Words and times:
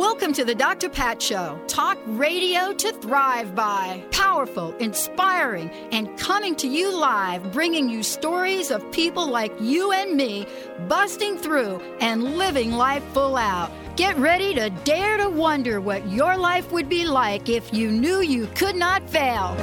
Welcome 0.00 0.32
to 0.32 0.46
the 0.46 0.54
Dr. 0.54 0.88
Pat 0.88 1.20
Show. 1.20 1.60
Talk 1.66 1.98
radio 2.06 2.72
to 2.72 2.90
thrive 2.90 3.54
by. 3.54 4.02
Powerful, 4.10 4.74
inspiring, 4.78 5.68
and 5.92 6.18
coming 6.18 6.56
to 6.56 6.66
you 6.66 6.98
live, 6.98 7.52
bringing 7.52 7.90
you 7.90 8.02
stories 8.02 8.70
of 8.70 8.90
people 8.92 9.26
like 9.26 9.52
you 9.60 9.92
and 9.92 10.16
me 10.16 10.46
busting 10.88 11.36
through 11.36 11.80
and 12.00 12.38
living 12.38 12.72
life 12.72 13.04
full 13.12 13.36
out. 13.36 13.70
Get 13.96 14.16
ready 14.16 14.54
to 14.54 14.70
dare 14.84 15.18
to 15.18 15.28
wonder 15.28 15.82
what 15.82 16.08
your 16.08 16.34
life 16.34 16.72
would 16.72 16.88
be 16.88 17.04
like 17.04 17.50
if 17.50 17.74
you 17.74 17.90
knew 17.90 18.22
you 18.22 18.46
could 18.54 18.76
not 18.76 19.06
fail. 19.10 19.54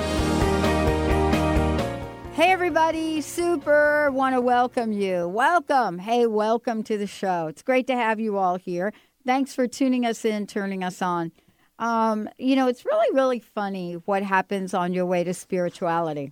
Hey, 2.38 2.51
everybody, 2.51 3.22
super 3.22 4.12
want 4.12 4.35
to 4.35 4.41
welcome 4.41 4.91
you. 4.91 5.27
Welcome. 5.27 5.98
Hey, 5.98 6.27
welcome 6.27 6.84
to 6.84 6.96
the 6.96 7.07
show. 7.07 7.48
It's 7.48 7.63
great 7.63 7.88
to 7.88 7.96
have 7.96 8.20
you 8.20 8.38
all 8.38 8.57
here. 8.57 8.94
Thanks 9.27 9.53
for 9.53 9.67
tuning 9.67 10.05
us 10.05 10.23
in, 10.25 10.47
turning 10.47 10.83
us 10.83 11.01
on. 11.01 11.31
Um, 11.79 12.27
you 12.37 12.55
know, 12.55 12.67
it's 12.67 12.85
really, 12.85 13.13
really 13.13 13.39
funny 13.39 13.93
what 14.05 14.23
happens 14.23 14.73
on 14.73 14.93
your 14.93 15.05
way 15.05 15.23
to 15.25 15.33
spirituality. 15.33 16.31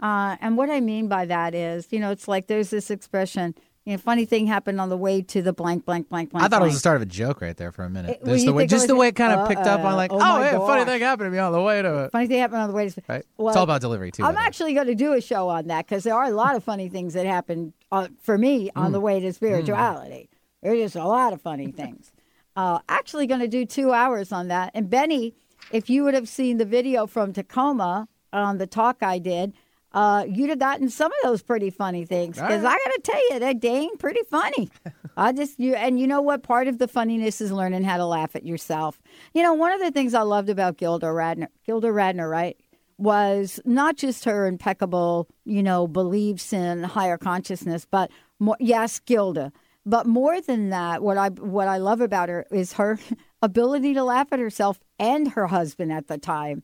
Uh, 0.00 0.36
and 0.40 0.56
what 0.56 0.70
I 0.70 0.80
mean 0.80 1.08
by 1.08 1.26
that 1.26 1.54
is, 1.54 1.88
you 1.90 1.98
know, 2.00 2.10
it's 2.12 2.26
like 2.28 2.46
there's 2.46 2.70
this 2.70 2.90
expression, 2.90 3.54
you 3.84 3.92
know, 3.92 3.98
funny 3.98 4.24
thing 4.24 4.46
happened 4.46 4.80
on 4.80 4.88
the 4.88 4.96
way 4.96 5.20
to 5.22 5.42
the 5.42 5.52
blank, 5.52 5.84
blank, 5.84 6.08
blank, 6.08 6.30
blank. 6.30 6.42
I 6.42 6.48
thought 6.48 6.60
blank. 6.60 6.62
it 6.62 6.66
was 6.66 6.74
the 6.76 6.78
start 6.78 6.96
of 6.96 7.02
a 7.02 7.06
joke 7.06 7.40
right 7.42 7.56
there 7.56 7.72
for 7.72 7.84
a 7.84 7.90
minute. 7.90 8.12
It- 8.12 8.22
well, 8.24 8.34
just 8.34 8.46
the 8.46 8.52
way, 8.54 8.64
it 8.64 8.70
just 8.70 8.86
the 8.86 8.94
way 8.96 9.08
it 9.08 9.16
kind 9.16 9.32
of 9.32 9.48
picked 9.48 9.66
up. 9.66 9.80
I'm 9.80 9.86
Uh-uh. 9.86 9.96
like, 9.96 10.12
Oh, 10.12 10.16
oh, 10.16 10.38
my 10.38 10.48
hey, 10.48 10.56
a 10.56 10.60
funny 10.60 10.84
thing 10.84 11.00
happened 11.02 11.26
to 11.26 11.30
me 11.32 11.38
on 11.38 11.52
the 11.52 11.60
way 11.60 11.82
to 11.82 12.04
it. 12.04 12.12
Funny 12.12 12.28
thing 12.28 12.38
happened 12.38 12.62
on 12.62 12.68
the 12.68 12.74
way 12.76 12.88
to. 12.88 13.02
Right? 13.08 13.24
Well, 13.36 13.48
it's 13.48 13.56
all 13.56 13.64
about 13.64 13.80
delivery 13.82 14.12
too. 14.12 14.22
I'm 14.22 14.28
by 14.28 14.32
the 14.32 14.38
way. 14.38 14.46
actually 14.46 14.74
going 14.74 14.86
to 14.86 14.94
do 14.94 15.12
a 15.14 15.20
show 15.20 15.48
on 15.48 15.66
that 15.66 15.86
because 15.86 16.04
there 16.04 16.14
are 16.14 16.24
a 16.24 16.30
lot 16.30 16.54
of 16.56 16.62
funny 16.64 16.88
things 16.88 17.12
that 17.14 17.26
happen 17.26 17.74
uh, 17.92 18.06
for 18.22 18.38
me 18.38 18.70
on 18.76 18.90
Mm. 18.90 18.92
the 18.92 19.00
way 19.00 19.18
to 19.20 19.32
spirituality. 19.32 20.30
There's 20.62 20.78
just 20.78 20.96
a 20.96 21.04
lot 21.06 21.32
of 21.34 21.42
funny 21.42 21.72
things. 21.72 22.12
Uh, 22.60 22.78
actually, 22.90 23.26
going 23.26 23.40
to 23.40 23.48
do 23.48 23.64
two 23.64 23.90
hours 23.90 24.32
on 24.32 24.48
that. 24.48 24.70
And 24.74 24.90
Benny, 24.90 25.34
if 25.72 25.88
you 25.88 26.04
would 26.04 26.12
have 26.12 26.28
seen 26.28 26.58
the 26.58 26.66
video 26.66 27.06
from 27.06 27.32
Tacoma 27.32 28.06
on 28.34 28.58
the 28.58 28.66
talk 28.66 29.02
I 29.02 29.18
did, 29.18 29.54
uh, 29.92 30.26
you'd 30.28 30.50
have 30.50 30.58
gotten 30.58 30.90
some 30.90 31.10
of 31.10 31.18
those 31.22 31.42
pretty 31.42 31.70
funny 31.70 32.04
things. 32.04 32.36
Because 32.36 32.62
I 32.62 32.72
got 32.72 32.92
to 32.92 33.00
tell 33.02 33.30
you, 33.30 33.38
that 33.38 33.60
dang 33.60 33.96
pretty 33.98 34.20
funny. 34.28 34.68
I 35.16 35.32
just 35.32 35.58
you 35.58 35.74
and 35.74 35.98
you 35.98 36.06
know 36.06 36.20
what? 36.20 36.42
Part 36.42 36.68
of 36.68 36.76
the 36.76 36.86
funniness 36.86 37.40
is 37.40 37.50
learning 37.50 37.84
how 37.84 37.96
to 37.96 38.04
laugh 38.04 38.36
at 38.36 38.44
yourself. 38.44 39.00
You 39.32 39.42
know, 39.42 39.54
one 39.54 39.72
of 39.72 39.80
the 39.80 39.90
things 39.90 40.12
I 40.12 40.20
loved 40.20 40.50
about 40.50 40.76
Gilda 40.76 41.06
Radner, 41.06 41.48
Gilda 41.64 41.88
Radner, 41.88 42.30
right? 42.30 42.58
was 42.98 43.58
not 43.64 43.96
just 43.96 44.26
her 44.26 44.46
impeccable, 44.46 45.26
you 45.46 45.62
know, 45.62 45.88
beliefs 45.88 46.52
in 46.52 46.82
higher 46.82 47.16
consciousness, 47.16 47.86
but 47.90 48.10
more, 48.38 48.58
yes, 48.60 49.00
Gilda. 49.00 49.52
But 49.86 50.06
more 50.06 50.40
than 50.40 50.70
that, 50.70 51.02
what 51.02 51.16
I 51.16 51.28
what 51.28 51.68
I 51.68 51.78
love 51.78 52.00
about 52.00 52.28
her 52.28 52.46
is 52.50 52.74
her 52.74 52.98
ability 53.42 53.94
to 53.94 54.04
laugh 54.04 54.28
at 54.32 54.38
herself 54.38 54.80
and 54.98 55.28
her 55.32 55.46
husband 55.46 55.92
at 55.92 56.08
the 56.08 56.18
time. 56.18 56.62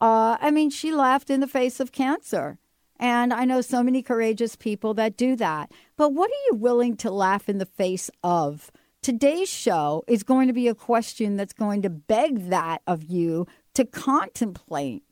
Uh, 0.00 0.36
I 0.40 0.50
mean, 0.50 0.70
she 0.70 0.92
laughed 0.92 1.30
in 1.30 1.40
the 1.40 1.46
face 1.46 1.80
of 1.80 1.92
cancer. 1.92 2.58
And 2.98 3.32
I 3.32 3.44
know 3.44 3.60
so 3.60 3.82
many 3.82 4.02
courageous 4.02 4.54
people 4.56 4.94
that 4.94 5.16
do 5.16 5.34
that. 5.36 5.72
But 5.96 6.12
what 6.12 6.30
are 6.30 6.44
you 6.50 6.56
willing 6.56 6.96
to 6.98 7.10
laugh 7.10 7.48
in 7.48 7.58
the 7.58 7.66
face 7.66 8.10
of? 8.22 8.70
Today's 9.02 9.48
show 9.48 10.04
is 10.06 10.22
going 10.22 10.46
to 10.46 10.54
be 10.54 10.68
a 10.68 10.74
question 10.74 11.36
that's 11.36 11.52
going 11.52 11.82
to 11.82 11.90
beg 11.90 12.48
that 12.48 12.82
of 12.86 13.04
you 13.04 13.46
to 13.74 13.84
contemplate. 13.84 15.02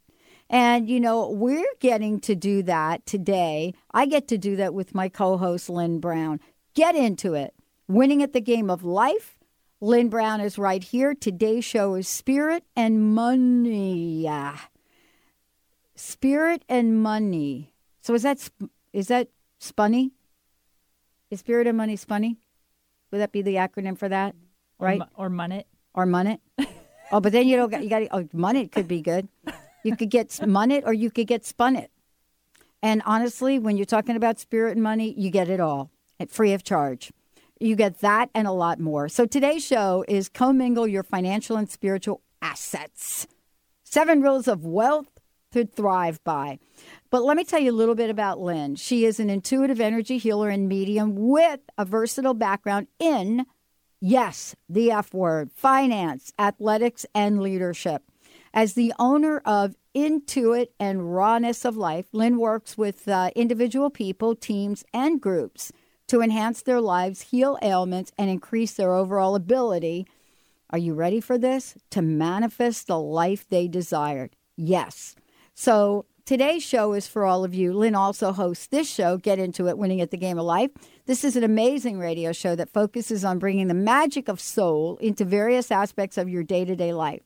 And, 0.48 0.88
you 0.88 1.00
know, 1.00 1.28
we're 1.30 1.64
getting 1.80 2.20
to 2.20 2.34
do 2.34 2.62
that 2.64 3.04
today. 3.06 3.74
I 3.92 4.06
get 4.06 4.28
to 4.28 4.38
do 4.38 4.56
that 4.56 4.74
with 4.74 4.94
my 4.94 5.08
co 5.08 5.36
host, 5.36 5.68
Lynn 5.68 5.98
Brown. 5.98 6.40
Get 6.74 6.94
into 6.94 7.34
it. 7.34 7.54
Winning 7.86 8.22
at 8.22 8.32
the 8.32 8.40
game 8.40 8.70
of 8.70 8.82
life. 8.82 9.38
Lynn 9.80 10.08
Brown 10.08 10.40
is 10.40 10.58
right 10.58 10.82
here. 10.82 11.14
Today's 11.14 11.64
show 11.64 11.94
is 11.96 12.08
Spirit 12.08 12.64
and 12.74 13.14
Money. 13.14 14.28
Spirit 15.96 16.64
and 16.68 17.02
Money. 17.02 17.74
So 18.00 18.14
is 18.14 18.22
that 18.22 18.48
is 18.92 19.08
that 19.08 19.28
spunny? 19.60 20.12
Is 21.30 21.40
Spirit 21.40 21.66
and 21.66 21.76
Money 21.76 21.96
spunny? 21.96 22.36
Would 23.10 23.18
that 23.18 23.32
be 23.32 23.42
the 23.42 23.56
acronym 23.56 23.98
for 23.98 24.08
that? 24.08 24.34
Right? 24.78 25.02
Or, 25.16 25.26
or 25.26 25.30
munnet. 25.30 25.64
or 25.94 26.06
munnet. 26.06 26.38
oh, 27.12 27.20
but 27.20 27.32
then 27.32 27.46
you 27.46 27.56
don't 27.56 27.70
get 27.70 27.82
you 27.82 27.90
got 27.90 28.02
oh, 28.12 28.24
munnet 28.34 28.72
could 28.72 28.88
be 28.88 29.02
good. 29.02 29.28
You 29.84 29.96
could 29.96 30.10
get 30.10 30.28
munnet 30.28 30.84
or 30.86 30.92
you 30.94 31.10
could 31.10 31.26
get 31.26 31.42
spunnet. 31.42 31.88
And 32.82 33.02
honestly, 33.04 33.58
when 33.58 33.76
you're 33.76 33.84
talking 33.84 34.16
about 34.16 34.38
spirit 34.38 34.72
and 34.72 34.82
money, 34.82 35.12
you 35.18 35.30
get 35.30 35.48
it 35.50 35.60
all 35.60 35.90
free 36.28 36.52
of 36.52 36.62
charge. 36.62 37.12
You 37.60 37.76
get 37.76 38.00
that 38.00 38.30
and 38.34 38.46
a 38.46 38.52
lot 38.52 38.80
more. 38.80 39.08
So 39.08 39.26
today's 39.26 39.64
show 39.64 40.04
is 40.08 40.28
commingle 40.28 40.86
your 40.86 41.02
financial 41.02 41.56
and 41.56 41.70
spiritual 41.70 42.20
assets. 42.40 43.26
Seven 43.84 44.20
rules 44.20 44.48
of 44.48 44.64
wealth 44.64 45.20
to 45.52 45.66
thrive 45.66 46.22
by. 46.24 46.58
But 47.10 47.22
let 47.22 47.36
me 47.36 47.44
tell 47.44 47.60
you 47.60 47.70
a 47.70 47.72
little 47.72 47.94
bit 47.94 48.10
about 48.10 48.40
Lynn. 48.40 48.74
She 48.74 49.04
is 49.04 49.20
an 49.20 49.30
intuitive 49.30 49.80
energy 49.80 50.18
healer 50.18 50.48
and 50.48 50.68
medium 50.68 51.14
with 51.14 51.60
a 51.78 51.84
versatile 51.84 52.34
background 52.34 52.88
in 52.98 53.44
Yes, 54.04 54.56
the 54.68 54.90
F 54.90 55.14
word 55.14 55.52
finance, 55.52 56.32
athletics, 56.36 57.06
and 57.14 57.40
leadership. 57.40 58.02
As 58.52 58.74
the 58.74 58.92
owner 58.98 59.38
of 59.44 59.76
Intuit 59.94 60.70
and 60.80 61.14
Rawness 61.14 61.64
of 61.64 61.76
Life, 61.76 62.06
Lynn 62.12 62.38
works 62.38 62.76
with 62.76 63.06
uh, 63.06 63.30
individual 63.36 63.90
people, 63.90 64.34
teams, 64.34 64.84
and 64.92 65.20
groups 65.20 65.70
to 66.12 66.20
enhance 66.20 66.60
their 66.60 66.78
lives, 66.78 67.22
heal 67.22 67.56
ailments, 67.62 68.12
and 68.18 68.28
increase 68.28 68.74
their 68.74 68.92
overall 68.92 69.34
ability. 69.34 70.06
Are 70.68 70.76
you 70.76 70.92
ready 70.92 71.22
for 71.22 71.38
this? 71.38 71.74
To 71.88 72.02
manifest 72.02 72.86
the 72.86 72.98
life 72.98 73.48
they 73.48 73.66
desired. 73.66 74.36
Yes. 74.54 75.14
So 75.54 76.04
today's 76.26 76.62
show 76.62 76.92
is 76.92 77.06
for 77.06 77.24
all 77.24 77.44
of 77.44 77.54
you. 77.54 77.72
Lynn 77.72 77.94
also 77.94 78.32
hosts 78.32 78.66
this 78.66 78.90
show, 78.90 79.16
Get 79.16 79.38
Into 79.38 79.68
It, 79.68 79.78
Winning 79.78 80.02
at 80.02 80.10
the 80.10 80.18
Game 80.18 80.38
of 80.38 80.44
Life. 80.44 80.70
This 81.06 81.24
is 81.24 81.34
an 81.34 81.44
amazing 81.44 81.98
radio 81.98 82.32
show 82.32 82.54
that 82.56 82.68
focuses 82.68 83.24
on 83.24 83.38
bringing 83.38 83.68
the 83.68 83.72
magic 83.72 84.28
of 84.28 84.38
soul 84.38 84.98
into 84.98 85.24
various 85.24 85.70
aspects 85.70 86.18
of 86.18 86.28
your 86.28 86.42
day 86.42 86.66
to 86.66 86.76
day 86.76 86.92
life. 86.92 87.22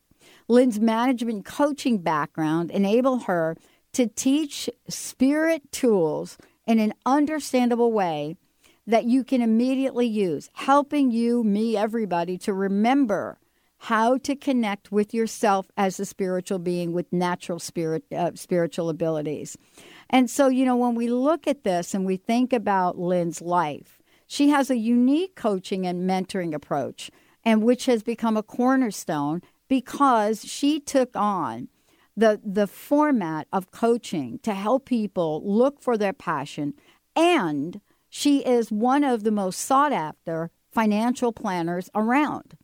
Lynn's 0.46 0.78
management 0.78 1.44
coaching 1.44 1.98
background 1.98 2.70
enable 2.70 3.18
her 3.18 3.56
to 3.94 4.06
teach 4.06 4.70
spirit 4.88 5.72
tools 5.72 6.38
in 6.68 6.78
an 6.78 6.94
understandable 7.04 7.90
way 7.90 8.36
that 8.86 9.04
you 9.04 9.24
can 9.24 9.42
immediately 9.42 10.06
use, 10.06 10.50
helping 10.54 11.10
you, 11.10 11.42
me, 11.42 11.76
everybody 11.76 12.38
to 12.38 12.52
remember 12.52 13.38
how 13.78 14.16
to 14.18 14.34
connect 14.34 14.90
with 14.90 15.12
yourself 15.12 15.70
as 15.76 16.00
a 16.00 16.06
spiritual 16.06 16.58
being 16.58 16.92
with 16.92 17.12
natural 17.12 17.58
spirit 17.58 18.04
uh, 18.12 18.30
spiritual 18.34 18.88
abilities. 18.88 19.56
And 20.08 20.30
so, 20.30 20.48
you 20.48 20.64
know, 20.64 20.76
when 20.76 20.94
we 20.94 21.08
look 21.08 21.46
at 21.46 21.64
this 21.64 21.94
and 21.94 22.06
we 22.06 22.16
think 22.16 22.52
about 22.52 22.98
Lynn's 22.98 23.42
life, 23.42 24.00
she 24.26 24.48
has 24.48 24.70
a 24.70 24.76
unique 24.76 25.36
coaching 25.36 25.86
and 25.86 26.08
mentoring 26.08 26.54
approach 26.54 27.10
and 27.44 27.62
which 27.62 27.86
has 27.86 28.02
become 28.02 28.36
a 28.36 28.42
cornerstone 28.42 29.42
because 29.68 30.44
she 30.44 30.80
took 30.80 31.10
on 31.14 31.68
the 32.16 32.40
the 32.42 32.66
format 32.66 33.46
of 33.52 33.70
coaching 33.70 34.38
to 34.40 34.54
help 34.54 34.86
people 34.86 35.42
look 35.44 35.80
for 35.80 35.98
their 35.98 36.14
passion 36.14 36.72
and 37.14 37.80
she 38.16 38.38
is 38.38 38.72
one 38.72 39.04
of 39.04 39.24
the 39.24 39.30
most 39.30 39.60
sought 39.60 39.92
after 39.92 40.50
financial 40.70 41.32
planners 41.32 41.90
around. 41.94 42.56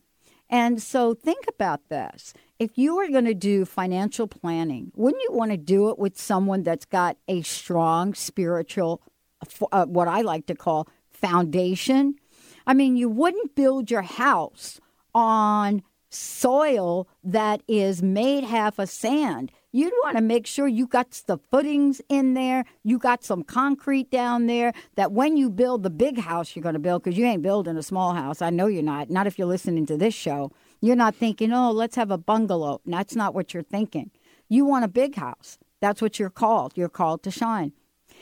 And 0.49 0.81
so 0.81 1.13
think 1.13 1.45
about 1.47 1.89
this. 1.89 2.33
If 2.57 2.75
you 2.75 2.97
are 2.97 3.07
going 3.07 3.25
to 3.25 3.35
do 3.35 3.63
financial 3.63 4.27
planning, 4.27 4.91
wouldn't 4.95 5.21
you 5.21 5.31
want 5.31 5.51
to 5.51 5.57
do 5.57 5.89
it 5.89 5.99
with 5.99 6.19
someone 6.19 6.63
that's 6.63 6.85
got 6.85 7.17
a 7.27 7.43
strong 7.43 8.15
spiritual, 8.15 9.03
uh, 9.71 9.85
what 9.85 10.07
I 10.07 10.21
like 10.21 10.47
to 10.47 10.55
call 10.55 10.87
foundation? 11.11 12.15
I 12.65 12.73
mean, 12.73 12.97
you 12.97 13.07
wouldn't 13.07 13.53
build 13.53 13.91
your 13.91 14.01
house 14.01 14.81
on 15.13 15.83
soil 16.09 17.07
that 17.23 17.61
is 17.67 18.01
made 18.01 18.43
half 18.43 18.79
of 18.79 18.89
sand. 18.89 19.51
You'd 19.75 19.91
want 20.03 20.17
to 20.17 20.21
make 20.21 20.45
sure 20.45 20.67
you 20.67 20.85
got 20.85 21.09
the 21.25 21.39
footings 21.49 21.99
in 22.07 22.35
there, 22.35 22.63
you 22.83 22.99
got 22.99 23.23
some 23.23 23.43
concrete 23.43 24.11
down 24.11 24.45
there, 24.45 24.71
that 24.95 25.11
when 25.11 25.35
you 25.35 25.49
build 25.49 25.81
the 25.81 25.89
big 25.89 26.19
house 26.19 26.55
you're 26.55 26.61
going 26.61 26.73
to 26.73 26.79
build, 26.79 27.03
because 27.03 27.17
you 27.17 27.25
ain't 27.25 27.41
building 27.41 27.75
a 27.75 27.81
small 27.81 28.13
house. 28.13 28.39
I 28.39 28.51
know 28.51 28.67
you're 28.67 28.83
not, 28.83 29.09
not 29.09 29.25
if 29.25 29.39
you're 29.39 29.47
listening 29.47 29.87
to 29.87 29.97
this 29.97 30.13
show. 30.13 30.51
You're 30.79 30.95
not 30.95 31.15
thinking, 31.15 31.51
oh, 31.51 31.71
let's 31.71 31.95
have 31.95 32.11
a 32.11 32.19
bungalow. 32.19 32.81
That's 32.85 33.15
not 33.15 33.33
what 33.33 33.55
you're 33.55 33.63
thinking. 33.63 34.11
You 34.47 34.63
want 34.63 34.85
a 34.85 34.87
big 34.87 35.15
house. 35.15 35.57
That's 35.81 36.03
what 36.03 36.19
you're 36.19 36.29
called. 36.29 36.73
You're 36.75 36.87
called 36.87 37.23
to 37.23 37.31
shine. 37.31 37.73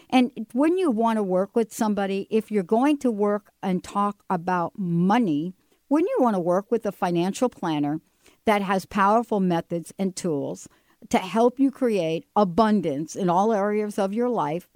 And 0.10 0.32
when 0.54 0.78
you 0.78 0.90
want 0.90 1.18
to 1.18 1.24
work 1.24 1.54
with 1.54 1.74
somebody, 1.74 2.28
if 2.30 2.50
you're 2.50 2.64
going 2.64 2.98
to 3.00 3.12
work 3.12 3.52
and 3.62 3.84
talk 3.84 4.24
about 4.30 4.80
money, 4.80 5.54
when 5.90 6.06
you 6.08 6.18
want 6.22 6.36
to 6.38 6.40
work 6.40 6.72
with 6.72 6.86
a 6.86 6.94
financial 6.94 7.50
planner 7.50 8.00
that 8.46 8.62
has 8.62 8.86
powerful 8.86 9.42
methods 9.42 9.94
and 10.00 10.16
tools 10.16 10.70
to 11.10 11.18
help 11.18 11.60
you 11.60 11.72
create 11.72 12.26
abundance 12.36 13.16
in 13.16 13.30
all 13.30 13.54
areas 13.54 13.98
of 13.98 14.14
your 14.14 14.30
life, 14.30 14.68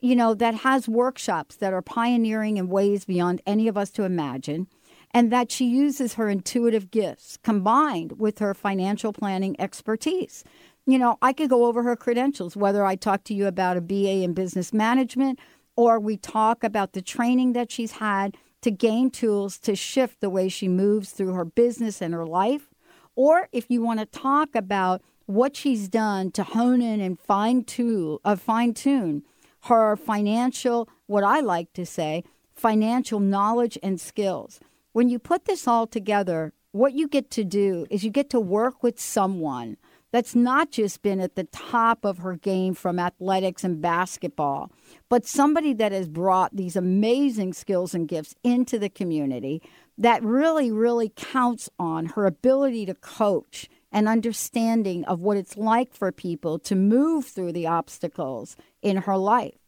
you 0.00 0.16
know, 0.16 0.34
that 0.34 0.54
has 0.56 0.88
workshops 0.88 1.56
that 1.56 1.72
are 1.72 1.82
pioneering 1.82 2.56
in 2.56 2.68
ways 2.68 3.04
beyond 3.04 3.40
any 3.46 3.68
of 3.68 3.76
us 3.76 3.90
to 3.90 4.04
imagine, 4.04 4.66
and 5.12 5.30
that 5.30 5.52
she 5.52 5.66
uses 5.66 6.14
her 6.14 6.28
intuitive 6.28 6.90
gifts 6.90 7.38
combined 7.42 8.18
with 8.18 8.38
her 8.38 8.54
financial 8.54 9.12
planning 9.12 9.54
expertise. 9.60 10.44
You 10.86 10.98
know, 10.98 11.18
I 11.22 11.32
could 11.32 11.50
go 11.50 11.66
over 11.66 11.82
her 11.84 11.94
credentials, 11.94 12.56
whether 12.56 12.84
I 12.84 12.96
talk 12.96 13.22
to 13.24 13.34
you 13.34 13.46
about 13.46 13.76
a 13.76 13.80
BA 13.80 14.22
in 14.22 14.34
business 14.34 14.72
management 14.72 15.38
or 15.76 15.98
we 15.98 16.16
talk 16.16 16.64
about 16.64 16.92
the 16.92 17.02
training 17.02 17.52
that 17.52 17.70
she's 17.70 17.92
had 17.92 18.36
to 18.62 18.70
gain 18.70 19.10
tools 19.10 19.58
to 19.58 19.74
shift 19.74 20.20
the 20.20 20.30
way 20.30 20.48
she 20.48 20.68
moves 20.68 21.10
through 21.10 21.32
her 21.34 21.44
business 21.44 22.00
and 22.00 22.14
her 22.14 22.26
life. 22.26 22.68
Or 23.14 23.48
if 23.52 23.70
you 23.70 23.82
want 23.82 24.00
to 24.00 24.06
talk 24.06 24.54
about 24.54 25.02
what 25.26 25.56
she's 25.56 25.88
done 25.88 26.30
to 26.32 26.42
hone 26.42 26.82
in 26.82 27.00
and 27.00 27.18
fine 27.18 27.64
tune, 27.64 28.18
uh, 28.24 28.36
fine 28.36 28.74
tune 28.74 29.22
her 29.66 29.96
financial, 29.96 30.88
what 31.06 31.24
I 31.24 31.40
like 31.40 31.72
to 31.74 31.86
say, 31.86 32.24
financial 32.54 33.20
knowledge 33.20 33.78
and 33.82 34.00
skills. 34.00 34.60
When 34.92 35.08
you 35.08 35.18
put 35.18 35.44
this 35.44 35.68
all 35.68 35.86
together, 35.86 36.52
what 36.72 36.94
you 36.94 37.06
get 37.06 37.30
to 37.32 37.44
do 37.44 37.86
is 37.90 38.04
you 38.04 38.10
get 38.10 38.30
to 38.30 38.40
work 38.40 38.82
with 38.82 38.98
someone 38.98 39.76
that's 40.10 40.34
not 40.34 40.70
just 40.70 41.02
been 41.02 41.20
at 41.20 41.36
the 41.36 41.44
top 41.44 42.04
of 42.04 42.18
her 42.18 42.36
game 42.36 42.74
from 42.74 42.98
athletics 42.98 43.64
and 43.64 43.80
basketball, 43.80 44.70
but 45.08 45.26
somebody 45.26 45.72
that 45.72 45.92
has 45.92 46.08
brought 46.08 46.54
these 46.54 46.76
amazing 46.76 47.54
skills 47.54 47.94
and 47.94 48.08
gifts 48.08 48.34
into 48.42 48.78
the 48.78 48.90
community 48.90 49.62
that 49.96 50.22
really, 50.22 50.70
really 50.70 51.12
counts 51.14 51.70
on 51.78 52.06
her 52.06 52.26
ability 52.26 52.84
to 52.84 52.94
coach 52.94 53.68
and 53.92 54.08
understanding 54.08 55.04
of 55.04 55.20
what 55.20 55.36
it's 55.36 55.56
like 55.56 55.92
for 55.92 56.10
people 56.10 56.58
to 56.58 56.74
move 56.74 57.26
through 57.26 57.52
the 57.52 57.66
obstacles 57.66 58.56
in 58.80 58.96
her 58.98 59.16
life. 59.16 59.58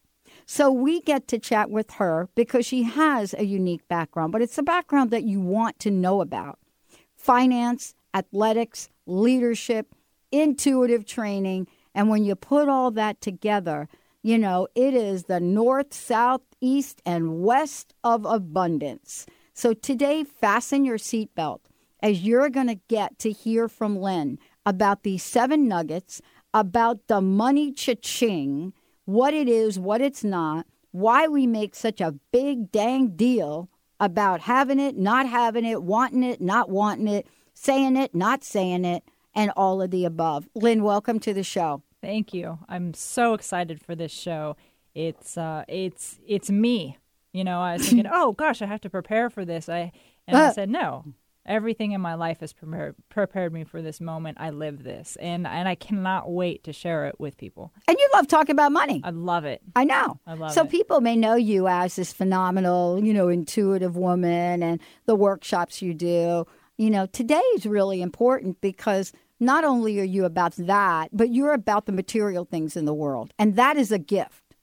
So 0.46 0.70
we 0.70 1.00
get 1.00 1.28
to 1.28 1.38
chat 1.38 1.70
with 1.70 1.92
her 1.92 2.28
because 2.34 2.66
she 2.66 2.82
has 2.82 3.34
a 3.34 3.44
unique 3.44 3.86
background, 3.88 4.32
but 4.32 4.42
it's 4.42 4.58
a 4.58 4.62
background 4.62 5.10
that 5.10 5.24
you 5.24 5.40
want 5.40 5.78
to 5.80 5.90
know 5.90 6.20
about 6.20 6.58
finance, 7.16 7.94
athletics, 8.12 8.88
leadership, 9.06 9.94
intuitive 10.30 11.06
training. 11.06 11.66
And 11.94 12.08
when 12.08 12.24
you 12.24 12.34
put 12.34 12.68
all 12.68 12.90
that 12.92 13.20
together, 13.20 13.88
you 14.22 14.38
know, 14.38 14.68
it 14.74 14.94
is 14.94 15.24
the 15.24 15.40
north, 15.40 15.92
south, 15.92 16.42
east, 16.60 17.00
and 17.04 17.42
west 17.42 17.94
of 18.02 18.24
abundance. 18.24 19.26
So 19.52 19.72
today, 19.74 20.24
fasten 20.24 20.84
your 20.84 20.98
seatbelt 20.98 21.60
as 22.04 22.20
you're 22.20 22.50
going 22.50 22.66
to 22.66 22.78
get 22.86 23.18
to 23.18 23.32
hear 23.32 23.66
from 23.66 23.96
Lynn 23.96 24.38
about 24.66 25.04
these 25.04 25.22
seven 25.22 25.66
nuggets, 25.66 26.20
about 26.52 27.06
the 27.06 27.22
money 27.22 27.72
cha-ching, 27.72 28.74
what 29.06 29.32
it 29.32 29.48
is, 29.48 29.78
what 29.78 30.02
it's 30.02 30.22
not, 30.22 30.66
why 30.90 31.26
we 31.26 31.46
make 31.46 31.74
such 31.74 32.02
a 32.02 32.14
big 32.30 32.70
dang 32.70 33.16
deal 33.16 33.70
about 33.98 34.42
having 34.42 34.78
it, 34.78 34.98
not 34.98 35.26
having 35.26 35.64
it, 35.64 35.82
wanting 35.82 36.22
it, 36.22 36.42
not 36.42 36.68
wanting 36.68 37.08
it, 37.08 37.26
saying 37.54 37.96
it, 37.96 38.14
not 38.14 38.44
saying 38.44 38.84
it, 38.84 39.02
and 39.34 39.50
all 39.56 39.80
of 39.80 39.90
the 39.90 40.04
above. 40.04 40.46
Lynn, 40.54 40.84
welcome 40.84 41.18
to 41.20 41.32
the 41.32 41.42
show. 41.42 41.82
Thank 42.02 42.34
you. 42.34 42.58
I'm 42.68 42.92
so 42.92 43.32
excited 43.32 43.80
for 43.80 43.94
this 43.94 44.12
show. 44.12 44.56
It's 44.94 45.38
uh, 45.38 45.64
it's 45.68 46.18
it's 46.26 46.50
me. 46.50 46.98
You 47.32 47.44
know, 47.44 47.60
I 47.60 47.74
was 47.74 47.88
thinking, 47.88 48.10
oh 48.12 48.32
gosh, 48.32 48.60
I 48.60 48.66
have 48.66 48.82
to 48.82 48.90
prepare 48.90 49.30
for 49.30 49.46
this. 49.46 49.70
I 49.70 49.90
and 50.28 50.36
uh, 50.36 50.40
I 50.40 50.52
said 50.52 50.68
no. 50.68 51.04
Everything 51.46 51.92
in 51.92 52.00
my 52.00 52.14
life 52.14 52.40
has 52.40 52.54
prepared 52.54 52.94
prepared 53.10 53.52
me 53.52 53.64
for 53.64 53.82
this 53.82 54.00
moment. 54.00 54.38
I 54.40 54.48
live 54.48 54.82
this, 54.82 55.16
and 55.16 55.46
and 55.46 55.68
I 55.68 55.74
cannot 55.74 56.30
wait 56.30 56.64
to 56.64 56.72
share 56.72 57.06
it 57.06 57.20
with 57.20 57.36
people. 57.36 57.70
And 57.86 57.98
you 57.98 58.08
love 58.14 58.28
talking 58.28 58.54
about 58.54 58.72
money. 58.72 59.02
I 59.04 59.10
love 59.10 59.44
it. 59.44 59.60
I 59.76 59.84
know. 59.84 60.20
I 60.26 60.34
love 60.34 60.52
so 60.52 60.62
it. 60.62 60.70
people 60.70 61.02
may 61.02 61.16
know 61.16 61.34
you 61.34 61.68
as 61.68 61.96
this 61.96 62.14
phenomenal, 62.14 63.04
you 63.04 63.12
know, 63.12 63.28
intuitive 63.28 63.94
woman, 63.94 64.62
and 64.62 64.80
the 65.04 65.14
workshops 65.14 65.82
you 65.82 65.92
do. 65.92 66.46
You 66.78 66.90
know, 66.90 67.04
today 67.06 67.42
is 67.54 67.66
really 67.66 68.00
important 68.00 68.62
because 68.62 69.12
not 69.38 69.64
only 69.64 70.00
are 70.00 70.04
you 70.04 70.24
about 70.24 70.54
that, 70.56 71.10
but 71.12 71.30
you're 71.30 71.52
about 71.52 71.84
the 71.84 71.92
material 71.92 72.46
things 72.46 72.74
in 72.74 72.86
the 72.86 72.94
world, 72.94 73.34
and 73.38 73.54
that 73.56 73.76
is 73.76 73.92
a 73.92 73.98
gift, 73.98 74.54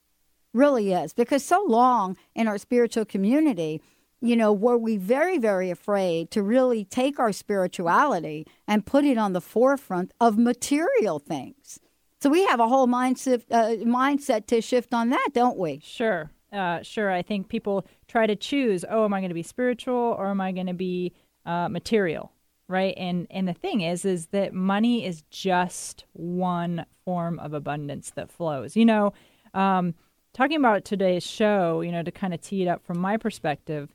really 0.51 0.93
is. 0.93 1.13
Because 1.13 1.45
so 1.45 1.63
long 1.67 2.17
in 2.33 2.47
our 2.47 2.57
spiritual 2.57 3.05
community 3.05 3.83
you 4.21 4.35
know, 4.35 4.53
were 4.53 4.77
we 4.77 4.97
very, 4.97 5.39
very 5.39 5.71
afraid 5.71 6.29
to 6.31 6.43
really 6.43 6.85
take 6.85 7.19
our 7.19 7.31
spirituality 7.31 8.45
and 8.67 8.85
put 8.85 9.03
it 9.03 9.17
on 9.17 9.33
the 9.33 9.41
forefront 9.41 10.13
of 10.21 10.37
material 10.37 11.17
things? 11.19 11.79
So 12.21 12.29
we 12.29 12.45
have 12.45 12.59
a 12.59 12.67
whole 12.67 12.87
mindset 12.87 13.43
uh, 13.49 13.83
mindset 13.83 14.45
to 14.47 14.61
shift 14.61 14.93
on 14.93 15.09
that, 15.09 15.29
don't 15.33 15.57
we? 15.57 15.81
Sure, 15.83 16.29
uh, 16.53 16.83
sure. 16.83 17.11
I 17.11 17.23
think 17.23 17.49
people 17.49 17.87
try 18.07 18.27
to 18.27 18.35
choose. 18.35 18.85
Oh, 18.87 19.05
am 19.05 19.13
I 19.13 19.21
going 19.21 19.31
to 19.31 19.35
be 19.35 19.43
spiritual 19.43 20.15
or 20.17 20.27
am 20.27 20.39
I 20.39 20.51
going 20.51 20.67
to 20.67 20.73
be 20.73 21.13
uh, 21.47 21.67
material? 21.67 22.31
Right. 22.67 22.93
And 22.95 23.25
and 23.31 23.47
the 23.47 23.53
thing 23.53 23.81
is, 23.81 24.05
is 24.05 24.27
that 24.27 24.53
money 24.53 25.03
is 25.03 25.23
just 25.31 26.05
one 26.13 26.85
form 27.03 27.39
of 27.39 27.53
abundance 27.53 28.11
that 28.11 28.31
flows. 28.31 28.75
You 28.75 28.85
know, 28.85 29.13
um, 29.55 29.95
talking 30.31 30.57
about 30.57 30.85
today's 30.85 31.23
show, 31.23 31.81
you 31.81 31.91
know, 31.91 32.03
to 32.03 32.11
kind 32.11 32.35
of 32.35 32.41
tee 32.41 32.61
it 32.61 32.67
up 32.67 32.85
from 32.85 32.99
my 32.99 33.17
perspective 33.17 33.89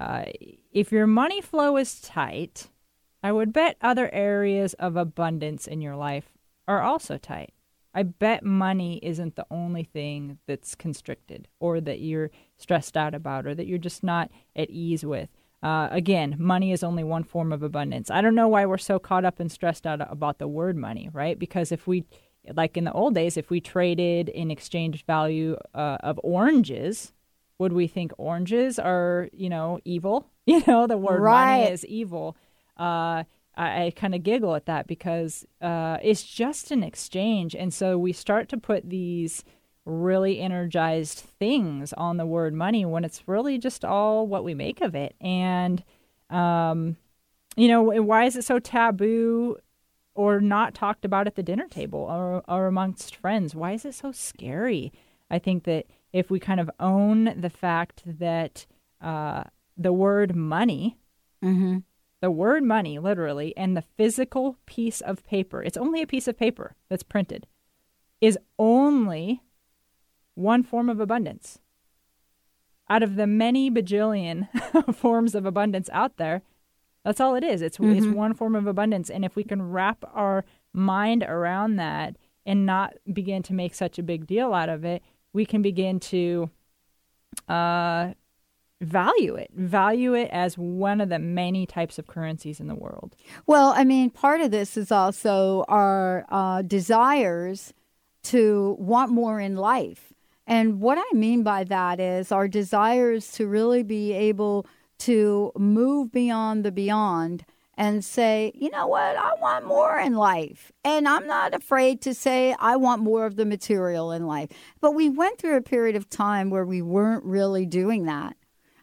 uh, 0.00 0.24
if 0.72 0.90
your 0.90 1.06
money 1.06 1.42
flow 1.42 1.76
is 1.76 2.00
tight, 2.00 2.68
I 3.22 3.32
would 3.32 3.52
bet 3.52 3.76
other 3.82 4.12
areas 4.14 4.72
of 4.74 4.96
abundance 4.96 5.66
in 5.66 5.82
your 5.82 5.94
life 5.94 6.32
are 6.66 6.80
also 6.80 7.18
tight. 7.18 7.52
I 7.92 8.04
bet 8.04 8.42
money 8.42 8.98
isn't 9.02 9.36
the 9.36 9.46
only 9.50 9.84
thing 9.84 10.38
that's 10.46 10.74
constricted 10.74 11.48
or 11.58 11.82
that 11.82 12.00
you're 12.00 12.30
stressed 12.56 12.96
out 12.96 13.14
about 13.14 13.46
or 13.46 13.54
that 13.54 13.66
you're 13.66 13.78
just 13.78 14.02
not 14.02 14.30
at 14.56 14.70
ease 14.70 15.04
with. 15.04 15.28
Uh, 15.62 15.88
again, 15.90 16.36
money 16.38 16.72
is 16.72 16.82
only 16.82 17.04
one 17.04 17.24
form 17.24 17.52
of 17.52 17.62
abundance. 17.62 18.10
I 18.10 18.22
don't 18.22 18.34
know 18.34 18.48
why 18.48 18.64
we're 18.64 18.78
so 18.78 18.98
caught 18.98 19.26
up 19.26 19.38
and 19.38 19.52
stressed 19.52 19.86
out 19.86 20.00
about 20.10 20.38
the 20.38 20.48
word 20.48 20.76
money, 20.76 21.10
right? 21.12 21.38
Because 21.38 21.72
if 21.72 21.86
we, 21.86 22.04
like 22.54 22.78
in 22.78 22.84
the 22.84 22.92
old 22.92 23.14
days, 23.14 23.36
if 23.36 23.50
we 23.50 23.60
traded 23.60 24.30
in 24.30 24.50
exchange 24.50 25.04
value 25.04 25.56
uh, 25.74 25.98
of 26.00 26.18
oranges, 26.22 27.12
would 27.60 27.74
we 27.74 27.86
think 27.86 28.12
oranges 28.16 28.78
are 28.78 29.28
you 29.32 29.48
know 29.48 29.78
evil? 29.84 30.26
You 30.46 30.64
know 30.66 30.88
the 30.88 30.96
word 30.96 31.20
right. 31.20 31.60
money 31.60 31.70
is 31.70 31.86
evil. 31.86 32.36
Uh, 32.76 33.22
i, 33.54 33.84
I 33.84 33.92
kind 33.94 34.16
of 34.16 34.24
giggle 34.24 34.56
at 34.56 34.66
that 34.66 34.88
because 34.88 35.46
uh, 35.60 35.98
it's 36.02 36.24
just 36.24 36.72
an 36.72 36.82
exchange. 36.82 37.54
And 37.54 37.72
so 37.72 37.96
we 37.96 38.12
start 38.12 38.48
to 38.48 38.56
put 38.56 38.88
these 38.90 39.44
really 39.84 40.40
energized 40.40 41.20
things 41.38 41.92
on 41.92 42.16
the 42.16 42.26
word 42.26 42.52
money 42.52 42.84
when 42.84 43.04
it's 43.04 43.28
really 43.28 43.58
just 43.58 43.84
all 43.84 44.26
what 44.26 44.42
we 44.42 44.54
make 44.54 44.80
of 44.80 44.96
it. 44.96 45.14
And 45.20 45.84
um, 46.30 46.96
you 47.54 47.68
know 47.68 47.82
why 47.82 48.24
is 48.24 48.34
it 48.34 48.44
so 48.44 48.58
taboo 48.58 49.58
or 50.16 50.40
not 50.40 50.74
talked 50.74 51.04
about 51.04 51.28
at 51.28 51.36
the 51.36 51.44
dinner 51.44 51.68
table 51.68 52.00
or, 52.00 52.42
or 52.48 52.66
amongst 52.66 53.14
friends? 53.14 53.54
Why 53.54 53.72
is 53.72 53.84
it 53.84 53.94
so 53.94 54.10
scary? 54.10 54.92
I 55.30 55.38
think 55.38 55.62
that 55.64 55.86
if 56.12 56.30
we 56.30 56.40
kind 56.40 56.60
of 56.60 56.70
own 56.80 57.34
the 57.40 57.50
fact 57.50 58.02
that 58.06 58.66
uh, 59.00 59.44
the 59.76 59.92
word 59.92 60.34
money, 60.34 60.98
mm-hmm. 61.42 61.78
the 62.20 62.30
word 62.30 62.62
money, 62.62 62.98
literally, 62.98 63.56
and 63.56 63.76
the 63.76 63.84
physical 63.96 64.56
piece 64.66 65.00
of 65.00 65.24
paper, 65.24 65.62
it's 65.62 65.76
only 65.76 66.02
a 66.02 66.06
piece 66.06 66.28
of 66.28 66.38
paper 66.38 66.76
that's 66.88 67.02
printed, 67.02 67.46
is 68.20 68.38
only 68.58 69.42
one 70.34 70.62
form 70.62 70.88
of 70.88 71.00
abundance. 71.00 71.58
Out 72.88 73.02
of 73.02 73.14
the 73.14 73.26
many 73.26 73.70
bajillion 73.70 74.48
forms 74.94 75.34
of 75.34 75.46
abundance 75.46 75.88
out 75.92 76.16
there, 76.16 76.42
that's 77.04 77.20
all 77.20 77.34
it 77.34 77.44
is. 77.44 77.62
It's 77.62 77.78
mm-hmm. 77.78 77.96
it's 77.96 78.06
one 78.06 78.34
form 78.34 78.54
of 78.54 78.66
abundance, 78.66 79.08
and 79.08 79.24
if 79.24 79.36
we 79.36 79.44
can 79.44 79.70
wrap 79.70 80.04
our 80.12 80.44
mind 80.72 81.22
around 81.22 81.76
that 81.76 82.16
and 82.44 82.66
not 82.66 82.94
begin 83.12 83.42
to 83.44 83.54
make 83.54 83.74
such 83.74 83.98
a 83.98 84.02
big 84.02 84.26
deal 84.26 84.52
out 84.52 84.68
of 84.68 84.84
it, 84.84 85.02
we 85.32 85.46
can 85.46 85.62
begin 85.62 86.00
to 86.00 86.50
uh, 87.48 88.12
value 88.80 89.34
it. 89.34 89.50
Value 89.54 90.14
it 90.14 90.30
as 90.32 90.56
one 90.56 91.00
of 91.00 91.08
the 91.08 91.18
many 91.18 91.66
types 91.66 91.98
of 91.98 92.06
currencies 92.06 92.60
in 92.60 92.66
the 92.66 92.74
world. 92.74 93.14
Well, 93.46 93.72
I 93.76 93.84
mean, 93.84 94.10
part 94.10 94.40
of 94.40 94.50
this 94.50 94.76
is 94.76 94.90
also 94.90 95.64
our 95.68 96.26
uh, 96.28 96.62
desires 96.62 97.72
to 98.24 98.76
want 98.78 99.12
more 99.12 99.40
in 99.40 99.56
life. 99.56 100.12
And 100.46 100.80
what 100.80 100.98
I 100.98 101.16
mean 101.16 101.42
by 101.42 101.64
that 101.64 102.00
is 102.00 102.32
our 102.32 102.48
desires 102.48 103.30
to 103.32 103.46
really 103.46 103.82
be 103.82 104.12
able 104.12 104.66
to 104.98 105.52
move 105.56 106.10
beyond 106.10 106.64
the 106.64 106.72
beyond 106.72 107.44
and 107.80 108.04
say, 108.04 108.52
you 108.54 108.68
know 108.68 108.86
what, 108.86 109.16
I 109.16 109.32
want 109.40 109.66
more 109.66 109.98
in 109.98 110.12
life. 110.12 110.70
And 110.84 111.08
I'm 111.08 111.26
not 111.26 111.54
afraid 111.54 112.02
to 112.02 112.12
say 112.12 112.54
I 112.58 112.76
want 112.76 113.00
more 113.00 113.24
of 113.24 113.36
the 113.36 113.46
material 113.46 114.12
in 114.12 114.26
life. 114.26 114.50
But 114.82 114.90
we 114.90 115.08
went 115.08 115.38
through 115.38 115.56
a 115.56 115.62
period 115.62 115.96
of 115.96 116.10
time 116.10 116.50
where 116.50 116.66
we 116.66 116.82
weren't 116.82 117.24
really 117.24 117.64
doing 117.64 118.04
that. 118.04 118.36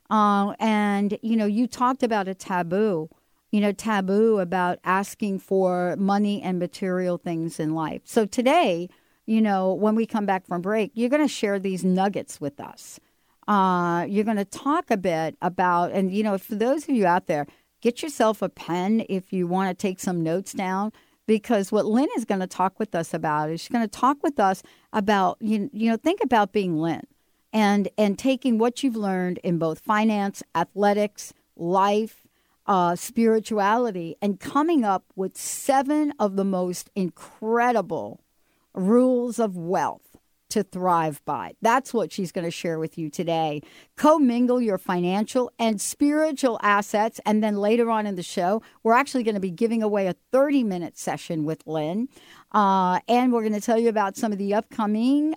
Uh, 0.09 0.53
and, 0.59 1.15
you 1.21 1.37
know, 1.37 1.45
you 1.45 1.67
talked 1.67 2.01
about 2.01 2.27
a 2.27 2.33
taboo, 2.33 3.07
you 3.51 3.61
know, 3.61 3.71
taboo 3.71 4.39
about 4.39 4.79
asking 4.83 5.41
for 5.41 5.95
money 5.97 6.41
and 6.41 6.57
material 6.57 7.19
things 7.19 7.59
in 7.59 7.75
life. 7.75 8.01
So 8.03 8.25
today, 8.25 8.89
you 9.27 9.41
know, 9.41 9.75
when 9.75 9.93
we 9.93 10.07
come 10.07 10.25
back 10.25 10.47
from 10.47 10.63
break, 10.63 10.89
you're 10.95 11.09
going 11.09 11.21
to 11.21 11.27
share 11.27 11.59
these 11.59 11.83
nuggets 11.83 12.41
with 12.41 12.59
us. 12.59 12.99
Uh, 13.47 14.07
you're 14.09 14.23
going 14.23 14.37
to 14.37 14.45
talk 14.45 14.89
a 14.89 14.97
bit 14.97 15.37
about, 15.39 15.91
and, 15.91 16.11
you 16.11 16.23
know, 16.23 16.39
for 16.39 16.55
those 16.55 16.85
of 16.85 16.95
you 16.95 17.05
out 17.05 17.27
there, 17.27 17.45
get 17.81 18.01
yourself 18.01 18.41
a 18.41 18.49
pen 18.49 19.05
if 19.09 19.31
you 19.31 19.47
want 19.47 19.69
to 19.69 19.81
take 19.81 19.99
some 19.99 20.21
notes 20.21 20.53
down 20.53 20.91
because 21.25 21.71
what 21.71 21.85
Lynn 21.85 22.07
is 22.15 22.25
going 22.25 22.39
to 22.39 22.47
talk 22.47 22.79
with 22.79 22.95
us 22.95 23.13
about 23.13 23.49
is 23.49 23.61
she's 23.61 23.69
going 23.69 23.87
to 23.87 23.99
talk 23.99 24.23
with 24.23 24.39
us 24.39 24.63
about 24.93 25.37
you, 25.41 25.69
you 25.73 25.89
know 25.89 25.97
think 25.97 26.23
about 26.23 26.53
being 26.53 26.77
Lynn 26.77 27.05
and 27.53 27.89
and 27.97 28.17
taking 28.17 28.57
what 28.57 28.83
you've 28.83 28.95
learned 28.95 29.39
in 29.43 29.57
both 29.57 29.79
finance, 29.79 30.41
athletics, 30.55 31.33
life, 31.55 32.25
uh, 32.65 32.95
spirituality, 32.95 34.15
and 34.21 34.39
coming 34.39 34.83
up 34.83 35.05
with 35.15 35.37
seven 35.37 36.13
of 36.19 36.35
the 36.35 36.45
most 36.45 36.89
incredible 36.95 38.21
rules 38.73 39.39
of 39.39 39.57
wealth 39.57 40.06
to 40.49 40.63
thrive 40.63 41.23
by. 41.25 41.53
That's 41.61 41.93
what 41.93 42.11
she's 42.11 42.31
going 42.31 42.45
to 42.45 42.51
share 42.51 42.79
with 42.79 42.97
you 42.97 43.09
today. 43.09 43.61
Commingle 43.95 44.61
your 44.61 44.77
financial 44.77 45.51
and 45.59 45.79
spiritual 45.79 46.59
assets. 46.61 47.19
And 47.25 47.43
then 47.43 47.57
later 47.57 47.89
on 47.89 48.05
in 48.05 48.15
the 48.15 48.23
show, 48.23 48.61
we're 48.83 48.93
actually 48.93 49.23
going 49.23 49.35
to 49.35 49.41
be 49.41 49.51
giving 49.51 49.83
away 49.83 50.07
a 50.07 50.15
30 50.31 50.63
minute 50.63 50.97
session 50.97 51.43
with 51.43 51.65
Lynn. 51.65 52.07
Uh, 52.51 52.99
and 53.07 53.33
we're 53.33 53.41
going 53.41 53.53
to 53.53 53.61
tell 53.61 53.79
you 53.79 53.89
about 53.89 54.15
some 54.15 54.31
of 54.31 54.37
the 54.37 54.53
upcoming 54.53 55.35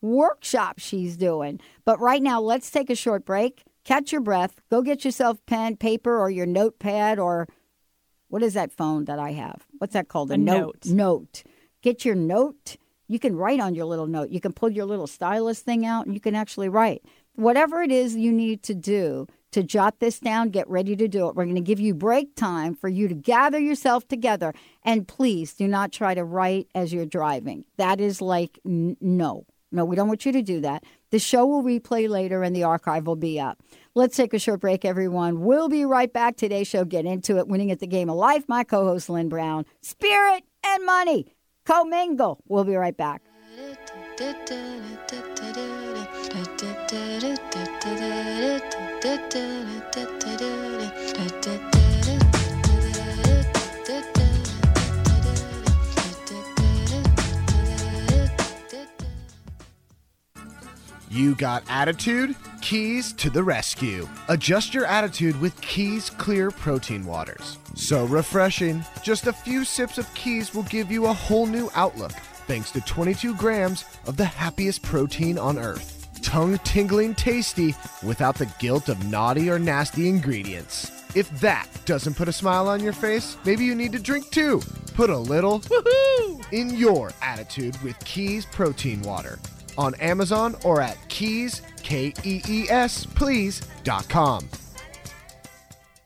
workshops 0.00 0.82
she's 0.82 1.16
doing. 1.16 1.60
But 1.84 2.00
right 2.00 2.22
now, 2.22 2.40
let's 2.40 2.70
take 2.70 2.90
a 2.90 2.94
short 2.94 3.24
break. 3.24 3.64
Catch 3.84 4.12
your 4.12 4.20
breath. 4.20 4.60
Go 4.70 4.82
get 4.82 5.04
yourself 5.04 5.44
pen, 5.46 5.76
paper, 5.76 6.18
or 6.18 6.30
your 6.30 6.46
notepad, 6.46 7.18
or 7.18 7.48
what 8.28 8.42
is 8.42 8.54
that 8.54 8.72
phone 8.72 9.04
that 9.06 9.18
I 9.18 9.32
have? 9.32 9.66
What's 9.78 9.92
that 9.92 10.08
called? 10.08 10.30
A 10.30 10.38
note. 10.38 10.86
Note. 10.86 11.42
Get 11.82 12.04
your 12.04 12.14
note 12.14 12.76
you 13.08 13.18
can 13.18 13.36
write 13.36 13.60
on 13.60 13.74
your 13.74 13.86
little 13.86 14.06
note. 14.06 14.30
You 14.30 14.40
can 14.40 14.52
pull 14.52 14.70
your 14.70 14.86
little 14.86 15.06
stylus 15.06 15.60
thing 15.60 15.84
out 15.84 16.06
and 16.06 16.14
you 16.14 16.20
can 16.20 16.34
actually 16.34 16.68
write. 16.68 17.02
Whatever 17.34 17.82
it 17.82 17.90
is 17.90 18.16
you 18.16 18.32
need 18.32 18.62
to 18.64 18.74
do 18.74 19.26
to 19.52 19.62
jot 19.62 20.00
this 20.00 20.18
down, 20.18 20.50
get 20.50 20.68
ready 20.68 20.96
to 20.96 21.08
do 21.08 21.28
it. 21.28 21.34
We're 21.34 21.44
going 21.44 21.54
to 21.56 21.60
give 21.60 21.80
you 21.80 21.94
break 21.94 22.34
time 22.34 22.74
for 22.74 22.88
you 22.88 23.08
to 23.08 23.14
gather 23.14 23.58
yourself 23.58 24.06
together. 24.08 24.52
And 24.84 25.06
please 25.06 25.54
do 25.54 25.68
not 25.68 25.92
try 25.92 26.14
to 26.14 26.24
write 26.24 26.68
as 26.74 26.92
you're 26.92 27.06
driving. 27.06 27.64
That 27.76 28.00
is 28.00 28.20
like, 28.20 28.58
n- 28.64 28.96
no. 29.00 29.46
No, 29.70 29.84
we 29.84 29.96
don't 29.96 30.06
want 30.06 30.24
you 30.24 30.30
to 30.30 30.42
do 30.42 30.60
that. 30.60 30.84
The 31.10 31.18
show 31.18 31.44
will 31.46 31.64
replay 31.64 32.08
later 32.08 32.44
and 32.44 32.54
the 32.54 32.62
archive 32.62 33.08
will 33.08 33.16
be 33.16 33.40
up. 33.40 33.60
Let's 33.96 34.16
take 34.16 34.32
a 34.32 34.38
short 34.38 34.60
break, 34.60 34.84
everyone. 34.84 35.40
We'll 35.40 35.68
be 35.68 35.84
right 35.84 36.12
back. 36.12 36.36
Today's 36.36 36.68
show, 36.68 36.84
Get 36.84 37.06
Into 37.06 37.38
It, 37.38 37.48
winning 37.48 37.72
at 37.72 37.80
the 37.80 37.88
game 37.88 38.08
of 38.08 38.16
life. 38.16 38.44
My 38.48 38.62
co 38.62 38.84
host, 38.84 39.08
Lynn 39.08 39.28
Brown. 39.28 39.66
Spirit 39.82 40.44
and 40.64 40.86
money 40.86 41.33
commingle. 41.64 42.40
We'll 42.48 42.64
be 42.64 42.76
right 42.76 42.96
back. 42.96 43.22
You 61.10 61.36
got 61.36 61.62
attitude? 61.68 62.34
Keys 62.60 63.12
to 63.14 63.30
the 63.30 63.44
rescue. 63.44 64.08
Adjust 64.28 64.74
your 64.74 64.84
attitude 64.84 65.40
with 65.40 65.60
Keys 65.60 66.10
Clear 66.10 66.50
Protein 66.50 67.06
Waters. 67.06 67.58
So 67.74 68.04
refreshing. 68.06 68.84
Just 69.02 69.26
a 69.26 69.32
few 69.32 69.64
sips 69.64 69.98
of 69.98 70.12
Keys 70.14 70.54
will 70.54 70.62
give 70.64 70.90
you 70.90 71.06
a 71.06 71.12
whole 71.12 71.46
new 71.46 71.70
outlook 71.74 72.12
thanks 72.46 72.70
to 72.72 72.80
22 72.80 73.34
grams 73.36 73.84
of 74.06 74.16
the 74.16 74.24
happiest 74.24 74.82
protein 74.82 75.38
on 75.38 75.58
earth. 75.58 76.08
Tongue 76.22 76.58
tingling 76.58 77.14
tasty 77.14 77.74
without 78.02 78.36
the 78.36 78.50
guilt 78.58 78.88
of 78.88 79.08
naughty 79.08 79.50
or 79.50 79.58
nasty 79.58 80.08
ingredients. 80.08 80.90
If 81.14 81.30
that 81.40 81.68
doesn't 81.84 82.14
put 82.14 82.28
a 82.28 82.32
smile 82.32 82.68
on 82.68 82.82
your 82.82 82.92
face, 82.92 83.36
maybe 83.44 83.64
you 83.64 83.74
need 83.74 83.92
to 83.92 83.98
drink 83.98 84.30
too. 84.30 84.60
Put 84.94 85.10
a 85.10 85.18
little 85.18 85.60
woohoo 85.60 86.52
in 86.52 86.70
your 86.70 87.12
attitude 87.22 87.80
with 87.82 87.98
Keys 88.04 88.46
Protein 88.46 89.02
Water 89.02 89.38
on 89.76 89.94
Amazon 89.96 90.56
or 90.64 90.80
at 90.80 90.96
keys, 91.08 91.62
K 91.82 92.12
E 92.24 92.40
E 92.48 92.66
S, 92.70 93.06
please.com. 93.06 94.48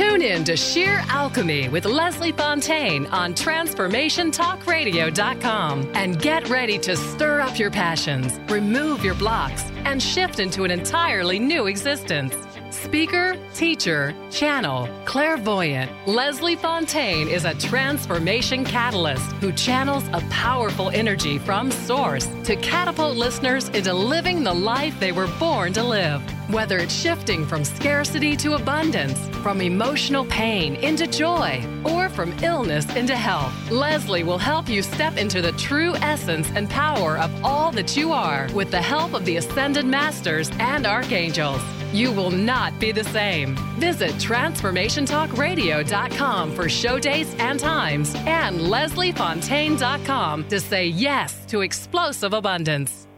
Tune 0.00 0.22
in 0.22 0.44
to 0.44 0.56
Sheer 0.56 1.04
Alchemy 1.08 1.68
with 1.68 1.84
Leslie 1.84 2.32
Fontaine 2.32 3.04
on 3.08 3.34
TransformationTalkRadio.com 3.34 5.90
and 5.92 6.18
get 6.18 6.48
ready 6.48 6.78
to 6.78 6.96
stir 6.96 7.42
up 7.42 7.58
your 7.58 7.70
passions, 7.70 8.40
remove 8.50 9.04
your 9.04 9.12
blocks, 9.16 9.62
and 9.84 10.02
shift 10.02 10.40
into 10.40 10.64
an 10.64 10.70
entirely 10.70 11.38
new 11.38 11.66
existence. 11.66 12.34
Speaker, 12.82 13.36
teacher, 13.52 14.14
channel, 14.30 14.88
clairvoyant, 15.04 15.90
Leslie 16.08 16.56
Fontaine 16.56 17.28
is 17.28 17.44
a 17.44 17.54
transformation 17.54 18.64
catalyst 18.64 19.30
who 19.32 19.52
channels 19.52 20.08
a 20.14 20.20
powerful 20.30 20.88
energy 20.88 21.38
from 21.38 21.70
source 21.70 22.26
to 22.44 22.56
catapult 22.56 23.18
listeners 23.18 23.68
into 23.68 23.92
living 23.92 24.42
the 24.42 24.54
life 24.54 24.98
they 24.98 25.12
were 25.12 25.28
born 25.38 25.74
to 25.74 25.84
live. 25.84 26.22
Whether 26.48 26.78
it's 26.78 26.94
shifting 26.94 27.46
from 27.46 27.64
scarcity 27.64 28.34
to 28.38 28.54
abundance, 28.54 29.28
from 29.42 29.60
emotional 29.60 30.24
pain 30.24 30.74
into 30.76 31.06
joy, 31.06 31.62
or 31.84 32.08
from 32.08 32.32
illness 32.42 32.86
into 32.96 33.14
health, 33.14 33.52
Leslie 33.70 34.24
will 34.24 34.38
help 34.38 34.70
you 34.70 34.80
step 34.82 35.18
into 35.18 35.42
the 35.42 35.52
true 35.52 35.94
essence 35.96 36.48
and 36.54 36.68
power 36.70 37.18
of 37.18 37.44
all 37.44 37.70
that 37.72 37.94
you 37.94 38.10
are 38.10 38.48
with 38.54 38.70
the 38.70 38.80
help 38.80 39.12
of 39.12 39.26
the 39.26 39.36
Ascended 39.36 39.84
Masters 39.84 40.50
and 40.58 40.86
Archangels. 40.86 41.62
You 41.92 42.12
will 42.12 42.30
not 42.30 42.78
be 42.78 42.92
the 42.92 43.02
same. 43.04 43.56
Visit 43.78 44.12
TransformationTalkRadio.com 44.12 46.54
for 46.54 46.68
show 46.68 47.00
dates 47.00 47.34
and 47.38 47.58
times 47.58 48.14
and 48.14 48.60
LeslieFontaine.com 48.60 50.48
to 50.48 50.60
say 50.60 50.86
yes 50.86 51.44
to 51.46 51.62
explosive 51.62 52.32
abundance. 52.32 53.08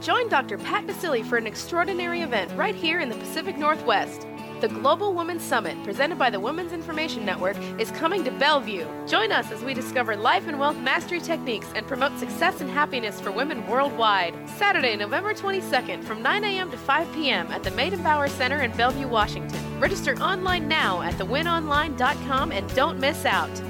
Join 0.00 0.28
Dr. 0.28 0.58
Pat 0.58 0.86
Baccili 0.86 1.24
for 1.24 1.36
an 1.36 1.46
extraordinary 1.46 2.22
event 2.22 2.50
right 2.56 2.74
here 2.74 3.00
in 3.00 3.08
the 3.08 3.16
Pacific 3.16 3.58
Northwest. 3.58 4.26
The 4.60 4.68
Global 4.68 5.14
Women's 5.14 5.44
Summit, 5.44 5.80
presented 5.84 6.18
by 6.18 6.30
the 6.30 6.40
Women's 6.40 6.72
Information 6.72 7.24
Network, 7.24 7.56
is 7.78 7.92
coming 7.92 8.24
to 8.24 8.32
Bellevue. 8.32 8.84
Join 9.06 9.30
us 9.30 9.52
as 9.52 9.62
we 9.62 9.72
discover 9.72 10.16
life 10.16 10.48
and 10.48 10.58
wealth 10.58 10.76
mastery 10.78 11.20
techniques 11.20 11.68
and 11.76 11.86
promote 11.86 12.18
success 12.18 12.60
and 12.60 12.68
happiness 12.68 13.20
for 13.20 13.30
women 13.30 13.64
worldwide. 13.68 14.34
Saturday, 14.48 14.96
November 14.96 15.32
22nd 15.32 16.02
from 16.02 16.22
9 16.22 16.42
a.m. 16.42 16.72
to 16.72 16.76
5 16.76 17.12
p.m. 17.12 17.46
at 17.52 17.62
the 17.62 17.70
Meydenbauer 17.70 18.28
Center 18.28 18.62
in 18.62 18.72
Bellevue, 18.72 19.06
Washington. 19.06 19.62
Register 19.78 20.16
online 20.16 20.66
now 20.66 21.02
at 21.02 21.14
thewinonline.com 21.14 22.50
and 22.50 22.74
don't 22.74 22.98
miss 22.98 23.24
out. 23.24 23.62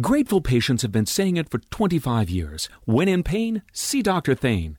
Grateful 0.00 0.40
patients 0.40 0.82
have 0.82 0.92
been 0.92 1.06
saying 1.06 1.36
it 1.36 1.48
for 1.48 1.58
25 1.58 2.30
years. 2.30 2.68
When 2.84 3.08
in 3.08 3.24
pain, 3.24 3.62
see 3.72 4.02
Dr. 4.02 4.36
Thane. 4.36 4.78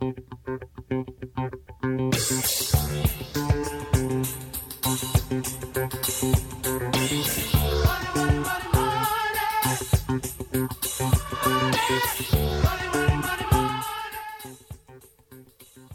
Hey, 0.00 0.06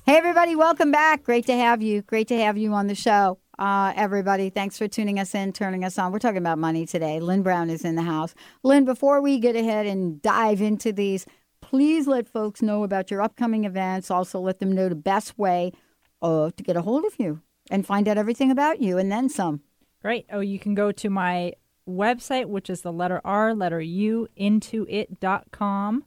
everybody, 0.07 0.55
welcome 0.57 0.91
back. 0.91 1.23
Great 1.23 1.45
to 1.45 1.53
have 1.53 1.81
you. 1.81 2.01
Great 2.01 2.27
to 2.27 2.37
have 2.37 2.57
you 2.57 2.73
on 2.73 2.87
the 2.87 2.95
show. 2.95 3.39
Uh, 3.57 3.93
everybody, 3.95 4.49
thanks 4.49 4.77
for 4.77 4.89
tuning 4.89 5.17
us 5.17 5.33
in, 5.33 5.53
turning 5.53 5.85
us 5.85 5.97
on. 5.97 6.11
We're 6.11 6.19
talking 6.19 6.39
about 6.39 6.59
money 6.59 6.85
today. 6.85 7.21
Lynn 7.21 7.41
Brown 7.41 7.69
is 7.69 7.85
in 7.85 7.95
the 7.95 8.01
house. 8.01 8.35
Lynn, 8.63 8.83
before 8.83 9.21
we 9.21 9.39
get 9.39 9.55
ahead 9.55 9.85
and 9.85 10.21
dive 10.21 10.61
into 10.61 10.91
these, 10.91 11.25
please 11.73 12.05
let 12.05 12.29
folks 12.29 12.61
know 12.61 12.83
about 12.83 13.09
your 13.09 13.19
upcoming 13.19 13.63
events. 13.63 14.11
Also, 14.11 14.39
let 14.39 14.59
them 14.59 14.71
know 14.71 14.87
the 14.87 14.93
best 14.93 15.39
way 15.39 15.71
uh, 16.21 16.51
to 16.55 16.61
get 16.61 16.75
a 16.75 16.83
hold 16.83 17.03
of 17.03 17.15
you 17.17 17.41
and 17.71 17.83
find 17.83 18.07
out 18.07 18.15
everything 18.15 18.51
about 18.51 18.79
you 18.79 18.99
and 18.99 19.11
then 19.11 19.27
some. 19.27 19.59
Great. 19.99 20.27
Oh, 20.31 20.39
you 20.39 20.59
can 20.59 20.75
go 20.75 20.91
to 20.91 21.09
my 21.09 21.53
website, 21.89 22.45
which 22.45 22.69
is 22.69 22.81
the 22.81 22.93
letter 22.93 23.19
R, 23.25 23.55
letter 23.55 23.81
U, 23.81 24.27
intoit.com. 24.39 26.03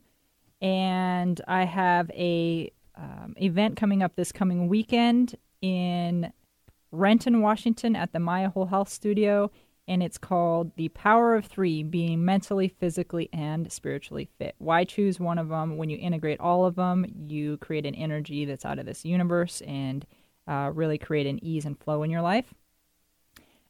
And 0.60 1.40
I 1.48 1.64
have 1.64 2.10
a 2.10 2.70
um, 2.94 3.34
event 3.36 3.76
coming 3.76 4.04
up 4.04 4.14
this 4.14 4.30
coming 4.30 4.68
weekend 4.68 5.34
in 5.60 6.32
Renton, 6.92 7.40
Washington 7.40 7.96
at 7.96 8.12
the 8.12 8.20
Maya 8.20 8.50
Whole 8.50 8.66
Health 8.66 8.88
Studio. 8.88 9.50
And 9.88 10.02
it's 10.02 10.18
called 10.18 10.72
The 10.76 10.88
Power 10.88 11.34
of 11.36 11.44
Three 11.44 11.82
Being 11.82 12.24
Mentally, 12.24 12.68
Physically, 12.68 13.28
and 13.32 13.70
Spiritually 13.70 14.28
Fit. 14.38 14.56
Why 14.58 14.84
choose 14.84 15.20
one 15.20 15.38
of 15.38 15.48
them? 15.48 15.76
When 15.76 15.90
you 15.90 15.98
integrate 15.98 16.40
all 16.40 16.64
of 16.64 16.74
them, 16.74 17.06
you 17.28 17.56
create 17.58 17.86
an 17.86 17.94
energy 17.94 18.44
that's 18.44 18.64
out 18.64 18.80
of 18.80 18.86
this 18.86 19.04
universe 19.04 19.60
and 19.62 20.04
uh, 20.48 20.70
really 20.74 20.98
create 20.98 21.26
an 21.26 21.42
ease 21.44 21.64
and 21.64 21.78
flow 21.78 22.02
in 22.02 22.10
your 22.10 22.22
life. 22.22 22.52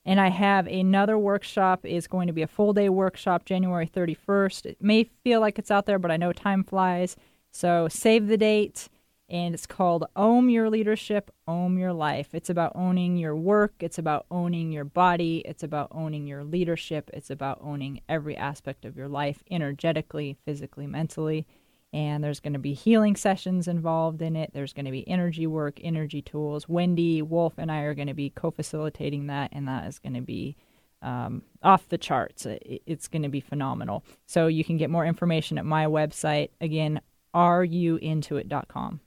And 0.07 0.21
I 0.21 0.29
have 0.29 0.69
another 0.69 1.19
workshop 1.19 1.85
is 1.85 2.07
going 2.07 2.29
to 2.29 2.33
be 2.33 2.43
a 2.43 2.47
full 2.47 2.73
day 2.73 2.89
workshop 2.89 3.45
January 3.45 3.89
31st. 3.89 4.67
It 4.67 4.77
may 4.81 5.05
feel 5.25 5.41
like 5.41 5.59
it's 5.59 5.71
out 5.71 5.87
there, 5.87 5.99
but 5.99 6.13
I 6.13 6.17
know 6.17 6.33
time 6.33 6.63
flies. 6.63 7.17
So 7.51 7.89
save 7.89 8.29
the 8.29 8.37
date 8.37 8.89
and 9.29 9.55
it's 9.55 9.67
called 9.67 10.07
Own 10.15 10.49
Your 10.49 10.71
Leadership, 10.71 11.31
Own 11.49 11.77
Your 11.77 11.93
Life. 11.93 12.35
It's 12.35 12.51
about 12.51 12.73
owning 12.77 13.17
your 13.17 13.35
work, 13.35 13.75
it's 13.81 13.99
about 13.99 14.27
owning 14.31 14.71
your 14.71 14.85
body, 14.85 15.43
it's 15.45 15.63
about 15.63 15.89
owning 15.91 16.27
your 16.27 16.45
leadership, 16.45 17.11
it's 17.13 17.31
about 17.31 17.59
owning 17.61 18.01
every 18.09 18.37
aspect 18.37 18.85
of 18.85 18.97
your 18.97 19.09
life 19.09 19.43
energetically, 19.51 20.37
physically, 20.45 20.87
mentally. 20.87 21.47
And 21.93 22.23
there's 22.23 22.41
going 22.41 22.53
to 22.53 22.59
be 22.59 22.75
healing 22.75 23.17
sessions 23.17 23.67
involved 23.67 24.21
in 24.21 24.37
it. 24.37 24.51
There's 24.53 24.73
going 24.73 24.85
to 24.85 24.91
be 24.91 25.09
energy 25.09 25.47
work, 25.47 25.81
energy 25.83 26.21
tools. 26.21 26.69
Wendy 26.69 27.23
Wolf 27.23 27.55
and 27.57 27.73
I 27.73 27.81
are 27.81 27.95
going 27.95 28.09
to 28.09 28.15
be 28.15 28.31
co 28.31 28.51
facilitating 28.51 29.29
that, 29.29 29.51
and 29.53 29.67
that 29.67 29.87
is 29.87 29.99
going 29.99 30.15
to 30.15 30.21
be 30.21 30.57
um, 31.01 31.43
off 31.63 31.89
the 31.89 31.97
charts. 31.99 32.47
It's 32.47 33.09
going 33.09 33.23
to 33.23 33.29
be 33.29 33.41
phenomenal. 33.41 34.05
So 34.27 34.47
you 34.47 34.65
can 34.65 34.77
get 34.77 34.91
more 34.91 35.07
information 35.07 35.59
at 35.59 35.65
my 35.65 35.87
website. 35.87 36.51
Again, 36.61 37.01
ruintoit.com. 37.35 39.01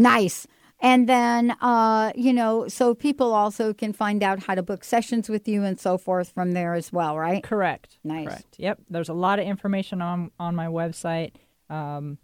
Nice. 0.00 0.46
And 0.82 1.06
then, 1.06 1.50
uh, 1.60 2.10
you 2.14 2.32
know, 2.32 2.66
so 2.68 2.94
people 2.94 3.34
also 3.34 3.74
can 3.74 3.92
find 3.92 4.22
out 4.22 4.42
how 4.44 4.54
to 4.54 4.62
book 4.62 4.82
sessions 4.82 5.28
with 5.28 5.46
you 5.46 5.62
and 5.62 5.78
so 5.78 5.98
forth 5.98 6.32
from 6.32 6.52
there 6.52 6.74
as 6.74 6.90
well, 6.90 7.18
right? 7.18 7.42
Correct. 7.42 7.98
Nice. 8.02 8.28
Correct. 8.28 8.56
Yep. 8.58 8.78
There's 8.88 9.10
a 9.10 9.14
lot 9.14 9.38
of 9.38 9.46
information 9.46 10.00
on 10.00 10.30
on 10.38 10.54
my 10.54 10.66
website. 10.66 11.32
Um, 11.68 12.16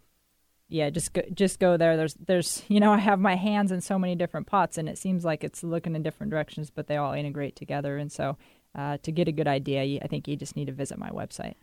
yeah, 0.69 0.89
just 0.89 1.13
go, 1.13 1.21
just 1.33 1.59
go 1.59 1.77
there. 1.77 1.95
There's 1.95 2.15
there's 2.15 2.63
you 2.67 2.79
know 2.79 2.91
I 2.91 2.97
have 2.97 3.19
my 3.19 3.35
hands 3.35 3.71
in 3.71 3.79
so 3.79 3.99
many 3.99 4.15
different 4.15 4.47
pots, 4.47 4.77
and 4.77 4.89
it 4.89 4.97
seems 4.97 5.23
like 5.23 5.43
it's 5.43 5.63
looking 5.63 5.95
in 5.95 6.01
different 6.01 6.31
directions, 6.31 6.71
but 6.71 6.87
they 6.87 6.97
all 6.97 7.13
integrate 7.13 7.55
together. 7.55 7.97
And 7.97 8.11
so, 8.11 8.37
uh, 8.75 8.97
to 9.03 9.11
get 9.11 9.27
a 9.27 9.31
good 9.31 9.47
idea, 9.47 9.99
I 10.03 10.07
think 10.07 10.27
you 10.27 10.35
just 10.35 10.55
need 10.55 10.65
to 10.65 10.73
visit 10.73 10.97
my 10.97 11.09
website. 11.09 11.55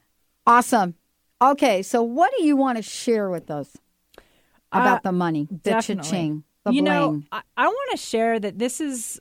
Awesome. 0.46 0.94
Okay, 1.42 1.82
so 1.82 2.02
what 2.02 2.32
do 2.38 2.44
you 2.44 2.56
want 2.56 2.76
to 2.76 2.82
share 2.82 3.28
with 3.28 3.50
us 3.50 3.76
about 4.74 4.98
Uh, 4.98 5.10
the 5.10 5.12
money, 5.12 5.48
the 5.50 5.56
definitely. 5.56 6.04
cha-ching, 6.10 6.44
the 6.64 6.72
you 6.72 6.82
know. 6.82 7.22
I, 7.32 7.42
I 7.56 7.66
want 7.66 7.90
to 7.92 7.96
share 7.96 8.38
that 8.40 8.58
this 8.58 8.80
is 8.80 9.20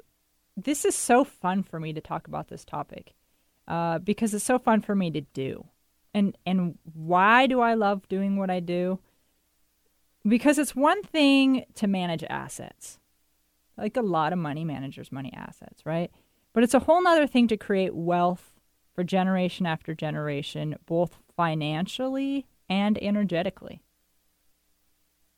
this 0.58 0.86
is 0.86 0.96
so 0.96 1.24
fun 1.24 1.64
for 1.64 1.80
me 1.80 1.94
to 1.94 2.02
talk 2.02 2.28
about 2.28 2.48
this 2.48 2.64
topic 2.66 3.14
uh, 3.68 4.00
because 4.00 4.34
it's 4.34 4.44
so 4.44 4.60
fun 4.60 4.82
for 4.82 4.96
me 4.96 5.10
to 5.12 5.22
do. 5.22 5.66
And 6.14 6.38
and 6.46 6.78
why 6.94 7.48
do 7.48 7.60
I 7.62 7.74
love 7.74 8.08
doing 8.08 8.38
what 8.38 8.50
I 8.50 8.60
do? 8.60 9.00
Because 10.28 10.58
it's 10.58 10.76
one 10.76 11.04
thing 11.04 11.66
to 11.76 11.88
manage 11.88 12.24
assets, 12.30 13.00
like 13.78 13.98
a 13.98 14.02
lot 14.02 14.32
of 14.32 14.40
money 14.40 14.64
managers 14.64 15.12
money 15.12 15.34
assets, 15.36 15.86
right? 15.86 16.12
But 16.54 16.64
it's 16.64 16.74
a 16.76 16.80
whole 16.80 17.02
nother 17.04 17.28
thing 17.28 17.48
to 17.48 17.58
create 17.58 17.96
wealth 17.96 18.60
for 18.94 19.04
generation 19.04 19.66
after 19.66 19.96
generation, 19.96 20.76
both 20.86 21.18
financially 21.36 22.46
and 22.70 23.02
energetically. 23.02 23.82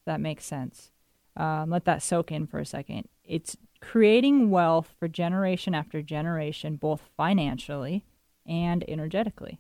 That 0.06 0.22
makes 0.22 0.46
sense. 0.46 0.92
Um, 1.36 1.70
let 1.70 1.86
that 1.86 2.02
soak 2.02 2.32
in 2.32 2.48
for 2.48 2.60
a 2.60 2.66
second. 2.66 3.08
It's 3.24 3.58
creating 3.82 4.50
wealth 4.50 4.94
for 5.00 5.08
generation 5.08 5.76
after 5.76 6.02
generation, 6.02 6.76
both 6.76 7.02
financially 7.18 8.06
and 8.46 8.84
energetically. 8.88 9.60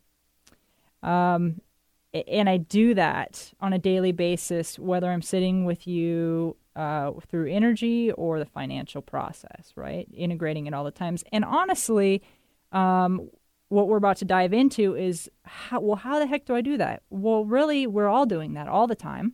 Um, 1.03 1.62
and 2.27 2.47
I 2.47 2.58
do 2.58 2.93
that 2.93 3.53
on 3.60 3.73
a 3.73 3.79
daily 3.79 4.12
basis, 4.12 4.79
whether 4.79 5.12
I'm 5.12 5.21
sitting 5.21 5.65
with 5.65 5.86
you 5.86 6.55
uh, 6.75 7.12
through 7.27 7.51
energy 7.51 8.12
or 8.12 8.39
the 8.39 8.45
financial 8.45 9.01
process, 9.01 9.73
right? 9.75 10.08
Integrating 10.13 10.65
it 10.67 10.73
all 10.73 10.84
the 10.84 10.91
times. 10.91 11.23
And 11.31 11.43
honestly, 11.43 12.23
um, 12.71 13.29
what 13.69 13.88
we're 13.88 13.97
about 13.97 14.17
to 14.17 14.25
dive 14.25 14.53
into 14.53 14.95
is 14.95 15.29
how, 15.43 15.81
well, 15.81 15.97
how 15.97 16.19
the 16.19 16.27
heck 16.27 16.45
do 16.45 16.55
I 16.55 16.62
do 16.62 16.77
that? 16.77 17.03
Well, 17.10 17.43
really, 17.45 17.86
we're 17.88 18.08
all 18.08 18.25
doing 18.25 18.53
that 18.53 18.67
all 18.67 18.88
the 18.88 18.95
time. 18.95 19.34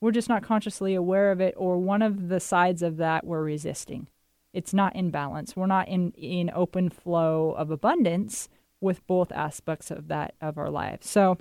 We're 0.00 0.12
just 0.12 0.28
not 0.28 0.42
consciously 0.42 0.94
aware 0.94 1.32
of 1.32 1.40
it, 1.40 1.54
or 1.56 1.78
one 1.78 2.02
of 2.02 2.28
the 2.28 2.40
sides 2.40 2.82
of 2.82 2.96
that 2.98 3.26
we're 3.26 3.42
resisting. 3.42 4.08
It's 4.52 4.74
not 4.74 4.94
in 4.96 5.10
balance. 5.10 5.56
We're 5.56 5.66
not 5.66 5.88
in, 5.88 6.12
in 6.12 6.50
open 6.54 6.90
flow 6.90 7.54
of 7.58 7.70
abundance 7.70 8.48
with 8.80 9.06
both 9.06 9.32
aspects 9.32 9.90
of 9.90 10.08
that 10.08 10.34
of 10.40 10.58
our 10.58 10.70
lives. 10.70 11.08
So, 11.08 11.38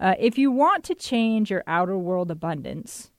uh, 0.00 0.14
if 0.18 0.36
you 0.36 0.50
want 0.50 0.84
to 0.84 0.94
change 0.94 1.50
your 1.50 1.62
outer 1.66 1.96
world 1.96 2.30
abundance, 2.30 3.10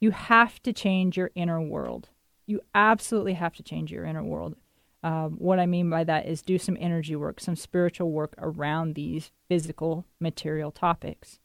you 0.00 0.10
have 0.10 0.60
to 0.62 0.72
change 0.72 1.16
your 1.16 1.30
inner 1.34 1.60
world. 1.60 2.08
You 2.46 2.60
absolutely 2.74 3.34
have 3.34 3.54
to 3.56 3.62
change 3.62 3.92
your 3.92 4.04
inner 4.04 4.24
world. 4.24 4.56
Um, 5.02 5.36
what 5.38 5.60
I 5.60 5.66
mean 5.66 5.90
by 5.90 6.04
that 6.04 6.26
is 6.26 6.42
do 6.42 6.58
some 6.58 6.76
energy 6.80 7.14
work, 7.14 7.38
some 7.38 7.54
spiritual 7.54 8.10
work 8.10 8.34
around 8.38 8.94
these 8.94 9.30
physical, 9.48 10.06
material 10.18 10.72
topics. 10.72 11.38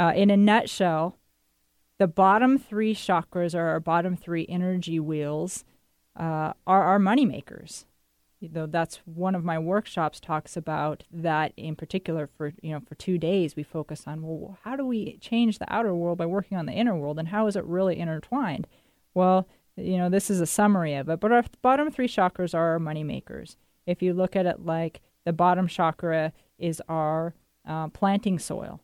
Uh, 0.00 0.14
in 0.16 0.30
a 0.30 0.36
nutshell, 0.36 1.18
the 1.98 2.06
bottom 2.06 2.58
three 2.58 2.94
chakras 2.94 3.54
or 3.54 3.66
our 3.66 3.80
bottom 3.80 4.16
three 4.16 4.46
energy 4.48 4.98
wheels 4.98 5.62
uh, 6.18 6.54
are 6.66 6.84
our 6.84 6.98
money 6.98 7.26
makers. 7.26 7.84
Though 8.40 8.64
that's 8.64 9.02
one 9.04 9.34
of 9.34 9.44
my 9.44 9.58
workshops 9.58 10.18
talks 10.18 10.56
about 10.56 11.04
that 11.12 11.52
in 11.58 11.76
particular 11.76 12.30
for 12.38 12.54
you 12.62 12.72
know 12.72 12.80
for 12.80 12.94
two 12.94 13.18
days 13.18 13.54
we 13.54 13.62
focus 13.62 14.04
on 14.06 14.22
well 14.22 14.56
how 14.62 14.74
do 14.74 14.86
we 14.86 15.18
change 15.18 15.58
the 15.58 15.70
outer 15.70 15.94
world 15.94 16.16
by 16.16 16.24
working 16.24 16.56
on 16.56 16.64
the 16.64 16.72
inner 16.72 16.96
world 16.96 17.18
and 17.18 17.28
how 17.28 17.46
is 17.46 17.54
it 17.54 17.64
really 17.66 17.98
intertwined? 17.98 18.66
Well, 19.12 19.46
you 19.76 19.98
know 19.98 20.08
this 20.08 20.30
is 20.30 20.40
a 20.40 20.46
summary 20.46 20.94
of 20.94 21.10
it, 21.10 21.20
but 21.20 21.30
our 21.30 21.44
bottom 21.60 21.90
three 21.90 22.08
chakras 22.08 22.54
are 22.54 22.70
our 22.70 22.78
money 22.78 23.04
makers. 23.04 23.58
If 23.84 24.00
you 24.00 24.14
look 24.14 24.34
at 24.34 24.46
it 24.46 24.64
like 24.64 25.02
the 25.26 25.34
bottom 25.34 25.68
chakra 25.68 26.32
is 26.58 26.80
our 26.88 27.34
uh, 27.68 27.88
planting 27.88 28.38
soil, 28.38 28.80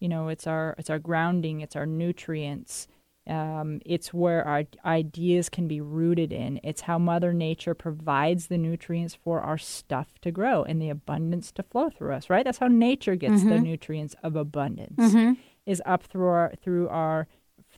you 0.00 0.08
know 0.08 0.28
it's 0.28 0.46
our 0.46 0.74
it's 0.78 0.90
our 0.90 0.98
grounding 0.98 1.60
it's 1.60 1.76
our 1.76 1.86
nutrients 1.86 2.88
um, 3.26 3.80
it's 3.84 4.12
where 4.14 4.44
our 4.48 4.64
ideas 4.84 5.48
can 5.48 5.68
be 5.68 5.80
rooted 5.80 6.32
in 6.32 6.58
it's 6.64 6.80
how 6.82 6.98
mother 6.98 7.32
nature 7.32 7.74
provides 7.74 8.46
the 8.48 8.58
nutrients 8.58 9.14
for 9.14 9.40
our 9.40 9.58
stuff 9.58 10.18
to 10.22 10.30
grow 10.32 10.64
and 10.64 10.80
the 10.82 10.88
abundance 10.88 11.52
to 11.52 11.62
flow 11.62 11.90
through 11.90 12.12
us 12.14 12.28
right 12.30 12.44
that's 12.44 12.58
how 12.58 12.66
nature 12.68 13.14
gets 13.14 13.42
the 13.44 13.50
Mhm. 13.50 13.62
nutrients 13.62 14.16
of 14.22 14.34
abundance 14.36 14.98
Mhm. 15.14 15.36
is 15.66 15.82
up 15.86 16.02
through 16.02 16.28
our 16.28 16.52
through 16.60 16.88
our 16.88 17.28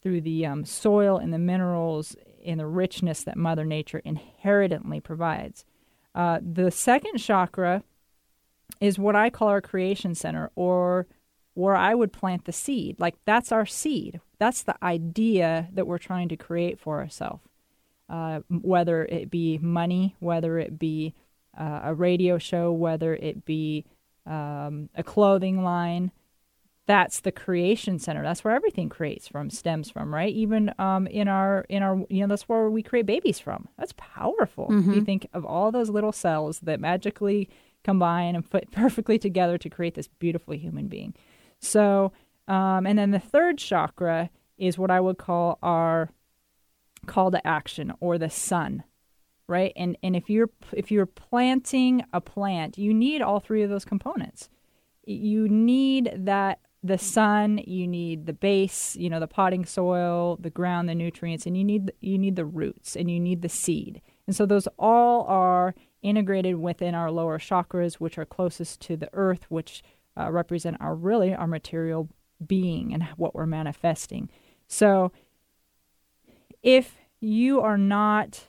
through 0.01 0.21
the 0.21 0.47
um, 0.47 0.65
soil 0.65 1.19
and 1.19 1.33
the 1.33 1.39
minerals 1.39 2.17
and 2.45 2.59
the 2.59 2.67
richness 2.67 3.23
that 3.23 3.37
Mother 3.37 3.65
Nature 3.65 4.01
inherently 4.05 4.99
provides. 5.01 5.65
Uh, 6.13 6.41
the 6.43 6.71
second 6.73 7.19
chakra 7.19 7.85
is 8.81 8.99
what 8.99 9.15
I 9.15 9.31
call 9.31 9.47
our 9.49 9.61
creation 9.61 10.15
center, 10.17 10.51
or 10.57 11.07
where 11.55 11.77
I 11.77 11.95
would 11.95 12.13
plant 12.13 12.45
the 12.45 12.53
seed. 12.53 12.99
Like 12.99 13.15
that's 13.25 13.53
our 13.53 13.67
seed. 13.67 14.21
That's 14.39 14.63
the 14.63 14.77
idea 14.83 15.69
that 15.73 15.87
we're 15.87 15.99
trying 15.99 16.29
to 16.29 16.37
create 16.37 16.81
for 16.81 17.01
ourselves. 17.01 17.43
Uh, 18.09 18.41
whether 18.51 19.05
it 19.07 19.31
be 19.31 19.59
money, 19.59 20.17
whether 20.19 20.59
it 20.59 20.79
be 20.79 21.15
uh, 21.59 21.81
a 21.85 21.95
radio 21.95 22.37
show, 22.39 22.71
whether 22.71 23.15
it 23.15 23.45
be 23.45 23.85
um, 24.27 24.91
a 24.95 25.03
clothing 25.03 25.65
line, 25.65 26.11
that's 26.87 27.21
the 27.21 27.33
creation 27.33 27.99
center. 27.99 28.23
That's 28.23 28.45
where 28.45 28.55
everything 28.55 28.89
creates 28.89 29.29
from, 29.29 29.51
stems 29.51 29.91
from, 29.91 30.13
right? 30.13 30.33
Even 30.33 30.75
um, 30.79 31.07
in 31.07 31.29
our 31.29 31.65
in 31.69 31.83
our 31.83 32.05
you 32.09 32.21
know 32.21 32.27
that's 32.27 32.49
where 32.49 32.69
we 32.69 32.83
create 32.83 33.07
babies 33.07 33.39
from. 33.39 33.69
That's 33.79 33.95
powerful. 33.97 34.69
Mm-hmm. 34.69 34.93
You 34.93 35.01
think 35.03 35.29
of 35.33 35.45
all 35.45 35.71
those 35.71 35.89
little 35.89 36.13
cells 36.13 36.61
that 36.61 36.81
magically 36.81 37.49
combine 37.85 38.35
and 38.35 38.47
fit 38.47 38.71
perfectly 38.73 39.19
together 39.19 39.59
to 39.59 39.71
create 39.71 39.95
this 39.95 40.09
beautiful 40.09 40.55
human 40.55 40.89
being. 40.89 41.15
So, 41.63 42.13
um, 42.49 42.87
and 42.87 42.99
then 42.99 43.13
the 43.13 43.19
third 43.19 43.59
chakra 43.59 44.31
is 44.59 44.77
what 44.77 44.91
I 44.91 45.01
would 45.01 45.17
call 45.17 45.59
our 45.63 46.11
call 47.07 47.31
to 47.31 47.45
action 47.47 47.93
or 48.01 48.19
the 48.19 48.31
sun, 48.31 48.85
right? 49.49 49.73
And 49.77 49.97
and 50.03 50.15
if 50.15 50.29
you're 50.29 50.51
if 50.73 50.91
you're 50.91 51.07
planting 51.07 52.05
a 52.13 52.21
plant, 52.21 52.79
you 52.79 52.93
need 52.93 53.23
all 53.23 53.41
three 53.41 53.63
of 53.63 53.71
those 53.71 53.85
components. 53.85 54.51
You 55.05 55.49
need 55.49 56.13
that 56.15 56.61
the 56.85 56.99
sun, 56.99 57.61
you 57.65 57.87
need 57.87 58.27
the 58.27 58.33
base, 58.33 58.97
you 58.97 59.09
know, 59.09 59.21
the 59.21 59.29
potting 59.29 59.65
soil, 59.65 60.37
the 60.41 60.51
ground, 60.51 60.89
the 60.89 60.95
nutrients, 60.95 61.47
and 61.47 61.57
you 61.57 61.65
need 61.65 61.93
you 62.01 62.19
need 62.19 62.37
the 62.37 62.45
roots 62.45 62.97
and 62.97 63.11
you 63.11 63.21
need 63.21 63.43
the 63.43 63.49
seed. 63.49 64.03
And 64.27 64.35
so 64.35 64.47
those 64.47 64.69
all 64.79 65.25
are 65.27 65.75
integrated 66.03 66.57
within 66.57 66.95
our 66.95 67.11
lower 67.11 67.39
chakras, 67.39 67.95
which 67.95 68.19
are 68.19 68.25
closest 68.25 68.81
to 68.83 68.97
the 68.97 69.09
earth, 69.13 69.47
which 69.49 69.83
uh, 70.19 70.31
represent 70.31 70.77
our 70.81 70.95
really 70.95 71.35
our 71.35 71.47
material 71.47 72.09
being 72.47 72.93
and 72.93 73.05
what 73.17 73.35
we're 73.35 73.47
manifesting. 73.47 74.29
So 74.67 75.13
if 76.63 76.99
you 77.21 77.61
are 77.61 77.79
not 77.79 78.49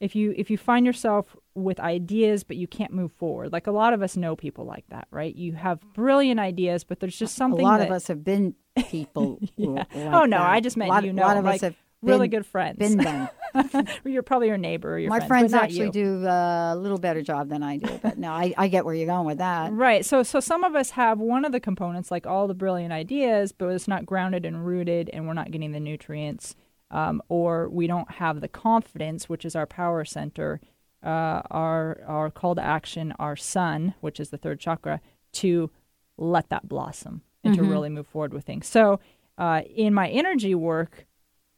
if 0.00 0.16
you 0.16 0.34
if 0.36 0.50
you 0.50 0.58
find 0.58 0.84
yourself 0.84 1.36
with 1.54 1.78
ideas 1.80 2.44
but 2.44 2.56
you 2.56 2.66
can't 2.66 2.92
move 2.92 3.12
forward 3.12 3.52
like 3.52 3.66
a 3.66 3.70
lot 3.70 3.92
of 3.92 4.02
us 4.02 4.16
know 4.16 4.34
people 4.34 4.64
like 4.64 4.84
that 4.88 5.06
right 5.10 5.34
you 5.36 5.52
have 5.52 5.80
brilliant 5.92 6.40
ideas 6.40 6.82
but 6.84 7.00
there's 7.00 7.16
just 7.16 7.34
something 7.34 7.64
a 7.64 7.68
lot 7.68 7.78
that, 7.78 7.88
of 7.88 7.92
us 7.92 8.06
have 8.06 8.24
been 8.24 8.54
people. 8.88 9.38
yeah. 9.56 9.68
like 9.68 9.86
oh 9.96 10.24
no 10.24 10.38
that. 10.38 10.50
i 10.50 10.60
just 10.60 10.76
meant 10.76 10.90
a 10.90 10.94
lot, 10.94 11.04
you 11.04 11.12
know 11.12 11.22
lot 11.22 11.36
of 11.36 11.44
like 11.44 11.56
us 11.56 11.60
have 11.60 11.76
really 12.02 12.28
been- 12.28 12.40
good 12.40 12.46
friends 12.46 12.78
Been 12.78 12.98
them. 12.98 13.28
you're 14.04 14.22
probably 14.22 14.48
your 14.48 14.56
neighbor 14.58 14.94
or 14.94 14.98
your 14.98 15.10
My 15.10 15.18
friends, 15.20 15.52
friends 15.52 15.54
actually 15.54 15.90
do 15.90 16.24
a 16.26 16.74
little 16.76 16.98
better 16.98 17.22
job 17.22 17.48
than 17.48 17.62
I 17.62 17.76
do, 17.76 17.98
but 18.02 18.18
no, 18.18 18.30
I, 18.32 18.52
I 18.56 18.68
get 18.68 18.84
where 18.84 18.94
you're 18.94 19.06
going 19.06 19.26
with 19.26 19.38
that. 19.38 19.72
Right. 19.72 20.04
So 20.04 20.22
so 20.22 20.40
some 20.40 20.64
of 20.64 20.74
us 20.74 20.90
have 20.90 21.18
one 21.18 21.44
of 21.44 21.52
the 21.52 21.60
components, 21.60 22.10
like 22.10 22.26
all 22.26 22.46
the 22.48 22.54
brilliant 22.54 22.92
ideas, 22.92 23.52
but 23.52 23.66
it's 23.68 23.86
not 23.88 24.06
grounded 24.06 24.44
and 24.46 24.64
rooted, 24.66 25.10
and 25.12 25.26
we're 25.26 25.34
not 25.34 25.50
getting 25.50 25.72
the 25.72 25.80
nutrients, 25.80 26.54
um, 26.90 27.22
or 27.28 27.68
we 27.68 27.86
don't 27.86 28.10
have 28.12 28.40
the 28.40 28.48
confidence, 28.48 29.28
which 29.28 29.44
is 29.44 29.54
our 29.54 29.66
power 29.66 30.04
center, 30.04 30.60
uh, 31.04 31.42
our 31.50 32.00
our 32.06 32.30
call 32.30 32.54
to 32.54 32.62
action, 32.62 33.12
our 33.18 33.36
sun, 33.36 33.94
which 34.00 34.18
is 34.18 34.30
the 34.30 34.38
third 34.38 34.58
chakra, 34.60 35.00
to 35.32 35.70
let 36.16 36.48
that 36.48 36.68
blossom 36.68 37.22
and 37.44 37.54
to 37.54 37.60
Mhm. 37.62 37.70
really 37.70 37.88
move 37.90 38.06
forward 38.06 38.32
with 38.32 38.44
things. 38.44 38.66
So 38.66 38.98
uh, 39.38 39.62
in 39.74 39.92
my 39.94 40.08
energy 40.08 40.54
work, 40.54 41.06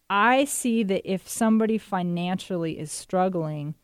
I 0.09 0.45
see 0.45 0.83
that 0.85 1.11
if 1.11 1.29
somebody 1.29 1.79
financially 1.79 2.79
is 2.79 2.93
struggling, 2.93 3.75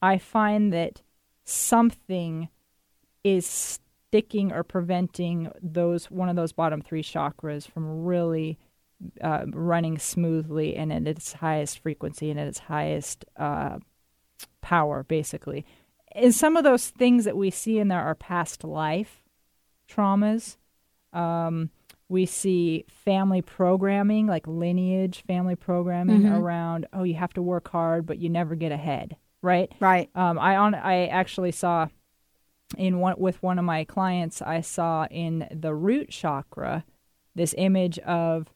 I 0.00 0.18
find 0.18 0.72
that 0.72 1.02
something 1.44 2.48
is 3.22 3.46
sticking 3.46 4.52
or 4.52 4.62
preventing 4.62 5.50
those 5.60 6.10
one 6.10 6.28
of 6.28 6.36
those 6.36 6.52
bottom 6.52 6.80
three 6.80 7.02
chakras 7.02 7.66
from 7.66 8.04
really 8.04 8.58
uh, 9.20 9.44
running 9.48 9.98
smoothly 9.98 10.76
and 10.76 10.92
at 10.92 11.08
its 11.08 11.34
highest 11.34 11.80
frequency 11.80 12.30
and 12.30 12.38
at 12.38 12.46
its 12.46 12.60
highest 12.60 13.24
uh, 13.36 13.78
power, 14.60 15.02
basically. 15.02 15.66
And 16.12 16.34
some 16.34 16.56
of 16.56 16.64
those 16.64 16.90
things 16.90 17.24
that 17.24 17.36
we 17.36 17.50
see 17.50 17.78
in 17.78 17.88
there 17.88 18.00
are 18.00 18.14
past 18.14 18.62
life 18.62 19.22
traumas. 19.88 20.56
Um, 21.12 21.70
we 22.08 22.26
see 22.26 22.84
family 22.88 23.40
programming, 23.42 24.26
like 24.26 24.46
lineage 24.46 25.22
family 25.26 25.56
programming 25.56 26.22
Mhm. 26.22 26.38
around, 26.38 26.86
oh, 26.92 27.02
you 27.02 27.14
have 27.14 27.32
to 27.34 27.42
work 27.42 27.68
hard, 27.70 28.06
but 28.06 28.18
you 28.18 28.28
never 28.28 28.54
get 28.54 28.72
ahead, 28.72 29.16
right? 29.42 29.72
Right. 29.80 30.10
Um, 30.14 30.38
I 30.38 30.56
on 30.56 30.74
I 30.74 31.06
actually 31.06 31.52
saw 31.52 31.88
in 32.76 32.98
one 32.98 33.14
with 33.18 33.42
one 33.42 33.58
of 33.58 33.64
my 33.64 33.84
clients, 33.84 34.42
I 34.42 34.60
saw 34.60 35.06
in 35.10 35.46
the 35.50 35.74
root 35.74 36.10
chakra 36.10 36.84
this 37.34 37.54
image 37.58 37.98
of 38.00 38.50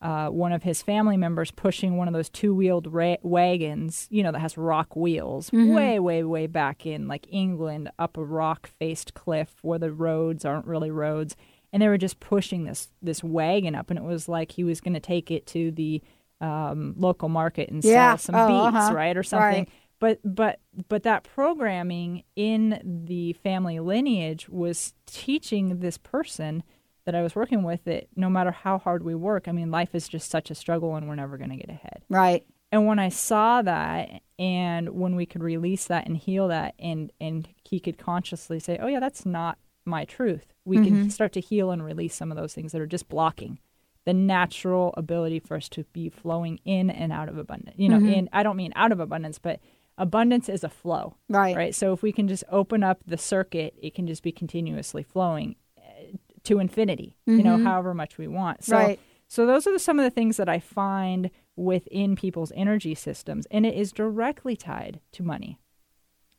uh, 0.00 0.28
one 0.28 0.50
of 0.52 0.64
his 0.64 0.82
family 0.82 1.16
members 1.16 1.52
pushing 1.52 1.96
one 1.96 2.08
of 2.08 2.14
those 2.14 2.28
two-wheeled 2.28 2.88
ra- 2.92 3.14
wagons, 3.22 4.08
you 4.10 4.20
know, 4.20 4.32
that 4.32 4.40
has 4.40 4.58
rock 4.58 4.96
wheels, 4.96 5.48
Mhm. 5.50 5.72
way, 5.72 5.98
way, 6.00 6.24
way 6.24 6.48
back 6.48 6.84
in 6.84 7.06
like 7.06 7.24
England, 7.30 7.88
up 8.00 8.16
a 8.16 8.24
rock-faced 8.24 9.14
cliff 9.14 9.54
where 9.62 9.78
the 9.78 9.92
roads 9.92 10.44
aren't 10.44 10.66
really 10.66 10.90
roads, 10.90 11.36
and 11.72 11.82
they 11.82 11.88
were 11.88 11.98
just 11.98 12.20
pushing 12.20 12.64
this 12.64 12.88
this 13.02 13.22
wagon 13.24 13.74
up, 13.74 13.90
and 13.90 13.98
it 13.98 14.04
was 14.04 14.28
like 14.28 14.52
he 14.52 14.64
was 14.64 14.80
going 14.80 14.94
to 14.94 15.00
take 15.00 15.30
it 15.30 15.46
to 15.48 15.70
the 15.70 16.02
um, 16.40 16.94
local 16.96 17.28
market 17.28 17.70
and 17.70 17.84
Yeah. 17.84 18.16
sell 18.16 18.18
some 18.18 18.34
Oh, 18.34 18.46
beets, 18.64 18.76
uh-huh. 18.76 18.94
right, 18.94 19.16
or 19.16 19.22
something 19.22 19.60
Right. 19.64 19.68
but 20.00 20.18
but 20.24 20.58
but 20.88 21.04
that 21.04 21.22
programming 21.22 22.24
in 22.34 22.80
the 23.06 23.32
family 23.34 23.78
lineage 23.78 24.48
was 24.48 24.92
teaching 25.06 25.78
this 25.80 25.98
person 25.98 26.62
that 27.04 27.14
I 27.14 27.22
was 27.22 27.34
working 27.34 27.62
with 27.62 27.84
that 27.84 28.06
no 28.16 28.28
matter 28.30 28.50
how 28.52 28.78
hard 28.78 29.02
we 29.02 29.14
work, 29.14 29.48
I 29.48 29.52
mean, 29.52 29.70
life 29.70 29.94
is 29.94 30.08
just 30.08 30.30
such 30.30 30.50
a 30.50 30.54
struggle 30.54 30.94
and 30.96 31.08
we're 31.08 31.14
never 31.16 31.36
going 31.36 31.50
to 31.50 31.56
get 31.56 31.68
ahead. 31.68 32.02
Right. 32.08 32.44
And 32.70 32.86
when 32.86 32.98
I 32.98 33.08
saw 33.08 33.60
that, 33.62 34.22
and 34.38 34.88
when 34.90 35.14
we 35.14 35.26
could 35.26 35.42
release 35.42 35.86
that 35.88 36.06
and 36.06 36.16
heal 36.16 36.48
that, 36.48 36.74
and 36.78 37.12
and 37.20 37.46
he 37.64 37.78
could 37.80 37.98
consciously 37.98 38.58
say, 38.60 38.78
"Oh 38.80 38.86
yeah, 38.88 38.98
that's 39.00 39.26
not 39.26 39.58
my 39.84 40.04
truth," 40.04 40.51
we 40.64 40.78
Mhm. 40.78 40.84
can 40.84 41.10
start 41.10 41.32
to 41.32 41.40
heal 41.40 41.70
and 41.70 41.84
release 41.84 42.14
some 42.14 42.30
of 42.30 42.36
those 42.36 42.54
things 42.54 42.72
that 42.72 42.80
are 42.80 42.86
just 42.86 43.08
blocking 43.08 43.58
the 44.04 44.12
natural 44.14 44.92
ability 44.96 45.38
for 45.38 45.56
us 45.56 45.68
to 45.68 45.84
be 45.92 46.08
flowing 46.08 46.58
in 46.64 46.90
and 46.90 47.12
out 47.12 47.28
of 47.28 47.38
abundance. 47.38 47.76
You 47.78 47.88
know, 47.88 47.98
Mhm. 48.00 48.12
in 48.12 48.28
I 48.32 48.42
don't 48.42 48.56
mean 48.56 48.72
out 48.74 48.90
of 48.92 48.98
abundance, 49.00 49.38
but 49.38 49.60
abundance 49.98 50.48
is 50.48 50.64
a 50.64 50.68
flow, 50.68 51.14
Right. 51.28 51.54
Right. 51.54 51.74
So 51.74 51.92
if 51.92 52.02
we 52.02 52.10
can 52.12 52.26
just 52.26 52.42
open 52.50 52.82
up 52.82 53.02
the 53.06 53.18
circuit, 53.18 53.74
it 53.80 53.94
can 53.94 54.06
just 54.06 54.22
be 54.22 54.32
continuously 54.32 55.02
flowing 55.04 55.54
uh, 55.78 56.16
to 56.44 56.58
infinity. 56.58 57.16
You 57.26 57.42
know, 57.44 57.56
Mhm. 57.58 57.62
however 57.64 57.94
much 57.94 58.18
we 58.18 58.26
want. 58.26 58.64
So 58.64 58.76
Right. 58.76 59.00
so 59.28 59.46
those 59.46 59.66
are 59.66 59.78
some 59.78 59.98
of 59.98 60.04
the 60.04 60.10
things 60.10 60.36
that 60.36 60.48
I 60.48 60.58
find 60.58 61.30
within 61.56 62.16
people's 62.16 62.50
energy 62.56 62.94
systems, 62.94 63.46
and 63.50 63.64
it 63.64 63.74
is 63.74 63.92
directly 63.92 64.56
tied 64.56 65.00
to 65.12 65.22
money. 65.22 65.58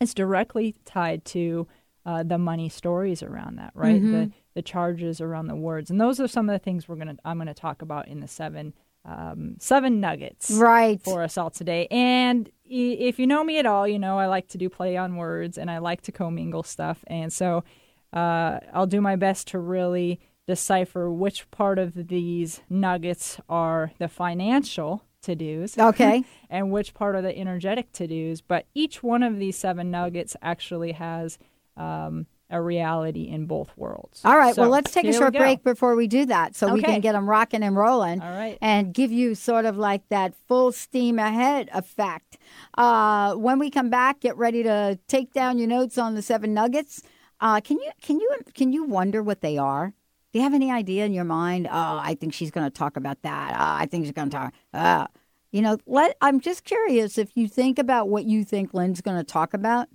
It's 0.01 0.13
directly 0.13 0.75
tied 0.85 1.23
to 1.25 1.67
uh, 2.05 2.23
the 2.23 2.37
money 2.37 2.69
stories 2.69 3.23
around 3.23 3.57
that, 3.57 3.71
right? 3.75 4.01
The 4.01 4.07
Mhm. 4.27 4.31
the 4.55 4.61
charges 4.61 5.19
around 5.21 5.47
the 5.47 5.55
words, 5.55 5.89
and 5.89 5.99
those 5.99 6.19
are 6.19 6.27
some 6.27 6.47
of 6.49 6.53
the 6.53 6.59
things 6.59 6.87
we're 6.87 6.95
gonna 6.97 7.15
I'm 7.25 7.37
gonna 7.37 7.53
talk 7.53 7.81
about 7.81 8.07
in 8.07 8.19
the 8.19 8.27
seven 8.27 8.73
um, 9.05 9.55
seven 9.59 9.99
nuggets 9.99 10.49
Right. 10.51 11.01
for 11.01 11.23
us 11.23 11.37
all 11.37 11.49
today. 11.49 11.87
And 11.91 12.49
if 12.63 13.19
you 13.19 13.27
know 13.27 13.43
me 13.43 13.57
at 13.59 13.65
all, 13.65 13.85
you 13.85 13.99
know 13.99 14.17
I 14.17 14.27
like 14.27 14.47
to 14.49 14.57
do 14.57 14.69
play 14.69 14.95
on 14.95 15.17
words 15.17 15.57
and 15.57 15.69
I 15.69 15.79
like 15.79 16.01
to 16.03 16.11
commingle 16.13 16.63
stuff, 16.63 17.03
and 17.07 17.31
so 17.33 17.65
uh, 18.13 18.59
I'll 18.73 18.87
do 18.87 19.01
my 19.01 19.15
best 19.17 19.47
to 19.49 19.59
really 19.59 20.19
decipher 20.47 21.11
which 21.11 21.49
part 21.51 21.79
of 21.79 22.07
these 22.09 22.61
nuggets 22.69 23.39
are 23.49 23.91
the 23.97 24.07
financial 24.07 25.03
to 25.23 25.35
dos. 25.35 25.77
Okay. 25.77 26.23
and 26.49 26.71
which 26.71 26.93
part 26.93 27.15
are 27.15 27.21
the 27.21 27.37
energetic 27.37 27.91
to 27.93 28.07
dos. 28.07 28.41
But 28.41 28.67
each 28.73 29.01
one 29.03 29.23
of 29.23 29.39
these 29.39 29.57
seven 29.57 29.89
nuggets 29.89 30.35
actually 30.41 30.91
has 30.93 31.37
um, 31.77 32.27
a 32.49 32.61
reality 32.61 33.23
in 33.23 33.45
both 33.45 33.75
worlds. 33.75 34.21
All 34.23 34.37
right. 34.37 34.53
So, 34.53 34.63
well, 34.63 34.71
let's 34.71 34.91
take 34.91 35.05
a 35.05 35.13
short 35.13 35.33
break 35.33 35.63
before 35.63 35.95
we 35.95 36.07
do 36.07 36.25
that 36.27 36.55
so 36.55 36.73
we 36.73 36.83
can 36.83 37.01
get 37.01 37.13
them 37.13 37.27
rocking 37.27 37.63
and 37.63 37.75
rolling. 37.75 38.21
All 38.21 38.29
right. 38.31 38.57
And 38.61 38.93
give 38.93 39.11
you 39.11 39.33
sort 39.33 39.65
of 39.65 39.77
like 39.77 40.07
that 40.09 40.35
full 40.47 40.71
steam 40.71 41.17
ahead 41.17 41.69
effect. 41.73 42.37
Uh, 42.77 43.33
when 43.33 43.57
we 43.59 43.71
come 43.71 43.89
back, 43.89 44.19
get 44.19 44.37
ready 44.37 44.61
to 44.63 44.99
take 45.07 45.33
down 45.33 45.57
your 45.57 45.67
notes 45.67 45.97
on 45.97 46.15
the 46.15 46.21
seven 46.21 46.53
nuggets. 46.53 47.01
Uh, 47.41 47.59
can 47.59 47.77
you 47.79 47.91
can 48.01 48.19
you 48.19 48.29
can 48.53 48.71
you 48.71 48.83
wonder 48.83 49.23
what 49.23 49.41
they 49.41 49.57
are? 49.57 49.93
Do 50.31 50.39
you 50.39 50.43
have 50.43 50.53
any 50.53 50.71
idea 50.71 51.05
in 51.05 51.13
your 51.13 51.25
mind? 51.25 51.67
Oh, 51.67 51.99
I 52.01 52.15
think 52.15 52.33
she's 52.33 52.51
going 52.51 52.65
to 52.65 52.71
talk 52.71 52.97
about 52.97 53.21
that. 53.23 53.53
Uh, 53.53 53.81
I 53.81 53.85
think 53.85 54.05
she's 54.05 54.13
going 54.13 54.29
to 54.29 54.37
talk. 54.37 54.53
Uh, 54.73 55.07
you 55.51 55.61
know, 55.61 55.77
let. 55.85 56.17
I'm 56.21 56.39
just 56.39 56.63
curious 56.63 57.17
if 57.17 57.35
you 57.35 57.47
think 57.47 57.77
about 57.79 58.09
what 58.09 58.25
you 58.25 58.43
think 58.43 58.73
Lynn's 58.73 59.01
going 59.01 59.17
to 59.17 59.23
talk 59.23 59.53
about. 59.53 59.89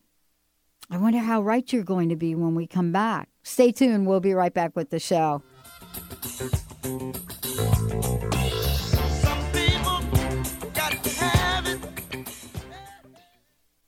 I 0.90 0.96
wonder 0.96 1.18
how 1.18 1.42
right 1.42 1.70
you're 1.70 1.84
going 1.84 2.08
to 2.08 2.16
be 2.16 2.34
when 2.34 2.54
we 2.54 2.66
come 2.66 2.92
back. 2.92 3.28
Stay 3.42 3.72
tuned. 3.72 4.06
We'll 4.06 4.20
be 4.20 4.32
right 4.32 4.54
back 4.54 4.74
with 4.74 4.88
the 4.88 4.98
show. 4.98 5.42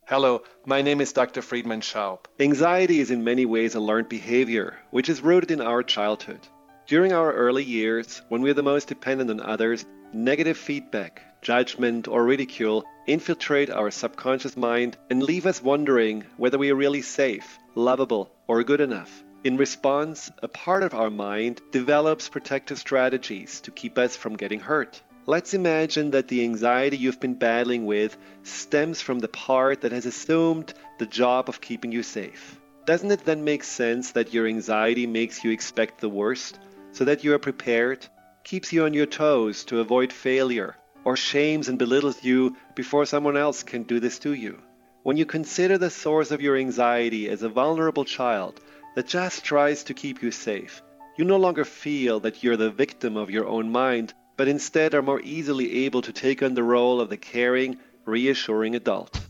Hello, 0.06 0.42
my 0.66 0.82
name 0.82 1.00
is 1.00 1.12
Dr. 1.14 1.40
Friedemann 1.40 1.80
Schaub. 1.80 2.26
Anxiety 2.38 3.00
is 3.00 3.10
in 3.10 3.24
many 3.24 3.46
ways 3.46 3.74
a 3.74 3.80
learned 3.80 4.10
behavior, 4.10 4.76
which 4.90 5.08
is 5.08 5.22
rooted 5.22 5.50
in 5.50 5.62
our 5.62 5.82
childhood. 5.82 6.40
During 6.86 7.12
our 7.14 7.32
early 7.32 7.64
years, 7.64 8.20
when 8.28 8.42
we 8.42 8.50
are 8.50 8.54
the 8.54 8.62
most 8.62 8.88
dependent 8.88 9.30
on 9.30 9.40
others, 9.40 9.86
negative 10.12 10.58
feedback, 10.58 11.22
judgment, 11.42 12.09
or 12.09 12.24
ridicule 12.24 12.85
infiltrate 13.07 13.70
our 13.70 13.90
subconscious 13.90 14.57
mind 14.57 14.96
and 15.11 15.22
leave 15.22 15.46
us 15.46 15.62
wondering 15.62 16.24
whether 16.37 16.59
we 16.59 16.70
are 16.70 16.76
really 16.76 17.03
safe, 17.03 17.59
lovable, 17.74 18.31
or 18.46 18.62
good 18.62 18.81
enough. 18.81 19.24
In 19.42 19.57
response, 19.57 20.31
a 20.42 20.48
part 20.48 20.83
of 20.83 20.92
our 20.92 21.11
mind 21.11 21.62
develops 21.72 22.29
protective 22.29 22.79
strategies 22.79 23.61
to 23.62 23.70
keep 23.70 23.96
us 23.96 24.14
from 24.14 24.37
getting 24.37 24.61
hurt. 24.61 25.00
Let's 25.26 25.55
imagine 25.55 26.11
that 26.11 26.29
the 26.29 26.42
anxiety 26.42 26.96
you've 26.96 27.20
been 27.20 27.35
battling 27.35 27.87
with 27.87 28.16
stems 28.42 29.00
from 29.00 29.18
the 29.18 29.29
part 29.29 29.83
that 29.83 29.92
has 29.92 30.07
assumed 30.07 30.74
the 30.98 31.07
job 31.07 31.48
of 31.48 31.61
keeping 31.61 31.92
you 31.92 32.03
safe. 32.03 32.61
Doesn't 32.85 33.11
it 33.11 33.24
then 33.24 33.44
make 33.44 33.64
sense 33.64 34.12
that 34.12 34.35
your 34.35 34.46
anxiety 34.46 35.07
makes 35.07 35.44
you 35.44 35.50
expect 35.53 36.00
the 36.00 36.09
worst 36.09 36.59
so 36.92 37.05
that 37.05 37.22
you 37.24 37.33
are 37.33 37.38
prepared, 37.38 38.07
keeps 38.44 38.72
you 38.72 38.85
on 38.85 38.94
your 38.94 39.07
toes 39.07 39.64
to 39.66 39.81
avoid 39.81 40.12
failure, 40.12 40.76
or 41.04 41.16
shames 41.16 41.68
and 41.68 41.78
belittles 41.78 42.22
you 42.24 42.56
before 42.74 43.06
someone 43.06 43.36
else 43.36 43.62
can 43.62 43.82
do 43.84 44.00
this 44.00 44.18
to 44.20 44.32
you? 44.32 44.60
When 45.02 45.16
you 45.16 45.26
consider 45.26 45.78
the 45.78 45.90
source 45.90 46.30
of 46.30 46.40
your 46.40 46.56
anxiety 46.56 47.28
as 47.28 47.42
a 47.42 47.48
vulnerable 47.48 48.04
child 48.04 48.60
that 48.94 49.06
just 49.06 49.44
tries 49.44 49.84
to 49.84 49.94
keep 49.94 50.22
you 50.22 50.30
safe, 50.30 50.82
you 51.16 51.24
no 51.24 51.36
longer 51.36 51.64
feel 51.64 52.20
that 52.20 52.42
you're 52.42 52.56
the 52.56 52.70
victim 52.70 53.16
of 53.16 53.30
your 53.30 53.46
own 53.46 53.70
mind 53.70 54.14
but 54.40 54.48
instead 54.48 54.94
are 54.94 55.02
more 55.02 55.20
easily 55.20 55.84
able 55.84 56.00
to 56.00 56.14
take 56.14 56.42
on 56.42 56.54
the 56.54 56.62
role 56.62 56.98
of 56.98 57.10
the 57.10 57.16
caring, 57.18 57.76
reassuring 58.06 58.74
adult. 58.74 59.30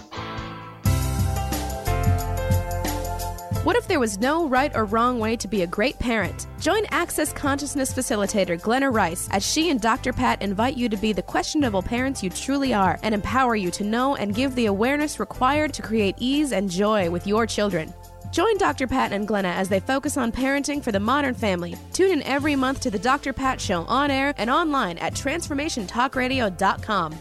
What 3.71 3.77
if 3.77 3.87
there 3.87 4.01
was 4.01 4.19
no 4.19 4.49
right 4.49 4.75
or 4.75 4.83
wrong 4.83 5.17
way 5.17 5.37
to 5.37 5.47
be 5.47 5.61
a 5.61 5.65
great 5.65 5.97
parent? 5.97 6.47
Join 6.59 6.83
Access 6.91 7.31
Consciousness 7.31 7.93
Facilitator 7.93 8.61
Glenna 8.61 8.91
Rice 8.91 9.29
as 9.31 9.49
she 9.49 9.69
and 9.69 9.79
Dr. 9.79 10.11
Pat 10.11 10.41
invite 10.41 10.75
you 10.75 10.89
to 10.89 10.97
be 10.97 11.13
the 11.13 11.21
questionable 11.21 11.81
parents 11.81 12.21
you 12.21 12.29
truly 12.29 12.73
are 12.73 12.99
and 13.01 13.15
empower 13.15 13.55
you 13.55 13.71
to 13.71 13.85
know 13.85 14.17
and 14.17 14.35
give 14.35 14.55
the 14.55 14.65
awareness 14.65 15.21
required 15.21 15.73
to 15.73 15.81
create 15.81 16.15
ease 16.17 16.51
and 16.51 16.69
joy 16.69 17.09
with 17.09 17.25
your 17.25 17.47
children. 17.47 17.93
Join 18.33 18.57
Dr. 18.57 18.87
Pat 18.87 19.13
and 19.13 19.25
Glenna 19.25 19.47
as 19.47 19.69
they 19.69 19.79
focus 19.79 20.17
on 20.17 20.33
parenting 20.33 20.83
for 20.83 20.91
the 20.91 20.99
modern 20.99 21.33
family. 21.33 21.77
Tune 21.93 22.11
in 22.11 22.23
every 22.23 22.57
month 22.57 22.81
to 22.81 22.91
the 22.91 22.99
Dr. 22.99 23.31
Pat 23.31 23.61
Show 23.61 23.83
on 23.83 24.11
air 24.11 24.33
and 24.37 24.49
online 24.49 24.97
at 24.97 25.13
transformationtalkradio.com. 25.13 27.17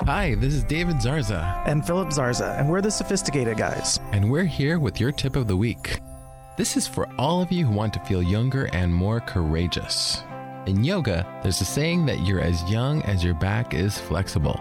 Hi, 0.00 0.34
this 0.34 0.52
is 0.54 0.64
David 0.64 0.96
Zarza. 0.96 1.62
And 1.66 1.86
Philip 1.86 2.08
Zarza, 2.08 2.58
and 2.58 2.68
we're 2.68 2.80
the 2.80 2.90
Sophisticated 2.90 3.56
Guys. 3.56 4.00
And 4.10 4.28
we're 4.32 4.42
here 4.42 4.80
with 4.80 4.98
your 4.98 5.12
tip 5.12 5.36
of 5.36 5.46
the 5.46 5.56
week. 5.56 6.00
This 6.56 6.76
is 6.76 6.88
for 6.88 7.08
all 7.18 7.40
of 7.40 7.52
you 7.52 7.66
who 7.66 7.72
want 7.72 7.92
to 7.92 8.00
feel 8.00 8.22
younger 8.22 8.64
and 8.72 8.92
more 8.92 9.20
courageous. 9.20 10.24
In 10.66 10.82
yoga, 10.82 11.24
there's 11.42 11.60
a 11.60 11.64
saying 11.64 12.06
that 12.06 12.26
you're 12.26 12.40
as 12.40 12.68
young 12.68 13.02
as 13.02 13.22
your 13.22 13.34
back 13.34 13.74
is 13.74 13.96
flexible. 13.96 14.58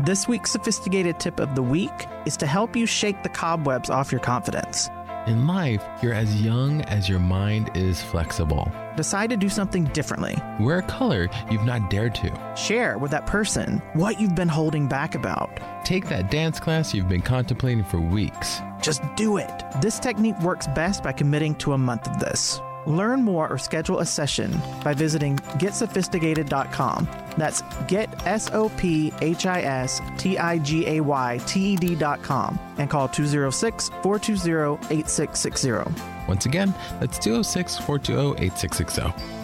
This 0.00 0.28
week's 0.28 0.52
sophisticated 0.52 1.18
tip 1.18 1.40
of 1.40 1.56
the 1.56 1.62
week 1.62 2.06
is 2.24 2.36
to 2.36 2.46
help 2.46 2.76
you 2.76 2.86
shake 2.86 3.22
the 3.24 3.28
cobwebs 3.30 3.90
off 3.90 4.12
your 4.12 4.20
confidence. 4.20 4.90
In 5.26 5.46
life, 5.46 5.82
you're 6.02 6.12
as 6.12 6.42
young 6.42 6.82
as 6.82 7.08
your 7.08 7.18
mind 7.18 7.70
is 7.74 8.02
flexible. 8.02 8.70
Decide 8.94 9.30
to 9.30 9.38
do 9.38 9.48
something 9.48 9.84
differently. 9.84 10.36
Wear 10.60 10.80
a 10.80 10.82
color 10.82 11.30
you've 11.50 11.64
not 11.64 11.88
dared 11.88 12.14
to. 12.16 12.54
Share 12.56 12.98
with 12.98 13.10
that 13.12 13.26
person 13.26 13.80
what 13.94 14.20
you've 14.20 14.34
been 14.34 14.48
holding 14.48 14.86
back 14.86 15.14
about. 15.14 15.60
Take 15.82 16.08
that 16.08 16.30
dance 16.30 16.60
class 16.60 16.92
you've 16.92 17.08
been 17.08 17.22
contemplating 17.22 17.84
for 17.84 18.00
weeks. 18.00 18.60
Just 18.82 19.02
do 19.16 19.38
it. 19.38 19.64
This 19.80 19.98
technique 19.98 20.38
works 20.40 20.66
best 20.66 21.02
by 21.02 21.12
committing 21.12 21.54
to 21.56 21.72
a 21.72 21.78
month 21.78 22.06
of 22.06 22.18
this. 22.18 22.60
Learn 22.86 23.22
more 23.22 23.48
or 23.48 23.58
schedule 23.58 24.00
a 24.00 24.06
session 24.06 24.60
by 24.82 24.94
visiting 24.94 25.36
getsophisticatedcom. 25.58 27.36
That's 27.36 27.62
get 27.88 28.26
S 28.26 28.50
O 28.52 28.68
P 28.76 29.12
H 29.20 29.46
I 29.46 29.62
S 29.62 30.00
T 30.18 30.38
I 30.38 30.58
G 30.58 30.86
A 30.86 31.00
Y 31.00 31.40
T 31.46 31.72
E 31.72 31.76
D.com 31.76 32.58
and 32.78 32.90
call 32.90 33.08
206 33.08 33.88
420 34.02 34.74
8660. 34.94 36.04
Once 36.28 36.46
again, 36.46 36.74
that's 37.00 37.18
206 37.18 37.78
420 37.78 38.44
8660. 38.46 39.43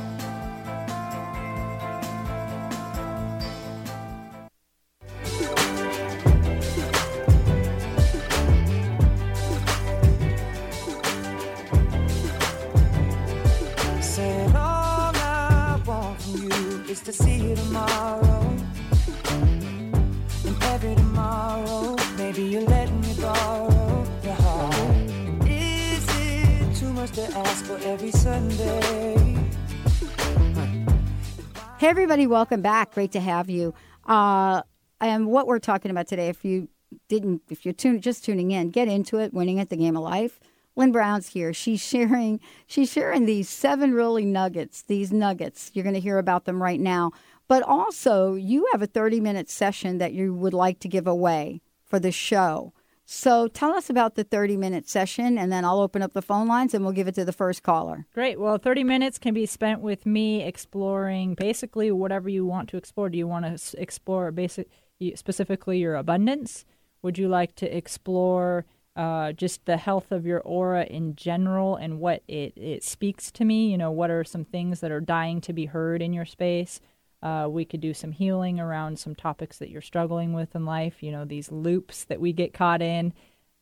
Hey, 31.79 31.88
everybody, 31.88 32.29
welcome 32.29 32.62
back. 32.62 32.94
Great 32.94 33.11
to 33.12 33.20
have 33.20 33.50
you. 33.50 33.74
Uh, 34.07 34.62
and 35.00 35.26
what 35.26 35.48
we're 35.48 35.59
talking 35.59 35.90
about 35.90 36.07
today, 36.07 36.29
if 36.29 36.44
you 36.44 36.68
didn't, 37.09 37.42
if 37.50 37.64
you're 37.64 37.74
tune, 37.74 38.00
just 38.00 38.24
tuning 38.24 38.53
in, 38.53 38.70
get 38.70 38.87
into 38.87 39.18
it, 39.18 39.35
winning 39.35 39.59
at 39.59 39.70
the 39.70 39.76
game 39.76 39.96
of 39.96 40.05
life. 40.05 40.38
Lynn 40.76 40.92
Brown's 40.92 41.31
here. 41.31 41.53
She's 41.53 41.81
sharing, 41.81 42.38
she's 42.68 42.92
sharing 42.92 43.26
these 43.26 43.48
seven 43.48 43.92
really 43.92 44.24
nuggets, 44.24 44.83
these 44.83 45.11
nuggets. 45.11 45.72
You're 45.74 45.83
going 45.83 45.94
to 45.94 46.00
hear 46.00 46.18
about 46.18 46.44
them 46.44 46.62
right 46.62 46.79
now. 46.79 47.11
But 47.48 47.64
also, 47.64 48.35
you 48.35 48.68
have 48.70 48.83
a 48.83 48.87
30 48.87 49.18
minute 49.18 49.50
session 49.50 49.98
that 49.98 50.12
you 50.12 50.33
would 50.33 50.55
like 50.55 50.79
to 50.81 50.88
give 50.88 51.09
away 51.09 51.61
for 51.85 51.98
the 51.98 52.12
show. 52.12 52.72
So 53.12 53.48
tell 53.48 53.74
us 53.74 53.90
about 53.90 54.14
the 54.14 54.22
30 54.22 54.56
minute 54.56 54.88
session, 54.88 55.36
and 55.36 55.50
then 55.50 55.64
I'll 55.64 55.80
open 55.80 56.00
up 56.00 56.12
the 56.12 56.22
phone 56.22 56.46
lines 56.46 56.74
and 56.74 56.84
we'll 56.84 56.94
give 56.94 57.08
it 57.08 57.16
to 57.16 57.24
the 57.24 57.32
first 57.32 57.64
caller. 57.64 58.06
Great. 58.14 58.38
Well, 58.38 58.56
30 58.56 58.84
minutes 58.84 59.18
can 59.18 59.34
be 59.34 59.46
spent 59.46 59.80
with 59.80 60.06
me 60.06 60.44
exploring 60.44 61.34
basically 61.34 61.90
whatever 61.90 62.28
you 62.28 62.46
want 62.46 62.68
to 62.68 62.76
explore. 62.76 63.08
Do 63.08 63.18
you 63.18 63.26
want 63.26 63.46
to 63.46 63.80
explore 63.82 64.30
basic, 64.30 64.68
specifically 65.16 65.78
your 65.78 65.96
abundance? 65.96 66.64
Would 67.02 67.18
you 67.18 67.26
like 67.26 67.56
to 67.56 67.76
explore 67.76 68.64
uh, 68.94 69.32
just 69.32 69.66
the 69.66 69.76
health 69.76 70.12
of 70.12 70.24
your 70.24 70.40
aura 70.42 70.84
in 70.84 71.16
general 71.16 71.74
and 71.74 71.98
what 71.98 72.22
it, 72.28 72.52
it 72.56 72.84
speaks 72.84 73.32
to 73.32 73.44
me? 73.44 73.72
You 73.72 73.78
know, 73.78 73.90
what 73.90 74.12
are 74.12 74.22
some 74.22 74.44
things 74.44 74.78
that 74.80 74.92
are 74.92 75.00
dying 75.00 75.40
to 75.40 75.52
be 75.52 75.66
heard 75.66 76.00
in 76.00 76.12
your 76.12 76.26
space? 76.26 76.80
Uh, 77.22 77.46
we 77.50 77.64
could 77.64 77.80
do 77.80 77.92
some 77.92 78.12
healing 78.12 78.59
around 78.59 78.98
some 78.98 79.14
topics 79.14 79.59
that 79.59 79.70
you're 79.70 79.83
struggling 79.83 80.33
with 80.33 80.54
in 80.54 80.64
life. 80.64 81.02
You 81.02 81.12
know, 81.12 81.24
these 81.24 81.52
loops 81.52 82.04
that 82.04 82.20
we 82.20 82.33
get 82.33 82.54
caught 82.54 82.83
in. 82.83 83.12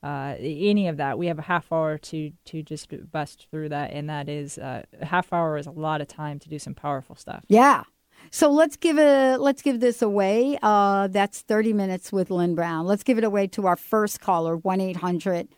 Uh, 0.00 0.36
any 0.38 0.86
of 0.86 0.96
that, 0.98 1.18
we 1.18 1.26
have 1.26 1.40
a 1.40 1.42
half 1.42 1.72
hour 1.72 1.98
to 1.98 2.30
to 2.44 2.62
just 2.62 2.88
bust 3.10 3.48
through 3.50 3.68
that, 3.70 3.90
and 3.92 4.08
that 4.08 4.28
is 4.28 4.56
uh, 4.58 4.82
a 5.00 5.06
half 5.06 5.32
hour 5.32 5.58
is 5.58 5.66
a 5.66 5.72
lot 5.72 6.00
of 6.00 6.06
time 6.06 6.38
to 6.38 6.48
do 6.48 6.58
some 6.58 6.74
powerful 6.74 7.16
stuff. 7.16 7.44
Yeah. 7.48 7.82
So 8.30 8.50
let's 8.50 8.76
give 8.76 8.98
a 8.98 9.36
let's 9.38 9.60
give 9.60 9.80
this 9.80 10.00
away. 10.00 10.56
Uh, 10.62 11.08
that's 11.08 11.40
thirty 11.40 11.72
minutes 11.72 12.12
with 12.12 12.30
Lynn 12.30 12.54
Brown. 12.54 12.86
Let's 12.86 13.02
give 13.02 13.18
it 13.18 13.24
away 13.24 13.48
to 13.48 13.66
our 13.66 13.76
first 13.76 14.20
caller, 14.20 14.56
one 14.56 14.80
800 14.80 15.48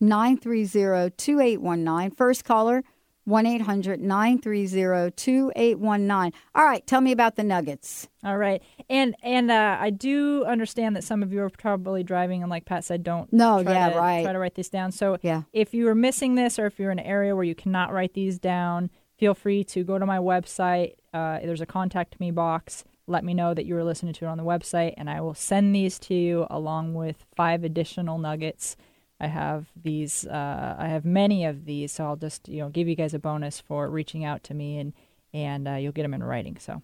930 0.00 1.10
2819 1.16 2.10
First 2.16 2.44
caller. 2.44 2.84
1 3.26 3.44
800 3.44 4.00
930 4.00 5.10
2819. 5.10 6.32
All 6.54 6.64
right, 6.64 6.86
tell 6.86 7.00
me 7.00 7.10
about 7.10 7.34
the 7.34 7.42
nuggets. 7.42 8.08
All 8.24 8.38
right. 8.38 8.62
And 8.88 9.16
and 9.22 9.50
uh, 9.50 9.76
I 9.80 9.90
do 9.90 10.44
understand 10.44 10.94
that 10.94 11.02
some 11.02 11.24
of 11.24 11.32
you 11.32 11.42
are 11.42 11.50
probably 11.50 12.04
driving, 12.04 12.42
and 12.42 12.50
like 12.50 12.66
Pat 12.66 12.84
said, 12.84 13.02
don't 13.02 13.30
no, 13.32 13.64
try 13.64 13.72
yeah, 13.72 13.88
to, 13.90 13.98
right. 13.98 14.22
try 14.22 14.32
to 14.32 14.38
write 14.38 14.54
this 14.54 14.68
down. 14.68 14.92
So 14.92 15.18
yeah. 15.22 15.42
if 15.52 15.74
you 15.74 15.88
are 15.88 15.94
missing 15.94 16.36
this 16.36 16.56
or 16.56 16.66
if 16.66 16.78
you're 16.78 16.92
in 16.92 17.00
an 17.00 17.04
area 17.06 17.34
where 17.34 17.44
you 17.44 17.56
cannot 17.56 17.92
write 17.92 18.14
these 18.14 18.38
down, 18.38 18.90
feel 19.18 19.34
free 19.34 19.64
to 19.64 19.82
go 19.82 19.98
to 19.98 20.06
my 20.06 20.18
website. 20.18 20.94
Uh, 21.12 21.40
there's 21.40 21.60
a 21.60 21.66
contact 21.66 22.20
me 22.20 22.30
box. 22.30 22.84
let 23.08 23.24
me 23.24 23.34
know 23.34 23.54
that 23.54 23.66
you 23.66 23.74
were 23.74 23.84
listening 23.84 24.12
to 24.14 24.24
it 24.26 24.28
on 24.28 24.38
the 24.38 24.44
website, 24.44 24.94
and 24.96 25.10
I 25.10 25.20
will 25.20 25.34
send 25.34 25.74
these 25.74 25.98
to 26.00 26.14
you 26.14 26.46
along 26.48 26.94
with 26.94 27.26
five 27.34 27.64
additional 27.64 28.18
nuggets. 28.18 28.76
I 29.18 29.28
have 29.28 29.66
these. 29.80 30.26
Uh, 30.26 30.76
I 30.78 30.88
have 30.88 31.04
many 31.04 31.44
of 31.44 31.64
these, 31.64 31.92
so 31.92 32.04
I'll 32.04 32.16
just 32.16 32.48
you 32.48 32.60
know 32.60 32.68
give 32.68 32.88
you 32.88 32.94
guys 32.94 33.14
a 33.14 33.18
bonus 33.18 33.60
for 33.60 33.88
reaching 33.88 34.24
out 34.24 34.42
to 34.44 34.54
me, 34.54 34.78
and 34.78 34.92
and 35.32 35.68
uh, 35.68 35.74
you'll 35.74 35.92
get 35.92 36.02
them 36.02 36.14
in 36.14 36.22
writing. 36.22 36.56
So 36.58 36.82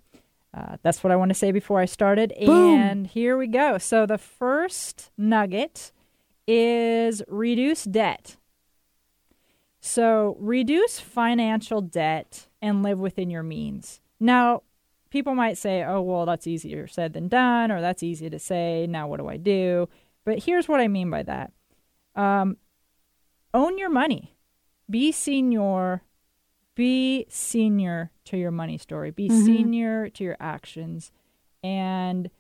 uh, 0.55 0.77
that's 0.83 1.03
what 1.03 1.11
I 1.11 1.17
want 1.17 1.31
to 1.31 1.35
say 1.35 1.53
before 1.53 1.81
I 1.81 1.87
started. 1.87 2.33
Boom. 2.39 2.79
And 2.79 3.07
here 3.07 3.37
we 3.37 3.47
go. 3.47 3.79
So 3.79 4.07
the 4.07 4.19
first 4.19 5.11
nugget 5.17 5.93
is 6.47 7.23
reduce 7.29 7.85
debt. 7.85 8.37
So 9.81 10.37
reduce 10.39 11.01
financial 11.01 11.81
debt 11.81 12.47
and 12.61 12.83
live 12.83 12.99
within 12.99 13.31
your 13.31 13.43
means. 13.43 14.01
Now, 14.21 14.63
people 15.11 15.35
might 15.35 15.59
say, 15.59 15.83
oh, 15.83 16.01
well, 16.03 16.25
that's 16.27 16.47
easier 16.47 16.87
said 16.87 17.15
than 17.15 17.29
done, 17.29 17.73
or 17.73 17.81
that's 17.81 18.03
easy 18.03 18.31
to 18.31 18.39
say. 18.39 18.87
Now, 18.89 19.09
what 19.09 19.19
do 19.19 19.29
I 19.29 19.37
do? 19.37 19.89
But 20.25 20.45
here's 20.45 20.69
what 20.69 20.81
I 20.81 20.87
mean 20.87 21.11
by 21.11 21.23
that 21.25 21.53
um, 22.15 22.57
own 23.55 23.79
your 23.79 23.91
money, 23.91 24.37
be 24.89 25.13
senior, 25.13 26.03
be 26.75 27.27
senior 27.29 28.11
to 28.25 28.37
your 28.37 28.51
money 28.51 28.79
story, 28.79 29.11
be 29.11 29.29
Mhm. 29.29 29.45
senior 29.45 30.09
to 30.11 30.25
your 30.25 30.37
actions, 30.41 31.13
and 31.63 32.31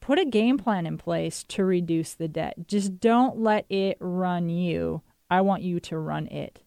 put 0.00 0.18
a 0.18 0.24
game 0.24 0.56
plan 0.58 0.86
in 0.86 0.96
place 0.98 1.44
to 1.44 1.64
reduce 1.64 2.14
the 2.14 2.28
debt. 2.28 2.66
Just 2.66 2.98
don't 3.00 3.38
let 3.38 3.66
it 3.70 3.96
run 4.00 4.48
you. 4.48 5.02
I 5.30 5.40
want 5.42 5.62
you 5.62 5.78
to 5.80 5.98
run 5.98 6.26
it. 6.28 6.62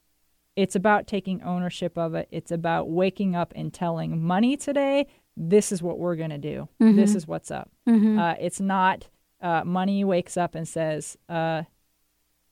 It's 0.55 0.75
about 0.75 1.07
taking 1.07 1.41
ownership 1.43 1.97
of 1.97 2.13
it. 2.15 2.27
It's 2.31 2.51
about 2.51 2.89
waking 2.89 3.35
up 3.35 3.51
and 3.55 3.73
telling 3.73 4.21
money 4.23 4.55
today, 4.55 5.07
this 5.35 5.71
is 5.71 5.83
what 5.83 5.99
we're 5.99 6.15
going 6.15 6.29
to 6.29 6.37
do. 6.37 6.69
This 6.79 7.11
Mhm. 7.11 7.15
is 7.15 7.27
what's 7.27 7.51
up. 7.51 7.69
Mhm. 7.87 8.17
Uh, 8.17 8.35
it's 8.39 8.61
not 8.61 9.09
uh, 9.41 9.63
money 9.65 10.03
wakes 10.03 10.37
up 10.37 10.55
and 10.55 10.65
says, 10.67 11.17
uh, 11.29 11.61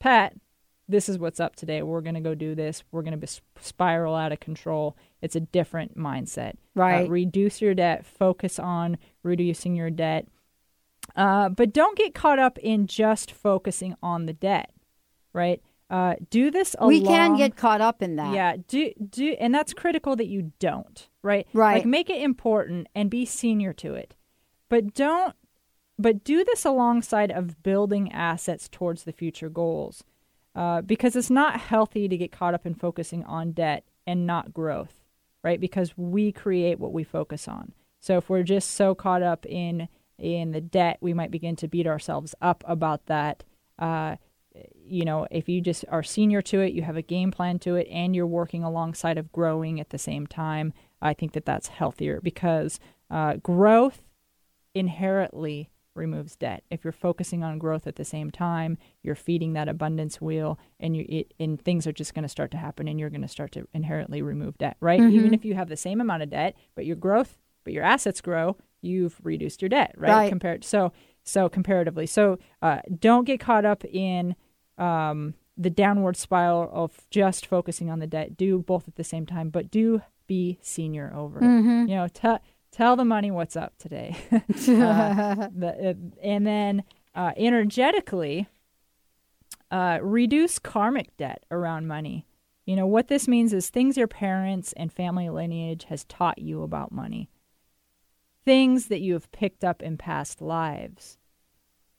Pat, 0.04 0.34
this 0.90 1.08
is 1.08 1.18
what's 1.18 1.40
up 1.40 1.56
today. 1.56 1.82
We're 1.82 2.02
going 2.02 2.16
to 2.16 2.20
go 2.20 2.36
do 2.36 2.56
this. 2.56 2.84
We're 2.92 3.04
going 3.04 3.18
to 3.18 3.42
spiral 3.62 4.16
out 4.16 4.34
of 4.34 4.42
control. 4.42 4.98
It's 5.22 5.38
a 5.38 5.40
different 5.40 5.98
mindset. 5.98 6.56
Right. 6.76 7.06
Uh, 7.06 7.10
reduce 7.10 7.62
your 7.62 7.74
debt. 7.74 8.06
Focus 8.06 8.60
on 8.60 8.98
reducing 9.24 9.78
your 9.78 9.90
debt. 9.90 10.28
Uh, 11.16 11.48
but 11.48 11.72
don't 11.72 11.98
get 11.98 12.14
caught 12.14 12.38
up 12.38 12.58
in 12.58 12.86
just 12.86 13.32
focusing 13.32 13.96
on 14.04 14.26
the 14.26 14.34
debt, 14.34 14.72
right? 15.32 15.62
Uh, 15.90 16.16
do 16.30 16.52
this 16.52 16.76
along. 16.78 16.90
We 16.90 17.02
can 17.02 17.38
get 17.38 17.56
caught 17.56 17.80
up 17.80 18.02
in 18.02 18.18
that. 18.18 18.34
Yeah, 18.34 18.58
do 18.68 18.92
do, 19.10 19.38
and 19.40 19.56
that's 19.56 19.74
critical 19.74 20.18
that 20.18 20.28
you 20.28 20.52
don't, 20.60 21.08
right? 21.22 21.48
Right. 21.54 21.76
Like 21.76 21.86
make 21.86 22.10
it 22.10 22.22
important 22.22 22.88
and 22.94 23.10
be 23.10 23.26
senior 23.26 23.72
to 23.74 23.94
it, 23.94 24.16
but 24.68 24.94
don't. 24.94 25.34
But 25.98 26.24
do 26.24 26.44
this 26.44 26.66
alongside 26.66 27.32
of 27.32 27.62
building 27.64 28.12
assets 28.12 28.68
towards 28.68 29.04
the 29.04 29.12
future 29.12 29.50
goals, 29.50 30.04
uh, 30.56 30.82
because 30.82 31.16
it's 31.16 31.30
not 31.30 31.60
healthy 31.60 32.08
to 32.08 32.18
get 32.18 32.32
caught 32.32 32.54
up 32.54 32.66
in 32.66 32.74
focusing 32.74 33.24
on 33.26 33.52
debt 33.52 33.84
and 34.06 34.26
not 34.26 34.54
growth, 34.54 35.02
right? 35.44 35.60
Because 35.60 35.98
we 35.98 36.32
create 36.32 36.80
what 36.80 36.94
we 36.94 37.04
focus 37.04 37.48
on. 37.48 37.74
So 38.00 38.18
if 38.18 38.30
we're 38.30 38.44
just 38.44 38.72
so 38.72 38.96
caught 38.96 39.24
up 39.24 39.46
in 39.46 39.88
in 40.20 40.52
the 40.52 40.62
debt, 40.62 40.98
we 41.02 41.14
might 41.14 41.32
begin 41.32 41.56
to 41.58 41.68
beat 41.68 41.88
ourselves 41.88 42.36
up 42.42 42.64
about 42.68 43.08
that. 43.08 43.44
Uh, 43.80 44.16
you 44.86 45.04
know, 45.06 45.28
if 45.32 45.50
you 45.50 45.60
just 45.60 45.84
are 45.90 46.04
senior 46.04 46.42
to 46.44 46.60
it, 46.60 46.74
you 46.74 46.84
have 46.84 46.98
a 46.98 47.02
game 47.02 47.32
plan 47.32 47.58
to 47.60 47.76
it, 47.76 47.88
and 47.90 48.16
you're 48.16 48.28
working 48.28 48.64
alongside 48.64 49.18
of 49.18 49.32
growing 49.32 49.80
at 49.80 49.90
the 49.90 49.98
same 49.98 50.28
time, 50.28 50.74
I 51.02 51.14
think 51.14 51.34
that 51.34 51.46
that's 51.46 51.70
healthier 51.70 52.22
because 52.22 52.80
uh, 53.10 53.36
growth 53.38 54.04
inherently 54.76 55.70
removes 55.96 56.36
debt. 56.36 56.64
If 56.70 56.84
you're 56.84 56.92
focusing 56.92 57.44
on 57.44 57.58
growth 57.60 57.88
at 57.88 57.96
the 57.96 58.06
same 58.06 58.32
time, 58.32 58.78
you're 59.02 59.16
feeding 59.16 59.54
that 59.54 59.70
abundance 59.70 60.20
wheel, 60.22 60.60
and 60.80 60.96
you 60.98 61.06
it, 61.08 61.34
and 61.40 61.62
things 61.62 61.86
are 61.88 61.92
just 61.92 62.14
going 62.14 62.24
to 62.24 62.30
start 62.30 62.52
to 62.52 62.58
happen, 62.58 62.88
and 62.88 63.00
you're 63.00 63.10
going 63.10 63.22
to 63.22 63.28
start 63.28 63.52
to 63.54 63.68
inherently 63.74 64.22
remove 64.22 64.58
debt, 64.58 64.78
right? 64.80 65.00
Mhm. 65.02 65.12
Even 65.12 65.34
if 65.34 65.46
you 65.46 65.54
have 65.56 65.70
the 65.70 65.78
same 65.78 66.02
amount 66.02 66.24
of 66.24 66.30
debt, 66.30 66.56
but 66.76 66.86
your 66.86 66.96
growth, 66.96 67.38
but 67.64 67.74
your 67.74 67.84
assets 67.84 68.22
grow, 68.22 68.58
you've 68.82 69.20
reduced 69.24 69.62
your 69.62 69.70
debt, 69.70 69.94
right? 69.98 70.12
Right. 70.12 70.30
Compared 70.30 70.64
so 70.64 70.92
so 71.24 71.48
comparatively, 71.48 72.06
so 72.06 72.38
uh, 72.62 72.80
don't 73.00 73.24
get 73.26 73.40
caught 73.40 73.64
up 73.66 73.86
in 73.86 74.36
um, 74.78 75.36
the 75.56 75.70
downward 75.70 76.18
spiral 76.18 76.70
of 76.74 77.06
just 77.10 77.46
focusing 77.46 77.90
on 77.90 78.00
the 78.00 78.08
debt. 78.08 78.36
Do 78.36 78.60
both 78.60 78.88
at 78.88 78.96
the 78.96 79.04
same 79.04 79.26
time, 79.26 79.50
but 79.50 79.70
do 79.72 80.02
be 80.28 80.58
senior 80.62 81.14
over. 81.16 81.40
Mhm. 81.40 81.88
You 81.88 81.96
know, 81.96 82.08
tell 82.08 82.40
tell 82.74 82.96
the 82.96 83.06
money 83.06 83.32
what's 83.32 83.56
up 83.56 83.78
today. 83.78 84.18
Uh, 84.74 85.50
the, 85.56 85.98
and 86.22 86.46
then 86.46 86.84
uh, 87.16 87.32
energetically, 87.38 88.48
uh, 89.72 90.00
reduce 90.02 90.60
karmic 90.60 91.16
debt 91.18 91.44
around 91.52 91.88
money. 91.88 92.26
You 92.66 92.76
know, 92.76 92.86
what 92.86 93.08
this 93.08 93.28
means 93.28 93.54
is 93.54 93.70
things 93.70 93.98
your 93.98 94.08
parents 94.08 94.74
and 94.74 94.92
family 94.92 95.30
lineage 95.30 95.86
has 95.86 96.06
taught 96.06 96.40
you 96.40 96.64
about 96.64 96.92
money, 96.92 97.30
things 98.46 98.88
that 98.88 99.02
you 99.02 99.14
have 99.14 99.32
picked 99.32 99.64
up 99.64 99.82
in 99.82 99.98
past 99.98 100.42
lives 100.42 101.18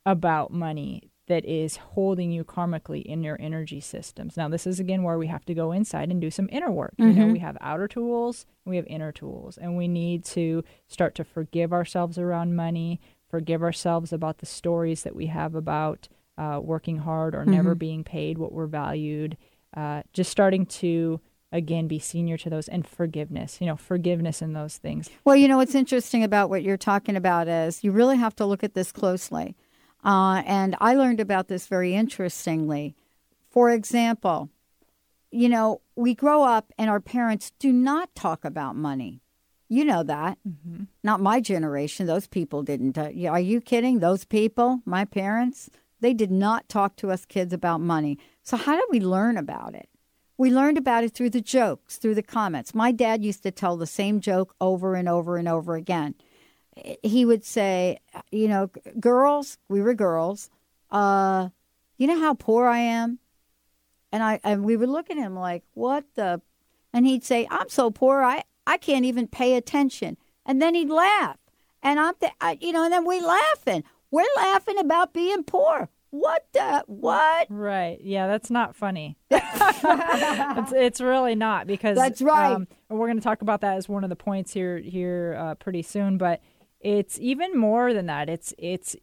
about 0.06 0.52
money 0.52 1.10
that 1.26 1.44
is 1.44 1.76
holding 1.76 2.30
you 2.30 2.44
karmically 2.44 3.02
in 3.02 3.22
your 3.22 3.36
energy 3.40 3.80
systems. 3.80 4.36
Now, 4.36 4.48
this 4.48 4.66
is 4.66 4.78
again 4.78 5.02
where 5.02 5.18
we 5.18 5.26
have 5.28 5.44
to 5.46 5.54
go 5.54 5.72
inside 5.72 6.10
and 6.10 6.20
do 6.20 6.30
some 6.30 6.48
inner 6.52 6.70
work. 6.70 6.94
You 6.98 7.12
know, 7.14 7.26
Mhm. 7.26 7.32
we 7.32 7.38
have 7.38 7.56
outer 7.60 7.88
tools, 7.88 8.44
we 8.66 8.76
have 8.76 8.86
inner 8.88 9.10
tools, 9.12 9.56
and 9.56 9.76
we 9.76 9.88
need 9.88 10.24
to 10.26 10.62
start 10.86 11.14
to 11.14 11.24
forgive 11.24 11.72
ourselves 11.72 12.18
around 12.18 12.54
money, 12.56 13.00
forgive 13.26 13.62
ourselves 13.62 14.12
about 14.12 14.38
the 14.38 14.46
stories 14.46 15.02
that 15.02 15.16
we 15.16 15.26
have 15.26 15.54
about 15.54 16.08
uh, 16.36 16.60
working 16.62 16.96
hard 16.98 17.32
or 17.32 17.44
never 17.46 17.76
Mhm. 17.76 17.78
being 17.78 18.02
paid 18.04 18.38
what 18.38 18.52
we're 18.52 18.66
valued. 18.66 19.36
Uh, 19.76 20.02
just 20.12 20.30
starting 20.32 20.66
to 20.66 21.20
again 21.52 21.86
be 21.86 22.00
senior 22.00 22.36
to 22.36 22.50
those 22.50 22.66
and 22.66 22.84
forgiveness. 22.84 23.60
You 23.60 23.68
know, 23.68 23.76
forgiveness 23.76 24.42
in 24.42 24.52
those 24.52 24.76
things. 24.76 25.08
Well, 25.24 25.36
you 25.36 25.46
know 25.46 25.58
what's 25.58 25.76
interesting 25.76 26.24
about 26.24 26.50
what 26.50 26.64
you're 26.64 26.76
talking 26.76 27.14
about 27.14 27.46
is 27.46 27.84
you 27.84 27.92
really 27.92 28.16
have 28.16 28.34
to 28.36 28.44
look 28.46 28.64
at 28.64 28.74
this 28.74 28.90
closely. 28.90 29.54
Uh, 30.04 30.42
and 30.46 30.76
I 30.80 30.94
learned 30.94 31.20
about 31.20 31.48
this 31.48 31.66
very 31.66 31.94
interestingly. 31.94 32.94
For 33.50 33.70
example, 33.70 34.50
you 35.30 35.48
know, 35.48 35.80
we 35.96 36.14
grow 36.14 36.42
up 36.42 36.72
and 36.78 36.90
our 36.90 37.00
parents 37.00 37.52
do 37.58 37.72
not 37.72 38.14
talk 38.14 38.44
about 38.44 38.76
money. 38.76 39.20
You 39.68 39.84
know 39.84 40.02
that. 40.02 40.38
Mm-hmm. 40.46 40.84
Not 41.02 41.20
my 41.20 41.40
generation. 41.40 42.06
Those 42.06 42.26
people 42.26 42.62
didn't. 42.62 42.98
Uh, 42.98 43.10
are 43.28 43.40
you 43.40 43.60
kidding? 43.60 43.98
Those 43.98 44.24
people, 44.24 44.80
my 44.84 45.04
parents, 45.04 45.70
they 46.00 46.12
did 46.12 46.30
not 46.30 46.68
talk 46.68 46.96
to 46.96 47.10
us 47.10 47.24
kids 47.24 47.52
about 47.52 47.80
money. 47.80 48.18
So, 48.42 48.56
how 48.56 48.76
did 48.76 48.84
we 48.90 49.00
learn 49.00 49.38
about 49.38 49.74
it? 49.74 49.88
We 50.36 50.50
learned 50.50 50.78
about 50.78 51.04
it 51.04 51.14
through 51.14 51.30
the 51.30 51.40
jokes, 51.40 51.96
through 51.96 52.16
the 52.16 52.22
comments. 52.22 52.74
My 52.74 52.92
dad 52.92 53.24
used 53.24 53.42
to 53.44 53.50
tell 53.50 53.76
the 53.76 53.86
same 53.86 54.20
joke 54.20 54.54
over 54.60 54.96
and 54.96 55.08
over 55.08 55.36
and 55.36 55.48
over 55.48 55.76
again. 55.76 56.14
He 57.02 57.24
would 57.24 57.44
say, 57.44 57.98
you 58.30 58.48
know, 58.48 58.70
girls, 58.98 59.58
we 59.68 59.80
were 59.80 59.94
girls, 59.94 60.50
uh, 60.90 61.48
you 61.96 62.06
know 62.06 62.18
how 62.18 62.34
poor 62.34 62.66
I 62.66 62.78
am? 62.78 63.18
And 64.12 64.22
I 64.22 64.40
and 64.44 64.64
we 64.64 64.76
would 64.76 64.88
look 64.88 65.10
at 65.10 65.16
him 65.16 65.34
like, 65.34 65.62
what 65.74 66.04
the 66.14 66.40
and 66.92 67.06
he'd 67.06 67.24
say, 67.24 67.46
I'm 67.50 67.68
so 67.68 67.90
poor 67.90 68.22
I, 68.22 68.44
I 68.66 68.78
can't 68.78 69.04
even 69.04 69.26
pay 69.26 69.56
attention. 69.56 70.16
And 70.46 70.60
then 70.60 70.74
he'd 70.74 70.90
laugh. 70.90 71.38
And 71.82 71.98
I'm 72.00 72.14
th- 72.14 72.32
I, 72.40 72.58
you 72.60 72.72
know, 72.72 72.84
and 72.84 72.92
then 72.92 73.06
we 73.06 73.20
laughing. 73.20 73.84
We're 74.10 74.24
laughing 74.36 74.78
about 74.78 75.12
being 75.12 75.42
poor. 75.42 75.90
What 76.10 76.46
the 76.52 76.84
what? 76.86 77.48
Right. 77.50 77.98
Yeah, 78.00 78.28
that's 78.28 78.48
not 78.48 78.76
funny. 78.76 79.18
it's, 79.30 80.72
it's 80.72 81.00
really 81.00 81.34
not 81.34 81.66
because 81.66 81.96
That's 81.96 82.22
right. 82.22 82.52
Um, 82.52 82.68
we're 82.88 83.08
going 83.08 83.18
to 83.18 83.24
talk 83.24 83.42
about 83.42 83.62
that 83.62 83.76
as 83.76 83.88
one 83.88 84.04
of 84.04 84.10
the 84.10 84.16
points 84.16 84.52
here 84.52 84.78
here 84.78 85.36
uh, 85.36 85.54
pretty 85.56 85.82
soon. 85.82 86.16
But 86.16 86.40
it's 86.84 87.18
even 87.18 87.58
more 87.58 87.92
than 87.92 88.06
that. 88.06 88.28
It's 88.28 88.54
it's 88.58 88.94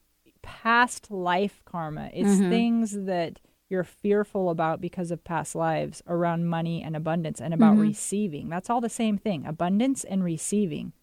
past 0.42 1.12
life 1.12 1.62
karma. 1.66 2.10
It's 2.14 2.40
Mhm. 2.40 2.50
things 2.50 3.06
that 3.06 3.40
you're 3.70 3.84
fearful 3.84 4.50
about 4.50 4.82
because 4.82 5.12
of 5.12 5.24
past 5.24 5.56
lives 5.56 6.02
around 6.08 6.46
money 6.48 6.82
and 6.84 6.96
abundance 6.96 7.40
and 7.42 7.54
about 7.54 7.76
Mhm. 7.78 7.82
receiving. 7.82 8.50
That's 8.50 8.70
all 8.70 8.82
the 8.82 8.90
same 8.90 9.18
thing. 9.18 9.46
Abundance 9.46 10.04
and 10.04 10.24
receiving. 10.24 10.94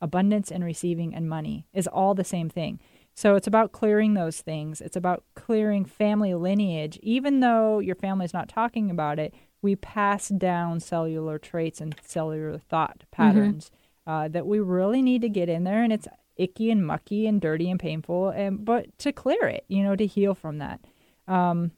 Abundance 0.00 0.50
and 0.50 0.64
receiving 0.64 1.14
and 1.14 1.28
money 1.28 1.66
is 1.74 1.86
all 1.86 2.14
the 2.14 2.24
same 2.24 2.48
thing. 2.48 2.80
So 3.14 3.34
it's 3.36 3.46
about 3.46 3.72
clearing 3.72 4.14
those 4.14 4.40
things. 4.40 4.80
It's 4.80 4.96
about 4.96 5.24
clearing 5.34 5.84
family 5.84 6.34
lineage. 6.34 6.98
Even 7.02 7.40
though 7.40 7.78
your 7.80 7.96
family's 7.96 8.32
not 8.34 8.48
talking 8.48 8.90
about 8.90 9.18
it, 9.18 9.34
we 9.62 9.76
pass 9.76 10.28
down 10.28 10.80
cellular 10.80 11.38
traits 11.38 11.80
and 11.80 11.94
cellular 12.02 12.56
thought 12.58 13.04
patterns 13.10 13.70
uh, 14.10 14.26
that 14.26 14.44
we 14.44 14.58
really 14.58 15.02
need 15.02 15.22
to 15.22 15.28
get 15.28 15.48
in 15.48 15.62
there. 15.62 15.84
And 15.84 15.92
it's 15.92 16.08
icky 16.36 16.70
and 16.72 16.84
mucky 16.84 17.28
and 17.28 17.40
dirty 17.40 17.70
and 17.70 17.78
painful, 17.78 18.30
and 18.30 18.64
but 18.64 18.98
to 18.98 19.12
clear 19.12 19.44
it, 19.46 19.64
you 19.68 19.84
know, 19.84 19.94
to 19.94 20.06
heal 20.06 20.34
from 20.34 20.58
that. 20.58 20.80
Um, 21.28 21.70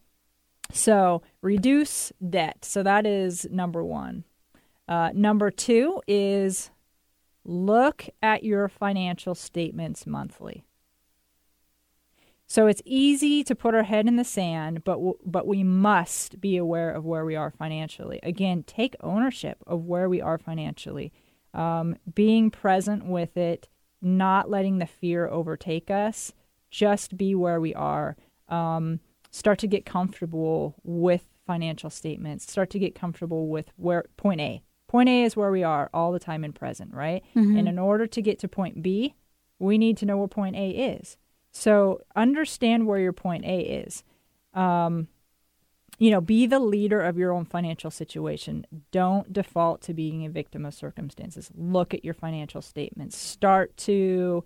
so 0.73 1.23
reduce 1.43 2.11
debt. 2.31 2.65
So 2.65 2.83
that 2.83 3.05
is 3.07 3.47
number 3.51 3.85
one. 3.85 4.25
Uh, 4.89 5.11
number 5.13 5.51
two 5.51 6.01
is 6.09 6.71
look 7.45 8.09
at 8.23 8.45
your 8.45 8.69
financial 8.69 9.35
statements 9.35 10.07
monthly. 10.07 10.65
So 12.47 12.67
it's 12.67 12.83
easy 12.85 13.45
to 13.45 13.55
put 13.55 13.75
our 13.75 13.83
head 13.83 14.07
in 14.07 14.17
the 14.17 14.25
sand, 14.25 14.85
but 14.85 14.95
w- 14.95 15.19
but 15.25 15.47
we 15.47 15.63
must 15.65 16.41
be 16.41 16.57
aware 16.57 16.91
of 16.91 17.05
where 17.05 17.25
we 17.27 17.37
are 17.37 17.51
financially. 17.51 18.21
Again, 18.23 18.63
take 18.63 18.95
ownership 19.01 19.59
of 19.67 19.85
where 19.85 20.09
we 20.09 20.21
are 20.23 20.39
financially, 20.39 21.13
um, 21.55 21.97
being 22.15 22.51
present 22.51 23.07
with 23.07 23.37
it, 23.37 23.69
not 24.01 24.51
letting 24.51 24.79
the 24.79 24.87
fear 24.87 25.29
overtake 25.29 25.91
us. 25.91 26.33
Just 26.71 27.17
be 27.17 27.35
where 27.35 27.61
we 27.61 27.75
are. 27.75 28.17
Um, 28.49 29.01
start 29.31 29.59
to 29.61 29.67
get 29.67 29.85
comfortable 29.87 30.75
with 30.83 31.29
financial 31.47 31.91
statements. 31.91 32.51
Start 32.51 32.71
to 32.71 32.79
get 32.79 32.95
comfortable 32.95 33.49
with 33.49 33.73
where 33.77 34.05
point 34.17 34.41
A. 34.41 34.63
Point 34.89 35.09
A 35.09 35.23
is 35.25 35.37
where 35.37 35.51
we 35.51 35.63
are 35.63 35.89
all 35.93 36.13
the 36.13 36.19
time 36.19 36.45
in 36.45 36.53
present, 36.53 36.93
right? 36.95 37.23
Mhm. 37.35 37.59
And 37.59 37.69
in 37.69 37.79
order 37.79 38.07
to 38.07 38.23
get 38.23 38.39
to 38.41 38.49
point 38.49 38.83
B, 38.83 39.15
we 39.59 39.79
need 39.79 39.97
to 39.99 40.07
know 40.07 40.17
where 40.19 40.29
point 40.29 40.57
A 40.57 40.71
is. 40.71 41.17
So 41.51 42.01
understand 42.17 42.87
where 42.87 42.99
your 42.99 43.13
point 43.13 43.45
A 43.45 43.61
is. 43.61 44.05
Um, 44.55 45.09
you 46.03 46.11
know, 46.11 46.21
be 46.21 46.49
the 46.49 46.59
leader 46.59 47.01
of 47.01 47.17
your 47.17 47.31
own 47.31 47.45
financial 47.45 47.89
situation. 47.89 48.67
Don't 48.91 49.33
default 49.33 49.83
to 49.83 49.95
being 49.95 50.27
a 50.27 50.29
victim 50.29 50.67
of 50.67 50.75
circumstances. 50.75 51.49
Look 51.55 51.95
at 51.95 52.05
your 52.05 52.13
financial 52.13 52.61
statements. 52.61 53.17
Start 53.17 53.77
to 53.77 54.43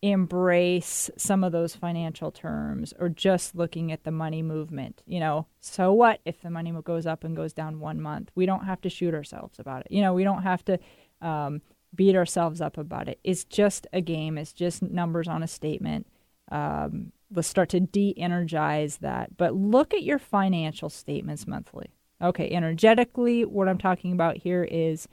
embrace 0.00 1.10
some 1.18 1.44
of 1.44 1.52
those 1.52 1.76
financial 1.76 2.30
terms 2.30 2.94
or 2.98 3.10
just 3.10 3.54
looking 3.54 3.92
at 3.92 4.04
the 4.04 4.10
money 4.10 4.40
movement. 4.40 5.02
You 5.04 5.20
know, 5.20 5.46
so 5.60 5.92
what 5.92 6.20
if 6.24 6.40
the 6.40 6.48
money 6.48 6.72
goes 6.82 7.04
up 7.04 7.22
and 7.22 7.36
goes 7.36 7.52
down 7.52 7.78
one 7.78 8.00
month? 8.00 8.30
We 8.34 8.46
don't 8.46 8.64
have 8.64 8.80
to 8.80 8.88
shoot 8.88 9.12
ourselves 9.12 9.58
about 9.58 9.82
it. 9.82 9.88
You 9.92 10.00
know, 10.00 10.14
we 10.14 10.24
don't 10.24 10.42
have 10.42 10.64
to 10.64 10.78
um, 11.20 11.60
beat 11.94 12.16
ourselves 12.16 12.62
up 12.62 12.78
about 12.78 13.10
it. 13.10 13.20
It's 13.22 13.44
just 13.44 13.86
a 13.92 14.00
game, 14.00 14.38
it's 14.38 14.54
just 14.54 14.80
numbers 14.80 15.28
on 15.28 15.42
a 15.42 15.48
statement. 15.48 16.06
Um, 16.50 17.12
let's 17.34 17.48
start 17.48 17.70
to 17.70 17.80
de 17.80 18.14
energize 18.18 18.98
that. 18.98 19.36
But 19.36 19.54
look 19.54 19.94
at 19.94 20.02
your 20.02 20.18
financial 20.18 20.88
statements 20.88 21.46
monthly. 21.46 21.90
Okay, 22.20 22.50
energetically, 22.50 23.44
what 23.44 23.68
I'm 23.68 23.78
talking 23.78 24.12
about 24.12 24.38
here 24.38 24.62
is 24.64 25.08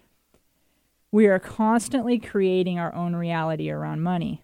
we 1.11 1.27
are 1.27 1.39
constantly 1.39 2.19
creating 2.19 2.77
our 2.77 2.93
own 2.93 3.15
reality 3.15 3.69
around 3.71 4.01
money. 4.01 4.43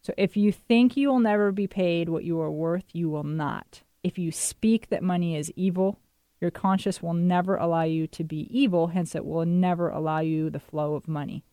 So 0.00 0.14
if 0.16 0.36
you 0.36 0.50
think 0.52 0.96
you 0.96 1.08
will 1.08 1.20
never 1.20 1.52
be 1.52 1.66
paid 1.66 2.08
what 2.08 2.24
you 2.24 2.40
are 2.40 2.50
worth, 2.50 2.86
you 2.92 3.10
will 3.10 3.24
not. 3.24 3.82
If 4.02 4.18
you 4.18 4.32
speak 4.32 4.88
that 4.88 5.02
money 5.02 5.36
is 5.36 5.52
evil, 5.54 5.98
your 6.40 6.50
conscience 6.50 7.00
will 7.00 7.14
never 7.14 7.56
allow 7.56 7.84
you 7.84 8.08
to 8.08 8.24
be 8.24 8.48
evil, 8.50 8.88
hence, 8.88 9.14
it 9.14 9.24
will 9.24 9.46
never 9.46 9.88
allow 9.90 10.18
you 10.18 10.50
the 10.50 10.58
flow 10.58 10.94
of 10.94 11.06
money. 11.06 11.44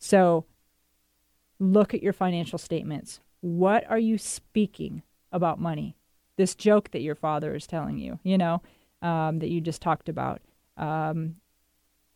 So 0.00 0.44
look 1.60 1.94
at 1.94 2.02
your 2.02 2.12
financial 2.12 2.58
statements. 2.58 3.20
What 3.40 3.88
are 3.88 3.98
you 3.98 4.18
speaking 4.18 5.02
about 5.32 5.60
money? 5.60 5.96
This 6.36 6.54
joke 6.54 6.90
that 6.92 7.02
your 7.02 7.14
father 7.14 7.54
is 7.54 7.66
telling 7.66 7.98
you, 7.98 8.18
you 8.22 8.38
know, 8.38 8.62
um, 9.02 9.38
that 9.40 9.50
you 9.50 9.60
just 9.60 9.82
talked 9.82 10.08
about. 10.08 10.40
Um, 10.76 11.36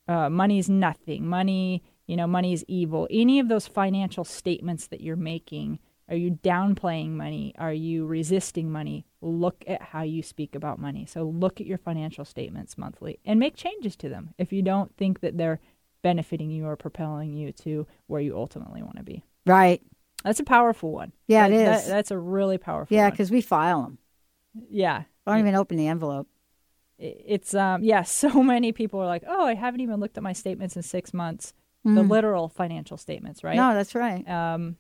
uh, 0.09 0.29
money 0.31 0.59
is 0.59 0.69
nothing. 0.69 1.27
Money, 1.27 1.83
you 2.07 2.17
know, 2.17 2.27
money 2.27 2.53
is 2.53 2.65
evil. 2.69 3.09
Any 3.11 3.39
of 3.39 3.49
those 3.49 3.67
financial 3.67 4.25
statements 4.25 4.89
that 4.89 5.01
you're 5.01 5.17
making, 5.17 5.79
are 6.09 6.17
you 6.17 6.39
downplaying 6.43 7.11
money? 7.11 7.55
Are 7.59 7.73
you 7.73 8.07
resisting 8.07 8.71
money? 8.71 9.07
Look 9.21 9.65
at 9.67 9.83
how 9.83 10.03
you 10.03 10.23
speak 10.23 10.55
about 10.55 10.79
money. 10.79 11.07
So 11.07 11.23
look 11.23 11.61
at 11.61 11.67
your 11.67 11.79
financial 11.79 12.25
statements 12.25 12.77
monthly 12.77 13.19
and 13.25 13.39
make 13.39 13.57
changes 13.57 13.97
to 13.97 14.09
them 14.09 14.35
if 14.39 14.53
you 14.53 14.63
don't 14.63 14.95
think 14.97 15.21
that 15.21 15.39
they're 15.39 15.61
benefiting 16.03 16.51
you 16.51 16.67
or 16.67 16.77
propelling 16.77 17.33
you 17.33 17.53
to 17.53 17.87
where 18.09 18.21
you 18.21 18.37
ultimately 18.37 18.83
want 18.83 18.97
to 18.97 19.05
be. 19.05 19.23
Right. 19.47 19.81
That's 20.25 20.41
a 20.41 20.45
powerful 20.45 20.93
one. 20.93 21.13
Yeah, 21.27 21.49
That- 21.49 21.55
it 21.55 21.65
that- 21.65 21.81
is. 21.83 21.89
that's 21.89 22.11
a 22.11 22.19
really 22.19 22.59
powerful 22.59 22.95
Yeah, 22.97 23.11
because 23.11 23.31
we 23.31 23.41
file 23.41 23.83
them. 23.83 23.99
Yeah. 24.71 25.03
I 25.27 25.31
don't 25.31 25.41
even 25.41 25.55
open 25.55 25.77
the 25.77 25.89
envelope. 25.89 26.29
It's 26.99 27.55
um 27.55 27.83
yeah, 27.83 28.03
so 28.23 28.43
many 28.43 28.73
people 28.73 29.01
are 29.01 29.07
like, 29.07 29.25
"Oh, 29.27 29.45
I 29.47 29.55
haven't 29.55 29.81
even 29.81 29.99
looked 30.01 30.17
at 30.17 30.23
my 30.23 30.33
statements 30.33 30.77
in 30.77 30.83
6 30.83 31.13
months." 31.15 31.53
The 31.85 31.91
Mhm. 32.03 32.09
literal 32.11 32.49
financial 32.49 32.97
statements, 32.97 33.43
right? 33.43 33.57
No, 33.57 33.75
that's 33.75 33.95
right. 33.95 34.29
Um 34.29 34.77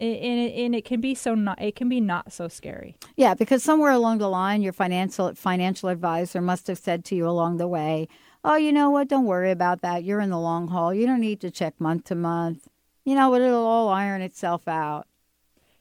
and, 0.00 0.14
and, 0.14 0.38
it, 0.38 0.54
and 0.64 0.74
it 0.76 0.84
can 0.84 1.00
be 1.00 1.16
so 1.16 1.34
not 1.34 1.60
it 1.60 1.74
can 1.74 1.88
be 1.88 2.00
not 2.00 2.32
so 2.32 2.46
scary. 2.46 2.96
Yeah, 3.16 3.34
because 3.34 3.64
somewhere 3.64 3.90
along 3.90 4.18
the 4.18 4.28
line, 4.28 4.62
your 4.62 4.72
financial 4.72 5.34
financial 5.34 5.88
advisor 5.88 6.40
must 6.40 6.68
have 6.68 6.78
said 6.78 7.04
to 7.06 7.16
you 7.16 7.28
along 7.28 7.56
the 7.56 7.66
way, 7.66 8.06
"Oh, 8.44 8.54
you 8.54 8.72
know 8.72 8.90
what? 8.90 9.08
Don't 9.08 9.24
worry 9.26 9.50
about 9.50 9.80
that. 9.82 10.04
You're 10.04 10.20
in 10.20 10.30
the 10.30 10.38
long 10.38 10.68
haul. 10.68 10.94
You 10.94 11.06
don't 11.06 11.20
need 11.20 11.40
to 11.40 11.50
check 11.50 11.80
month 11.80 12.04
to 12.04 12.14
month. 12.14 12.68
You 13.08 13.14
know 13.14 13.30
what? 13.30 13.40
It'll 13.40 13.64
all 13.66 13.88
iron 13.88 14.20
itself 14.22 14.68
out." 14.68 15.06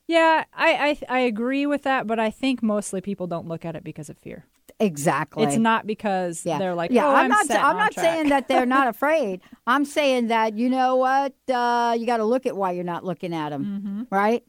Yeah, 0.08 0.46
I, 0.54 0.98
I 1.10 1.18
I 1.18 1.20
agree 1.20 1.66
with 1.66 1.84
that, 1.84 2.08
but 2.08 2.20
I 2.20 2.30
think 2.32 2.64
mostly 2.64 3.02
people 3.02 3.28
don't 3.28 3.48
look 3.48 3.66
at 3.66 3.76
it 3.76 3.84
because 3.84 4.10
of 4.10 4.18
fear. 4.18 4.46
Exactly. 4.80 5.44
It's 5.44 5.58
not 5.58 5.86
because 5.88 6.46
Yeah. 6.46 6.60
they're 6.60 6.76
like, 6.76 6.92
yeah, 6.92 7.06
"Oh, 7.08 7.10
I'm, 7.10 7.26
I'm, 7.26 7.48
not. 7.48 7.52
I'm 7.52 7.78
not 7.78 7.92
track." 7.92 8.06
saying 8.06 8.30
that 8.30 8.48
they're 8.48 8.66
not 8.66 8.88
afraid. 8.96 9.42
I'm 9.66 9.84
saying 9.84 10.28
that 10.28 10.58
you 10.58 10.70
know 10.70 10.96
what? 10.96 11.34
Uh, 11.50 11.96
you 12.00 12.06
got 12.06 12.18
to 12.18 12.26
look 12.26 12.46
at 12.46 12.56
why 12.56 12.72
you're 12.72 12.84
not 12.86 13.04
looking 13.04 13.34
at 13.34 13.50
them, 13.50 14.08
right? 14.12 14.44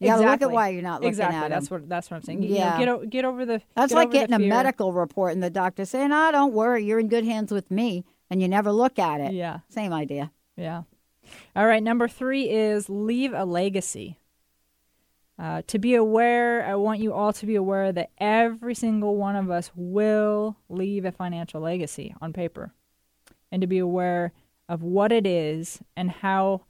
You 0.00 0.08
got 0.08 0.16
to 0.18 0.26
look 0.30 0.42
at 0.42 0.50
why 0.50 0.68
you're 0.70 0.82
not 0.82 1.00
looking 1.00 1.08
exactly. 1.08 1.36
at 1.38 1.50
That's 1.50 1.70
what 1.70 1.88
that's 1.88 2.10
what 2.10 2.16
I'm 2.18 2.22
saying. 2.22 2.42
You 2.42 2.50
know, 2.50 2.54
Yeah. 2.56 2.78
get 2.78 2.88
o- 2.88 3.04
get 3.06 3.24
over 3.26 3.44
the. 3.44 3.60
That's 3.74 3.92
get 3.92 3.98
like 3.98 4.10
getting 4.10 4.34
a 4.34 4.38
medical 4.38 4.92
report 4.92 5.32
and 5.32 5.42
the 5.42 5.50
doctor 5.50 5.84
saying, 5.84 6.12
"Oh, 6.12 6.30
don't 6.32 6.54
worry, 6.54 6.84
you're 6.84 6.98
in 7.00 7.08
good 7.08 7.24
hands 7.24 7.52
with 7.52 7.70
me," 7.70 8.04
and 8.30 8.40
you 8.40 8.48
never 8.48 8.72
look 8.72 8.98
at 8.98 9.20
it. 9.20 9.32
Yeah. 9.32 9.58
Same 9.68 9.92
idea. 9.92 10.30
Yeah. 10.56 10.82
All 11.56 11.66
right. 11.66 11.82
Number 11.82 12.08
three 12.08 12.50
is 12.50 12.88
leave 12.88 13.32
a 13.32 13.44
legacy. 13.44 14.18
Uh, 15.36 15.62
to 15.66 15.80
be 15.80 15.96
aware, 15.96 16.64
I 16.64 16.76
want 16.76 17.00
you 17.00 17.12
all 17.12 17.32
to 17.32 17.46
be 17.46 17.56
aware 17.56 17.90
that 17.90 18.10
every 18.18 18.74
single 18.74 19.16
one 19.16 19.34
of 19.34 19.50
us 19.50 19.70
will 19.74 20.56
leave 20.68 21.04
a 21.04 21.10
financial 21.10 21.60
legacy 21.60 22.14
on 22.20 22.32
paper, 22.32 22.72
and 23.50 23.60
to 23.60 23.66
be 23.66 23.78
aware 23.78 24.32
of 24.68 24.82
what 24.82 25.10
it 25.10 25.26
is 25.26 25.80
and 25.96 26.10
how 26.10 26.62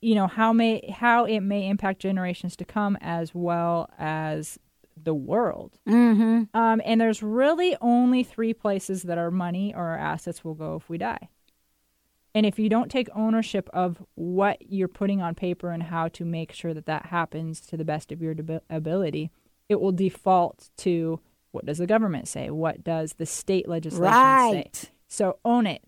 you 0.00 0.16
know 0.16 0.26
how 0.26 0.52
may 0.52 0.92
how 0.98 1.24
it 1.24 1.40
may 1.40 1.68
impact 1.68 2.00
generations 2.00 2.56
to 2.56 2.64
come 2.64 2.98
as 3.00 3.32
well 3.34 3.88
as 3.98 4.58
the 5.00 5.14
world. 5.14 5.78
Mm-hmm. 5.88 6.56
Um, 6.56 6.82
and 6.84 7.00
there's 7.00 7.22
really 7.22 7.76
only 7.80 8.24
three 8.24 8.52
places 8.52 9.04
that 9.04 9.16
our 9.16 9.30
money 9.30 9.72
or 9.74 9.90
our 9.90 9.98
assets 9.98 10.44
will 10.44 10.54
go 10.54 10.76
if 10.76 10.88
we 10.88 10.98
die. 10.98 11.28
And 12.34 12.46
if 12.46 12.58
you 12.58 12.68
don't 12.68 12.90
take 12.90 13.08
ownership 13.14 13.68
of 13.72 14.02
what 14.14 14.58
you're 14.70 14.88
putting 14.88 15.20
on 15.20 15.34
paper 15.34 15.70
and 15.70 15.82
how 15.82 16.08
to 16.08 16.24
make 16.24 16.52
sure 16.52 16.72
that 16.72 16.86
that 16.86 17.06
happens 17.06 17.60
to 17.62 17.76
the 17.76 17.84
best 17.84 18.10
of 18.10 18.22
your 18.22 18.34
debi- 18.34 18.60
ability, 18.70 19.30
it 19.68 19.80
will 19.80 19.92
default 19.92 20.70
to 20.78 21.20
what 21.50 21.66
does 21.66 21.76
the 21.78 21.86
government 21.86 22.28
say? 22.28 22.48
What 22.48 22.82
does 22.82 23.14
the 23.14 23.26
state 23.26 23.68
legislation 23.68 24.10
Right. 24.10 24.74
say? 24.74 24.88
So 25.08 25.38
own 25.44 25.66
it. 25.66 25.82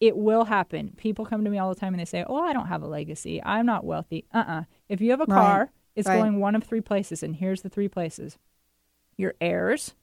It 0.00 0.16
will 0.16 0.44
happen. 0.46 0.94
People 0.96 1.24
come 1.24 1.44
to 1.44 1.50
me 1.50 1.58
all 1.58 1.68
the 1.72 1.78
time 1.78 1.94
and 1.94 2.00
they 2.00 2.04
say, 2.04 2.24
"Oh, 2.28 2.42
I 2.42 2.52
don't 2.52 2.66
have 2.66 2.82
a 2.82 2.88
legacy. 2.88 3.40
I'm 3.44 3.66
not 3.66 3.84
wealthy." 3.84 4.24
Uh-uh. 4.32 4.64
If 4.88 5.00
you 5.00 5.10
have 5.12 5.20
a 5.20 5.26
Right. 5.26 5.34
car, 5.36 5.72
it's 5.94 6.08
Right. 6.08 6.16
going 6.18 6.40
one 6.40 6.54
of 6.56 6.64
three 6.64 6.80
places, 6.80 7.22
and 7.22 7.36
here's 7.36 7.62
the 7.62 7.68
three 7.68 7.88
places: 7.88 8.38
your 9.16 9.34
heirs, 9.40 9.94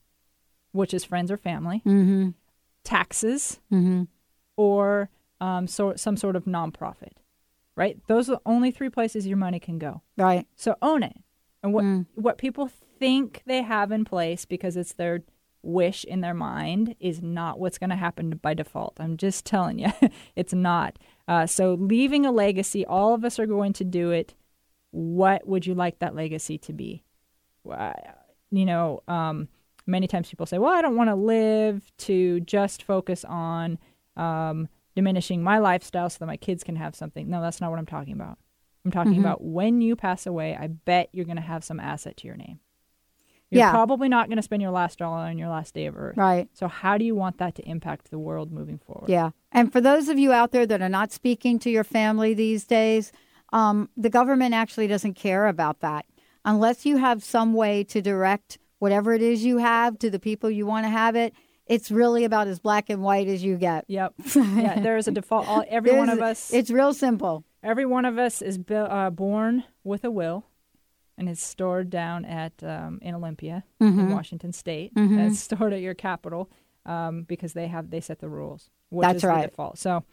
which 0.72 0.92
is 0.94 1.04
friends 1.04 1.30
or 1.30 1.36
family, 1.36 1.82
Mm-hmm. 1.84 2.30
taxes, 2.84 3.60
Mm-hmm. 3.72 4.04
or 4.56 5.10
um, 5.40 5.66
so 5.66 5.94
some 5.96 6.16
sort 6.16 6.36
of 6.36 6.44
nonprofit. 6.44 7.12
Right? 7.76 7.98
Those 8.06 8.30
are 8.30 8.36
the 8.36 8.40
only 8.46 8.70
three 8.70 8.88
places 8.88 9.26
your 9.26 9.36
money 9.36 9.60
can 9.60 9.78
go. 9.78 10.00
Right. 10.16 10.46
So 10.56 10.76
own 10.80 11.02
it. 11.02 11.16
And 11.62 11.74
what 11.74 11.84
Mm. 11.84 12.06
what 12.14 12.38
people 12.38 12.68
think 12.98 13.42
they 13.46 13.60
have 13.62 13.92
in 13.92 14.04
place 14.04 14.46
because 14.46 14.76
it's 14.78 14.94
their 14.94 15.24
wish 15.62 16.04
in 16.04 16.20
their 16.22 16.32
mind 16.32 16.94
is 17.00 17.20
not 17.20 17.58
what's 17.58 17.76
going 17.76 17.90
to 17.90 17.96
happen 17.96 18.30
by 18.40 18.54
default. 18.54 18.96
I'm 18.98 19.16
just 19.18 19.44
telling 19.44 19.78
you, 19.78 19.92
it's 20.36 20.54
not. 20.54 20.98
Uh, 21.28 21.44
so 21.46 21.74
leaving 21.74 22.24
a 22.24 22.30
legacy, 22.32 22.86
all 22.86 23.12
of 23.14 23.24
us 23.24 23.38
are 23.38 23.46
going 23.46 23.72
to 23.74 23.84
do 23.84 24.10
it. 24.12 24.34
What 24.92 25.46
would 25.46 25.66
you 25.66 25.74
like 25.74 25.98
that 25.98 26.14
legacy 26.14 26.56
to 26.58 26.72
be? 26.72 27.02
You 28.50 28.64
know, 28.64 29.02
um, 29.08 29.48
many 29.86 30.06
times 30.06 30.30
people 30.30 30.46
say, 30.46 30.58
"Well, 30.58 30.72
I 30.72 30.80
don't 30.82 30.96
want 30.96 31.10
to 31.10 31.14
live 31.16 31.90
to 31.98 32.40
just 32.40 32.82
focus 32.82 33.24
on." 33.24 33.78
Um, 34.16 34.68
diminishing 34.96 35.42
my 35.42 35.58
lifestyle 35.58 36.10
so 36.10 36.16
that 36.20 36.26
my 36.26 36.36
kids 36.38 36.64
can 36.64 36.74
have 36.74 36.96
something. 36.96 37.28
No, 37.28 37.40
that's 37.40 37.60
not 37.60 37.70
what 37.70 37.78
I'm 37.78 37.86
talking 37.86 38.14
about. 38.14 38.38
I'm 38.84 38.90
talking 38.90 39.14
Mhm. 39.14 39.20
about 39.20 39.44
when 39.44 39.80
you 39.80 39.94
pass 39.94 40.26
away, 40.26 40.56
I 40.56 40.66
bet 40.68 41.10
you're 41.12 41.24
going 41.26 41.36
to 41.36 41.42
have 41.42 41.62
some 41.62 41.78
asset 41.78 42.16
to 42.18 42.26
your 42.26 42.36
name. 42.36 42.60
You're 43.50 43.60
Yeah. 43.60 43.70
probably 43.70 44.08
not 44.08 44.28
going 44.28 44.36
to 44.38 44.42
spend 44.42 44.62
your 44.62 44.70
last 44.72 44.98
dollar 44.98 45.18
on 45.18 45.38
your 45.38 45.48
last 45.48 45.74
day 45.74 45.86
of 45.86 45.96
earth. 45.96 46.16
Right. 46.16 46.48
So 46.52 46.66
how 46.66 46.98
do 46.98 47.04
you 47.04 47.14
want 47.14 47.38
that 47.38 47.54
to 47.56 47.68
impact 47.68 48.10
the 48.10 48.18
world 48.18 48.50
moving 48.50 48.78
forward? 48.78 49.08
Yeah. 49.08 49.30
And 49.52 49.72
for 49.72 49.80
those 49.80 50.08
of 50.08 50.18
you 50.18 50.32
out 50.32 50.50
there 50.50 50.66
that 50.66 50.82
are 50.82 50.88
not 50.88 51.12
speaking 51.12 51.58
to 51.60 51.70
your 51.70 51.84
family 51.84 52.34
these 52.34 52.64
days, 52.64 53.12
um, 53.52 53.88
the 53.96 54.10
government 54.10 54.54
actually 54.54 54.88
doesn't 54.88 55.14
care 55.14 55.46
about 55.46 55.80
that. 55.80 56.06
Unless 56.44 56.86
you 56.86 56.96
have 56.96 57.22
some 57.22 57.52
way 57.54 57.84
to 57.84 58.00
direct 58.02 58.58
whatever 58.78 59.14
it 59.14 59.22
is 59.22 59.44
you 59.44 59.58
have 59.58 59.98
to 59.98 60.10
the 60.10 60.18
people 60.18 60.50
you 60.50 60.66
want 60.66 60.84
to 60.84 60.90
have 60.90 61.14
it, 61.16 61.32
it's 61.66 61.90
really 61.90 62.24
about 62.24 62.46
as 62.46 62.58
black 62.58 62.90
and 62.90 63.02
white 63.02 63.28
as 63.28 63.42
you 63.42 63.56
get. 63.56 63.84
Yep. 63.88 64.14
yeah, 64.36 64.80
there 64.80 64.96
is 64.96 65.08
a 65.08 65.10
default. 65.12 65.48
All, 65.48 65.64
every 65.68 65.92
one 65.96 66.08
of 66.08 66.20
us. 66.20 66.52
It's 66.52 66.70
real 66.70 66.94
simple. 66.94 67.44
Every 67.62 67.86
one 67.86 68.04
of 68.04 68.18
us 68.18 68.42
is 68.42 68.58
bu- 68.58 68.74
uh, 68.74 69.10
born 69.10 69.64
with 69.82 70.04
a 70.04 70.10
will, 70.10 70.44
and 71.18 71.28
it's 71.28 71.42
stored 71.42 71.90
down 71.90 72.24
at 72.24 72.52
um, 72.62 72.98
in 73.02 73.14
Olympia 73.14 73.64
in 73.80 73.94
Mhm. 73.94 74.12
Washington 74.14 74.52
State. 74.52 74.94
Mhm. 74.94 75.28
It's 75.30 75.40
stored 75.48 75.72
at 75.72 75.80
your 75.80 75.94
capital 75.94 76.50
um, 76.84 77.22
because 77.22 77.52
they 77.54 77.66
have 77.66 77.90
they 77.90 78.00
set 78.00 78.20
the 78.20 78.28
rules. 78.28 78.70
Which 78.90 79.04
That's 79.04 79.16
is 79.16 79.22
the 79.22 79.28
right. 79.28 79.50
default. 79.50 79.78
So. 79.78 80.04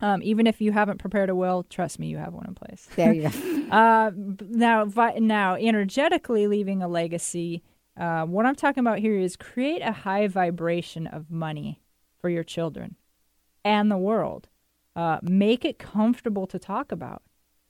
Um, 0.00 0.22
even 0.22 0.46
if 0.46 0.60
you 0.60 0.70
haven't 0.70 0.98
prepared 0.98 1.28
a 1.28 1.34
will, 1.34 1.64
trust 1.64 1.98
me, 1.98 2.06
you 2.06 2.18
have 2.18 2.32
one 2.32 2.46
in 2.46 2.54
place. 2.54 2.86
There 2.94 3.12
you 3.12 3.22
go. 3.22 3.28
uh, 3.76 4.12
now, 4.14 4.84
vi- 4.84 5.18
now, 5.18 5.56
energetically 5.56 6.46
leaving 6.46 6.84
a 6.84 6.86
legacy. 6.88 7.64
Uh, 7.98 8.24
what 8.24 8.46
I'm 8.46 8.54
talking 8.54 8.80
about 8.80 9.00
here 9.00 9.18
is 9.18 9.36
create 9.36 9.82
a 9.82 9.92
high 9.92 10.28
vibration 10.28 11.06
of 11.06 11.30
money 11.30 11.82
for 12.20 12.28
your 12.30 12.44
children 12.44 12.96
and 13.64 13.90
the 13.90 13.98
world. 13.98 14.48
Uh, 14.94 15.18
make 15.22 15.64
it 15.64 15.78
comfortable 15.78 16.46
to 16.46 16.58
talk 16.58 16.92
about. 16.92 17.22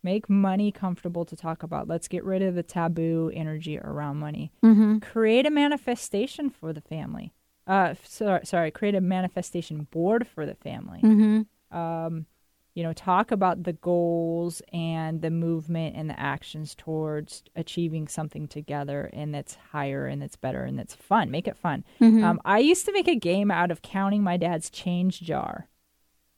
Make 0.03 0.29
money 0.31 0.71
comfortable 0.71 1.25
to 1.25 1.35
talk 1.35 1.63
about. 1.63 1.89
Let's 1.89 2.09
get 2.09 2.25
rid 2.25 2.43
of 2.43 2.55
the 2.55 2.63
taboo 2.63 3.31
energy 3.35 3.79
around 3.79 4.19
money. 4.19 4.53
Mhm. 4.63 5.03
Create 5.03 5.47
a 5.47 5.51
manifestation 5.51 6.51
for 6.51 6.73
the 6.73 6.81
family. 6.81 7.33
Uh, 7.67 7.95
sorry, 8.05 8.47
sorry, 8.47 8.71
create 8.71 8.95
a 8.95 9.01
manifestation 9.01 9.89
board 9.91 10.27
for 10.27 10.47
the 10.47 10.55
family. 10.55 11.01
Mhm. 11.03 11.47
Um, 11.71 12.27
you 12.79 12.85
know, 12.85 12.93
talk 12.93 13.33
about 13.33 13.65
the 13.65 13.73
goals 13.73 14.63
and 14.73 15.21
the 15.21 15.33
movement 15.33 15.97
and 15.97 16.09
the 16.09 16.19
actions 16.21 16.77
towards 16.77 17.43
achieving 17.57 18.07
something 18.07 18.47
together, 18.47 19.11
and 19.13 19.35
that's 19.35 19.57
higher 19.73 20.07
and 20.07 20.23
that's 20.23 20.37
better 20.37 20.63
and 20.63 20.79
that's 20.79 20.95
fun. 20.95 21.29
Make 21.29 21.49
it 21.49 21.57
fun. 21.57 21.83
Mhm. 22.01 22.23
Um, 22.23 22.41
I 22.45 22.61
used 22.61 22.87
to 22.87 22.93
make 22.93 23.09
a 23.09 23.17
game 23.17 23.51
out 23.51 23.73
of 23.73 23.83
counting 23.83 24.23
my 24.23 24.37
dad's 24.37 24.71
change 24.71 25.21
jar 25.21 25.67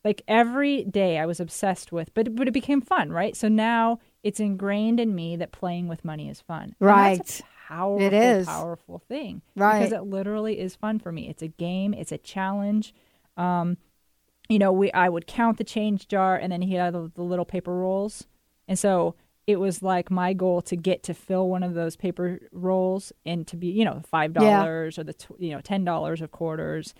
like 0.03 0.23
every 0.27 0.83
day 0.83 1.19
I 1.19 1.27
was 1.27 1.39
obsessed 1.39 1.91
with, 1.91 2.11
but 2.15 2.35
but 2.35 2.47
it 2.47 2.53
became 2.55 2.81
fun, 2.81 3.11
right? 3.11 3.35
So 3.35 3.47
now 3.47 3.99
it's 4.23 4.39
ingrained 4.39 4.99
in 4.99 5.13
me 5.13 5.35
that 5.35 5.51
playing 5.51 5.87
with 5.89 6.03
money 6.03 6.27
is 6.27 6.41
fun. 6.41 6.63
And 6.63 6.73
that's 6.79 6.79
a 6.79 6.85
Right. 6.85 7.41
powerful, 7.67 8.01
It 8.07 8.13
is. 8.13 8.47
powerful 8.47 8.97
thing, 8.97 9.43
Right. 9.55 9.77
Because 9.77 9.91
it 9.93 10.05
literally 10.05 10.59
is 10.59 10.75
fun 10.75 10.97
for 10.97 11.11
me. 11.11 11.29
It's 11.29 11.43
a 11.43 11.47
game. 11.49 11.93
It's 11.93 12.11
a 12.11 12.17
challenge. 12.17 12.95
Um, 13.37 13.77
you 14.51 14.59
know, 14.59 14.71
we 14.71 14.91
I 14.91 15.07
would 15.09 15.25
count 15.27 15.57
the 15.57 15.63
change 15.63 16.07
jar, 16.07 16.35
and 16.35 16.51
then 16.51 16.61
he 16.61 16.75
had 16.75 16.93
the, 16.93 17.11
the 17.15 17.23
little 17.23 17.45
paper 17.45 17.73
rolls, 17.75 18.27
and 18.67 18.77
so 18.77 19.15
it 19.47 19.55
was 19.59 19.81
like 19.81 20.11
my 20.11 20.33
goal 20.33 20.61
to 20.61 20.75
get 20.75 21.01
to 21.03 21.13
fill 21.13 21.49
one 21.49 21.63
of 21.63 21.73
those 21.73 21.95
paper 21.95 22.39
rolls 22.51 23.11
and 23.25 23.47
to 23.47 23.57
be, 23.57 23.67
you 23.67 23.83
know, 23.83 24.01
five 24.05 24.31
Yeah. 24.35 24.59
dollars 24.59 24.99
or 24.99 25.03
the 25.03 25.13
tw- 25.13 25.39
you 25.39 25.51
know 25.51 25.61
ten 25.61 25.83
dollars 25.83 26.21
of 26.21 26.31
quarters, 26.31 26.93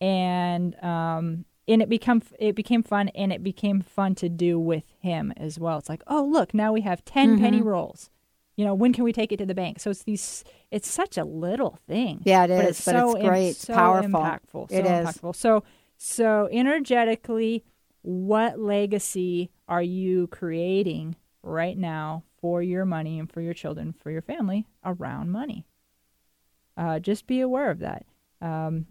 and 0.00 0.74
um 0.82 1.44
and 1.66 1.82
it 1.82 1.88
become 1.88 2.22
it 2.38 2.54
became 2.54 2.82
fun 2.82 3.08
and 3.10 3.32
it 3.32 3.42
became 3.42 3.80
fun 3.82 4.14
to 4.16 4.28
do 4.28 4.58
with 4.58 4.84
him 5.00 5.32
as 5.36 5.58
well. 5.58 5.78
It's 5.78 5.88
like, 5.88 6.02
oh 6.06 6.24
look, 6.24 6.54
now 6.54 6.72
we 6.72 6.80
have 6.82 7.04
10 7.04 7.38
penny 7.38 7.60
Mhm. 7.60 7.64
rolls. 7.66 8.10
You 8.56 8.64
know, 8.64 8.74
when 8.74 8.92
can 8.92 9.04
we 9.04 9.12
take 9.12 9.30
it 9.32 9.36
to 9.36 9.46
the 9.46 9.54
bank? 9.54 9.78
So 9.78 9.90
it's 9.90 10.02
these. 10.02 10.42
It's 10.72 10.88
such 10.90 11.16
a 11.16 11.24
little 11.24 11.78
thing. 11.86 12.22
Yeah, 12.24 12.44
it 12.44 12.48
but 12.48 12.64
it's 12.64 12.84
but 12.84 12.92
so 12.92 13.14
it's 13.14 13.24
great. 13.28 13.56
So 13.56 13.74
powerful. 13.74 14.08
impactful. 14.20 14.70
So 14.70 14.76
It 14.76 14.84
is. 14.84 15.06
impactful. 15.06 15.36
So 15.36 15.62
so 15.98 16.48
energetically, 16.50 17.64
what 18.02 18.58
legacy 18.58 19.50
are 19.68 19.82
you 19.82 20.28
creating 20.28 21.16
right 21.42 21.76
now 21.76 22.22
for 22.40 22.62
your 22.62 22.84
money 22.84 23.18
and 23.18 23.30
for 23.30 23.40
your 23.40 23.52
children, 23.54 23.92
for 23.92 24.10
your 24.10 24.22
family 24.22 24.66
around 24.84 25.30
money? 25.30 25.66
Uh, 26.76 26.98
just 27.00 27.26
be 27.26 27.40
aware 27.40 27.70
of 27.70 27.80
that. 27.80 28.06
Um, 28.40 28.86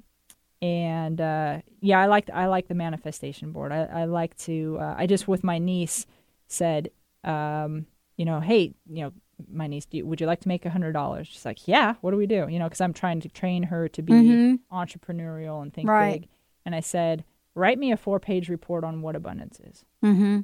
and 0.62 1.22
uh, 1.22 1.62
yeah, 1.80 2.00
I 2.02 2.08
like 2.08 2.30
I 2.32 2.48
like 2.48 2.68
the 2.68 2.74
manifestation 2.76 3.52
board. 3.52 3.72
I, 3.72 3.84
I 3.84 4.04
like 4.06 4.36
to. 4.40 4.78
Uh, 4.80 4.96
I 4.98 5.06
just 5.08 5.28
with 5.28 5.44
my 5.44 5.58
niece 5.60 6.06
said, 6.48 6.90
um, 7.24 7.86
you 8.18 8.26
know, 8.26 8.40
hey, 8.42 8.74
you 8.90 9.04
know, 9.04 9.14
my 9.50 9.68
niece, 9.68 9.86
do 9.86 9.98
you, 9.98 10.06
would 10.06 10.20
you 10.20 10.28
like 10.28 10.42
to 10.42 10.48
make 10.48 10.66
a 10.66 10.70
hundred 10.70 10.94
dollars? 10.94 11.28
She's 11.28 11.46
like, 11.46 11.68
yeah. 11.68 11.94
What 12.02 12.12
do 12.12 12.18
we 12.18 12.26
do? 12.28 12.48
You 12.50 12.60
know, 12.60 12.66
because 12.66 12.82
I'm 12.82 12.94
trying 12.94 13.22
to 13.22 13.30
train 13.30 13.64
her 13.64 13.88
to 13.90 14.02
be 14.02 14.14
Mhm. 14.14 14.60
entrepreneurial 14.72 15.62
and 15.62 15.74
think 15.74 15.88
Right. 15.88 16.22
big. 16.22 16.30
And 16.68 16.76
I 16.76 16.82
said, 16.82 17.24
write 17.56 17.80
me 17.80 17.94
a 17.94 17.98
four 17.98 18.20
page 18.20 18.50
report 18.50 18.84
on 18.84 19.02
what 19.02 19.16
abundance 19.16 19.58
is 19.62 19.86
Mm-hmm. 20.04 20.42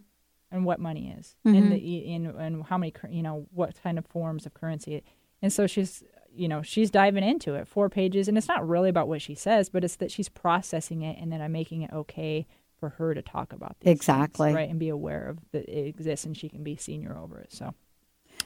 and 0.52 0.66
what 0.66 0.80
money 0.80 1.14
is 1.20 1.36
Mhm. 1.46 1.58
and 1.58 1.72
the 1.72 1.78
in 2.16 2.26
and 2.28 2.64
how 2.64 2.78
many 2.78 2.94
you 3.10 3.22
know 3.22 3.46
what 3.54 3.76
kind 3.84 3.98
of 4.00 4.06
forms 4.06 4.46
of 4.46 4.54
currency 4.54 4.96
it, 4.96 5.04
and 5.42 5.52
so 5.52 5.68
she's 5.68 6.02
you 6.34 6.48
know 6.48 6.62
she's 6.62 6.90
diving 6.90 7.24
into 7.26 7.56
it 7.56 7.68
four 7.68 7.90
pages 7.90 8.28
and 8.30 8.38
it's 8.38 8.48
not 8.48 8.66
really 8.68 8.90
about 8.90 9.08
what 9.10 9.22
she 9.22 9.36
says 9.36 9.70
but 9.70 9.84
it's 9.84 9.98
that 9.98 10.12
she's 10.12 10.30
processing 10.30 11.02
it 11.04 11.18
and 11.20 11.32
then 11.32 11.42
i'm 11.42 11.52
making 11.52 11.82
it 11.84 11.92
okay 11.94 12.48
for 12.80 12.90
her 12.90 13.14
to 13.14 13.22
talk 13.22 13.54
about 13.54 13.76
these 13.80 13.86
things, 13.90 13.98
Exactly. 14.00 14.54
right 14.54 14.70
and 14.70 14.80
be 14.80 14.90
aware 14.90 15.28
of 15.28 15.38
that 15.52 15.66
it 15.70 15.86
exists 15.88 16.26
and 16.26 16.36
she 16.38 16.50
can 16.50 16.64
be 16.64 16.76
senior 16.76 17.16
over 17.18 17.40
it 17.40 17.52
so 17.54 17.74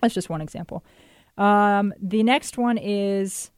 that's 0.02 0.14
just 0.14 0.30
one 0.30 0.42
example 0.42 0.84
um, 1.38 1.94
the 2.02 2.24
next 2.24 2.58
one 2.58 2.78
is 2.78 3.52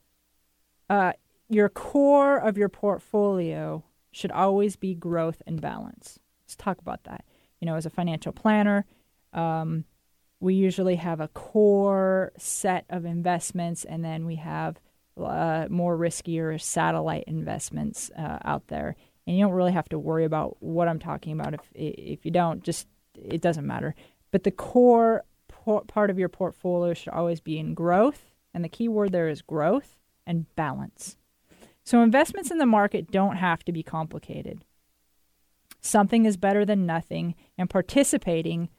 uh, 0.90 1.14
your 1.50 1.70
core 1.70 2.38
of 2.38 2.58
your 2.58 2.70
portfolio 2.70 3.84
should 4.12 4.32
always 4.32 4.76
be 4.76 4.96
growth 4.96 5.42
and 5.46 5.62
balance. 5.62 6.20
Let's 6.44 6.56
talk 6.56 6.80
about 6.80 7.04
that. 7.04 7.26
You 7.60 7.66
know, 7.66 7.76
as 7.76 7.86
a 7.86 7.90
financial 7.90 8.32
planner, 8.32 8.86
um, 9.34 9.86
we 10.40 10.54
usually 10.54 10.96
have 10.96 11.20
a 11.20 11.28
core 11.28 12.32
set 12.38 12.86
of 12.90 13.06
investments, 13.06 13.84
and 13.84 14.04
then 14.04 14.26
we 14.26 14.36
have 14.36 14.80
uh, 15.18 15.68
more 15.70 15.98
riskier 15.98 16.60
satellite 16.60 17.26
investments 17.28 18.10
uh, 18.18 18.40
out 18.46 18.68
there. 18.68 18.96
And 19.28 19.38
you 19.38 19.44
don't 19.44 19.54
really 19.54 19.74
have 19.74 19.90
to 19.90 20.00
worry 20.00 20.26
about 20.26 20.58
what 20.62 20.88
I'm 20.88 21.00
talking 21.00 21.40
about. 21.40 21.54
If 21.54 21.62
if 21.76 22.26
you 22.26 22.32
don't, 22.32 22.64
just 22.64 22.88
it 23.14 23.42
doesn't 23.42 23.68
matter. 23.68 23.96
But 24.32 24.44
the 24.44 24.52
core 24.52 25.24
por- 25.48 25.84
part 25.84 26.10
of 26.10 26.18
your 26.18 26.30
portfolio 26.30 26.94
should 26.94 27.14
always 27.14 27.42
be 27.42 27.60
in 27.60 27.74
growth, 27.74 28.32
and 28.54 28.64
the 28.64 28.70
key 28.70 28.88
word 28.88 29.12
there 29.12 29.30
is 29.30 29.42
growth 29.42 29.98
and 30.26 30.54
balance. 30.56 31.18
So 31.90 32.04
investments 32.04 32.52
in 32.52 32.60
the 32.60 32.68
market 32.68 33.10
don't 33.10 33.38
have 33.38 33.66
to 33.66 33.72
be 33.72 33.82
complicated. 33.82 34.64
Something 35.82 36.28
is 36.28 36.38
better 36.38 36.64
than 36.64 36.86
nothing, 36.86 37.34
and 37.58 37.68
participating 37.68 38.70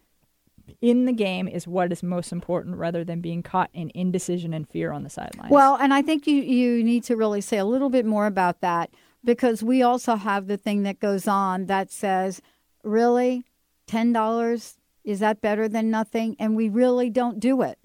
in 0.80 1.06
the 1.06 1.12
game 1.12 1.48
is 1.48 1.66
what 1.66 1.90
is 1.90 2.04
most 2.04 2.30
important 2.30 2.76
rather 2.76 3.02
than 3.02 3.20
being 3.20 3.42
caught 3.42 3.68
in 3.74 3.90
indecision 3.96 4.54
and 4.54 4.68
fear 4.68 4.92
on 4.92 5.02
the 5.02 5.10
sidelines. 5.10 5.50
Well, 5.50 5.74
and 5.74 5.92
I 5.92 6.02
think 6.02 6.28
you, 6.28 6.36
you 6.36 6.84
need 6.84 7.02
to 7.02 7.16
really 7.16 7.40
say 7.40 7.58
a 7.58 7.64
little 7.64 7.90
bit 7.90 8.06
more 8.06 8.26
about 8.26 8.60
that 8.60 8.90
because 9.24 9.60
we 9.60 9.82
also 9.82 10.14
have 10.14 10.46
the 10.46 10.56
thing 10.56 10.84
that 10.84 11.00
goes 11.00 11.26
on 11.26 11.66
that 11.66 11.90
says, 11.90 12.40
really, 12.84 13.44
$10, 13.88 14.76
is 15.02 15.18
that 15.18 15.40
better 15.40 15.66
than 15.66 15.90
nothing? 15.90 16.36
And 16.38 16.54
we 16.54 16.68
really 16.68 17.10
don't 17.10 17.40
do 17.40 17.62
it. 17.62 17.80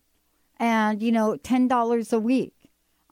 And, 0.60 1.02
you 1.02 1.12
know, 1.12 1.36
$10 1.44 2.14
a 2.14 2.20
week. 2.20 2.55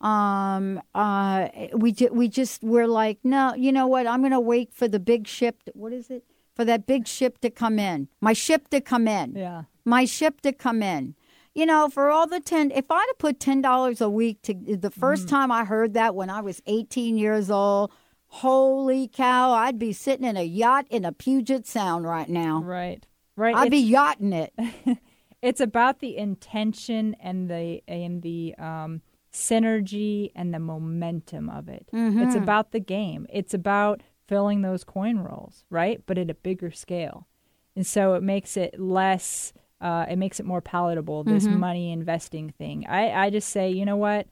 Um, 0.04 0.82
uh, 0.94 1.48
we, 1.74 1.94
ju- 1.94 2.12
we 2.12 2.28
just, 2.28 2.64
we're 2.64 2.88
like, 2.88 3.20
no, 3.24 3.56
you 3.56 3.72
know 3.72 3.88
what? 3.88 4.06
I'm 4.06 4.20
going 4.20 4.32
to 4.32 4.40
wait 4.40 4.74
for 4.74 4.88
the 4.88 5.00
big 5.00 5.28
ship. 5.28 5.64
To, 5.64 5.72
what 5.76 5.94
is 5.94 6.10
it? 6.10 6.26
For 6.56 6.66
that 6.66 6.86
big 6.86 7.08
ship 7.08 7.40
to 7.40 7.50
come 7.50 7.80
in. 7.80 8.10
My 8.22 8.34
ship 8.34 8.68
to 8.70 8.82
come 8.82 9.08
in 9.08 9.34
yeah. 9.36 9.64
my 9.86 10.06
ship 10.06 10.42
to 10.42 10.52
come 10.52 10.84
in. 10.84 11.16
You 11.56 11.66
know, 11.68 11.88
for 11.88 12.10
all 12.10 12.28
the 12.28 12.40
10, 12.40 12.72
if 12.72 12.86
I'd 12.90 13.06
have 13.08 13.18
put 13.18 13.40
$10 13.40 14.02
a 14.02 14.10
week 14.10 14.42
to 14.44 14.54
the 14.54 14.90
1st 14.90 15.28
time 15.28 15.52
I 15.52 15.66
heard 15.66 15.94
that 15.94 16.16
when 16.16 16.30
I 16.30 16.42
was 16.42 16.62
18 16.66 17.18
years 17.18 17.52
old, 17.52 17.92
holy 18.28 19.08
cow, 19.08 19.52
I'd 19.52 19.78
be 19.78 19.94
sitting 19.94 20.26
in 20.26 20.36
a 20.36 20.44
yacht 20.44 20.88
in 20.90 21.06
a 21.06 21.12
Puget 21.12 21.68
Sound 21.68 22.06
right 22.06 22.28
now. 22.28 22.62
Right. 22.64 23.06
Right. 23.36 23.56
I'd 23.56 23.72
be 23.72 23.78
yachting 23.78 24.34
it. 24.34 24.54
it's 25.44 25.62
about 25.62 26.00
the 26.00 26.18
intention 26.18 27.16
and 27.20 27.50
the 27.50 27.84
and 27.88 28.22
the 28.22 28.56
um, 28.58 29.02
synergy 29.34 30.32
and 30.36 30.54
the 30.54 30.60
momentum 30.60 31.50
of 31.50 31.68
it. 31.68 31.90
It's 31.92 32.36
Mhm. 32.36 32.44
about 32.44 32.72
the 32.72 32.80
game. 32.80 33.26
It's 33.30 33.54
about 33.54 34.02
filling 34.28 34.62
those 34.62 34.84
coin 34.84 35.18
rolls, 35.20 35.66
right? 35.70 36.02
But 36.06 36.18
at 36.18 36.30
a 36.30 36.34
bigger 36.36 36.72
scale, 36.72 37.28
and 37.76 37.86
so 37.86 38.14
it 38.14 38.24
makes 38.24 38.56
it 38.56 38.80
less. 38.80 39.52
Uh, 39.82 40.06
it 40.10 40.16
makes 40.16 40.40
it 40.40 40.46
more 40.46 40.62
palatable. 40.62 41.26
This 41.26 41.48
Mhm. 41.48 41.58
money 41.58 41.92
investing 41.92 42.50
thing. 42.52 42.86
I 42.88 43.26
I 43.26 43.30
just 43.30 43.50
say, 43.50 43.70
you 43.70 43.84
know 43.86 43.98
what? 43.98 44.28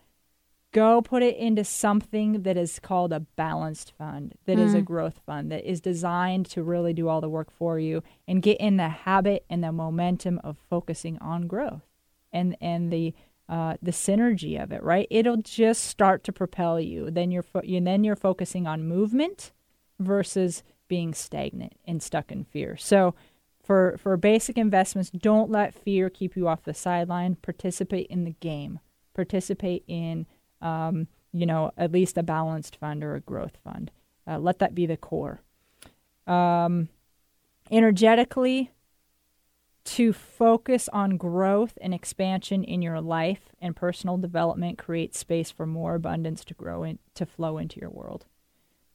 Go 0.72 1.02
put 1.02 1.22
it 1.22 1.36
into 1.36 1.66
something 1.66 2.44
that 2.44 2.56
is 2.56 2.80
called 2.80 3.12
a 3.12 3.20
balanced 3.20 3.92
fund, 3.92 4.36
that 4.46 4.58
is 4.58 4.74
a 4.74 4.80
Mm. 4.82 4.86
growth 4.86 5.18
fund, 5.26 5.52
that 5.52 5.70
is 5.70 5.82
designed 5.82 6.46
to 6.52 6.64
really 6.64 6.94
do 6.94 7.10
all 7.10 7.20
the 7.20 7.28
work 7.30 7.52
for 7.52 7.78
you 7.78 8.02
and 8.26 8.42
get 8.42 8.58
in 8.62 8.78
the 8.78 8.88
habit 8.88 9.44
and 9.50 9.62
the 9.62 9.74
momentum 9.74 10.40
of 10.46 10.58
focusing 10.58 11.18
on 11.18 11.48
growth 11.48 11.84
and 12.32 12.56
and 12.62 12.90
the 12.94 13.14
uh, 13.50 13.76
the 13.82 13.92
synergy 13.92 14.62
of 14.62 14.72
it. 14.72 14.84
Right, 14.84 15.08
it'll 15.10 15.38
just 15.38 15.86
start 15.86 16.24
to 16.26 16.32
propel 16.32 16.80
you. 16.80 17.12
Then 17.12 17.32
you're 17.32 17.44
fo- 17.44 17.64
you 17.64 17.82
then 17.82 18.04
you're 18.04 18.16
focusing 18.16 18.68
on 18.68 18.88
movement 18.88 19.52
versus 20.00 20.64
being 20.88 21.14
stagnant 21.14 21.74
and 21.86 22.02
stuck 22.02 22.32
in 22.32 22.44
fear. 22.44 22.78
So. 22.78 23.16
For, 23.64 23.96
for 24.00 24.18
basic 24.18 24.58
investments, 24.58 25.12
don't 25.12 25.52
let 25.52 25.76
fear 25.76 26.10
keep 26.10 26.36
you 26.36 26.48
off 26.48 26.64
the 26.64 26.74
sideline. 26.74 27.36
Participate 27.36 28.08
in 28.08 28.24
the 28.26 28.36
game. 28.42 28.80
Participate 29.14 29.84
in 29.88 30.26
um, 30.62 31.08
you 31.34 31.46
know, 31.46 31.72
at 31.78 31.92
least 31.92 32.18
a 32.18 32.24
balanced 32.24 32.76
fund 32.76 33.04
or 33.04 33.16
a 33.16 33.22
growth 33.22 33.58
fund. 33.64 33.92
Uh, 34.28 34.38
let 34.38 34.60
that 34.60 34.76
be 34.76 34.86
the 34.86 34.98
core. 34.98 35.42
Um, 36.28 36.90
energetically, 37.70 38.72
to 39.84 40.14
focus 40.14 40.88
on 40.94 41.18
growth 41.18 41.78
and 41.82 41.94
expansion 41.94 42.64
in 42.64 42.82
your 42.82 43.02
life 43.02 43.50
and 43.60 43.76
personal 43.76 44.18
development 44.18 44.78
creates 44.78 45.18
space 45.18 45.50
for 45.50 45.66
more 45.66 45.96
abundance 45.96 46.46
to 46.46 46.54
grow 46.54 46.84
in, 46.84 47.00
to 47.16 47.26
flow 47.26 47.58
into 47.58 47.80
your 47.80 47.90
world. 47.90 48.26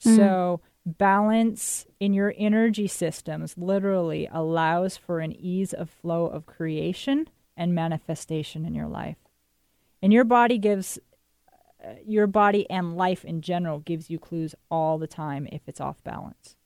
Mm. 0.04 0.16
So, 0.16 0.60
balance 0.84 1.84
in 1.98 2.12
your 2.12 2.32
energy 2.38 2.86
systems 2.86 3.58
literally 3.58 4.28
allows 4.30 4.96
for 4.96 5.18
an 5.18 5.32
ease 5.32 5.72
of 5.72 5.90
flow 5.90 6.26
of 6.26 6.46
creation 6.46 7.28
and 7.56 7.74
manifestation 7.74 8.64
in 8.64 8.74
your 8.74 8.86
life. 8.86 9.16
And 10.00 10.12
your 10.12 10.24
body 10.24 10.58
gives 10.58 10.98
uh, 11.84 11.94
your 12.04 12.26
body 12.26 12.68
and 12.70 12.96
life 12.96 13.24
in 13.24 13.40
general 13.40 13.80
gives 13.80 14.10
you 14.10 14.18
clues 14.18 14.54
all 14.70 14.98
the 14.98 15.06
time 15.06 15.48
if 15.50 15.62
it's 15.66 15.80
off 15.80 16.02
balance. 16.04 16.56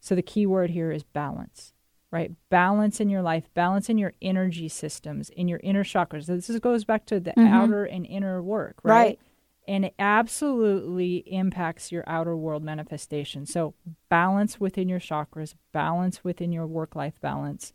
So 0.00 0.14
the 0.14 0.22
key 0.22 0.46
word 0.46 0.70
here 0.70 0.90
is 0.90 1.04
balance, 1.04 1.72
right? 2.12 2.30
Balance 2.50 3.00
in 3.00 3.08
your 3.08 3.22
life, 3.22 3.48
balance 3.54 3.88
in 3.88 3.98
your 3.98 4.12
energy 4.22 4.68
systems, 4.68 5.30
in 5.30 5.48
your 5.48 5.58
inner 5.64 5.82
chakras. 5.82 6.26
So 6.26 6.36
this 6.36 6.48
is, 6.48 6.60
goes 6.60 6.84
back 6.84 7.06
to 7.06 7.18
the 7.18 7.32
Mhm. 7.32 7.46
outer 7.48 7.84
and 7.84 8.06
inner 8.06 8.40
work, 8.40 8.78
right? 8.84 8.92
Right. 8.94 9.18
And 9.66 9.84
it 9.86 9.94
absolutely 9.98 11.16
impacts 11.26 11.90
your 11.90 12.04
outer 12.06 12.36
world 12.36 12.62
manifestation. 12.62 13.46
So 13.46 13.74
balance 14.08 14.60
within 14.60 14.88
your 14.88 15.00
chakras, 15.00 15.54
balance 15.72 16.22
within 16.22 16.52
your 16.52 16.66
work 16.66 16.94
life 16.94 17.20
balance, 17.20 17.72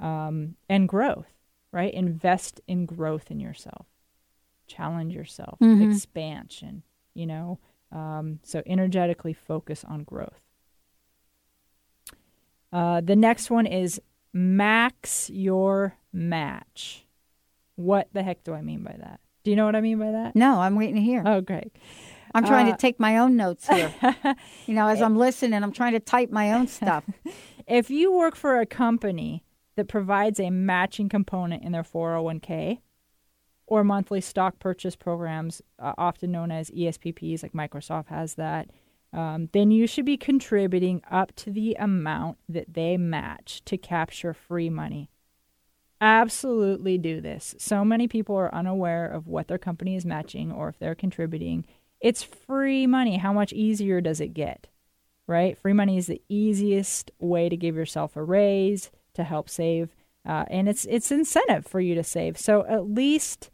um, 0.00 0.56
and 0.68 0.88
growth, 0.88 1.32
right? 1.72 1.92
Invest 1.94 2.60
in 2.66 2.84
growth 2.84 3.30
in 3.30 3.40
yourself 3.40 3.86
challenge 4.66 5.14
yourself, 5.14 5.58
Mhm. 5.60 5.80
expansion, 5.82 6.82
you 7.14 7.26
know. 7.26 7.58
Um, 7.90 8.38
so 8.42 8.62
energetically 8.66 9.32
focus 9.32 9.82
on 9.82 10.04
growth. 10.04 10.42
Uh, 12.72 13.00
the 13.00 13.16
next 13.16 13.50
one 13.50 13.66
is 13.66 14.00
max 14.32 15.30
your 15.30 15.96
match. 16.12 17.06
What 17.76 18.08
the 18.12 18.22
heck 18.22 18.44
do 18.44 18.52
I 18.52 18.60
mean 18.62 18.82
by 18.82 18.96
that? 18.98 19.20
Do 19.44 19.50
you 19.50 19.56
know 19.56 19.64
what 19.66 19.76
I 19.76 19.80
mean 19.80 19.98
by 19.98 20.10
that? 20.10 20.34
No, 20.36 20.60
I'm 20.60 20.74
waiting 20.76 20.96
to 20.96 21.00
hear. 21.00 21.22
Oh, 21.24 21.40
great. 21.40 21.72
I'm 22.34 22.44
trying 22.44 22.68
Uh, 22.68 22.72
to 22.72 22.76
take 22.76 23.00
my 23.00 23.16
own 23.18 23.36
notes 23.36 23.66
here. 23.68 23.92
you 24.66 24.74
know, 24.74 24.88
as 24.88 25.00
I'm 25.00 25.16
listening, 25.16 25.62
I'm 25.62 25.72
trying 25.72 25.92
to 25.92 26.00
type 26.00 26.30
my 26.30 26.52
own 26.52 26.66
stuff. 26.66 27.04
If 27.66 27.90
you 27.90 28.10
work 28.10 28.34
for 28.34 28.58
a 28.58 28.64
company 28.64 29.44
that 29.76 29.88
provides 29.88 30.40
a 30.40 30.48
matching 30.48 31.10
component 31.10 31.62
in 31.62 31.72
their 31.72 31.82
401k 31.82 32.78
or 33.66 33.84
monthly 33.84 34.22
stock 34.22 34.58
purchase 34.58 34.96
programs, 34.96 35.60
uh, 35.78 35.92
often 35.98 36.32
known 36.32 36.50
as 36.50 36.70
ESPPs, 36.70 37.42
like 37.42 37.52
Microsoft 37.52 38.06
has 38.06 38.36
that, 38.36 38.70
um, 39.12 39.48
then 39.52 39.70
you 39.70 39.86
should 39.86 40.04
be 40.04 40.16
contributing 40.16 41.02
up 41.10 41.34
to 41.36 41.50
the 41.50 41.74
amount 41.78 42.38
that 42.48 42.74
they 42.74 42.96
match 42.96 43.62
to 43.64 43.78
capture 43.78 44.34
free 44.34 44.68
money. 44.68 45.08
Absolutely 46.00 46.98
do 46.98 47.20
this. 47.20 47.54
So 47.58 47.84
many 47.84 48.06
people 48.06 48.36
are 48.36 48.54
unaware 48.54 49.06
of 49.06 49.26
what 49.26 49.48
their 49.48 49.58
company 49.58 49.96
is 49.96 50.04
matching 50.04 50.52
or 50.52 50.68
if 50.68 50.78
they're 50.78 50.94
contributing. 50.94 51.64
It's 52.00 52.22
free 52.22 52.86
money. 52.86 53.16
How 53.16 53.32
much 53.32 53.52
easier 53.52 54.00
does 54.00 54.20
it 54.20 54.34
get? 54.34 54.68
Right? 55.26 55.58
Free 55.58 55.72
money 55.72 55.96
is 55.96 56.06
the 56.06 56.22
easiest 56.28 57.10
way 57.18 57.48
to 57.48 57.56
give 57.56 57.74
yourself 57.74 58.16
a 58.16 58.22
raise 58.22 58.90
to 59.14 59.24
help 59.24 59.50
save, 59.50 59.94
uh, 60.24 60.44
and 60.48 60.68
it's 60.68 60.86
it's 60.86 61.10
incentive 61.10 61.66
for 61.66 61.80
you 61.80 61.94
to 61.96 62.04
save. 62.04 62.38
So 62.38 62.64
at 62.66 62.88
least 62.88 63.50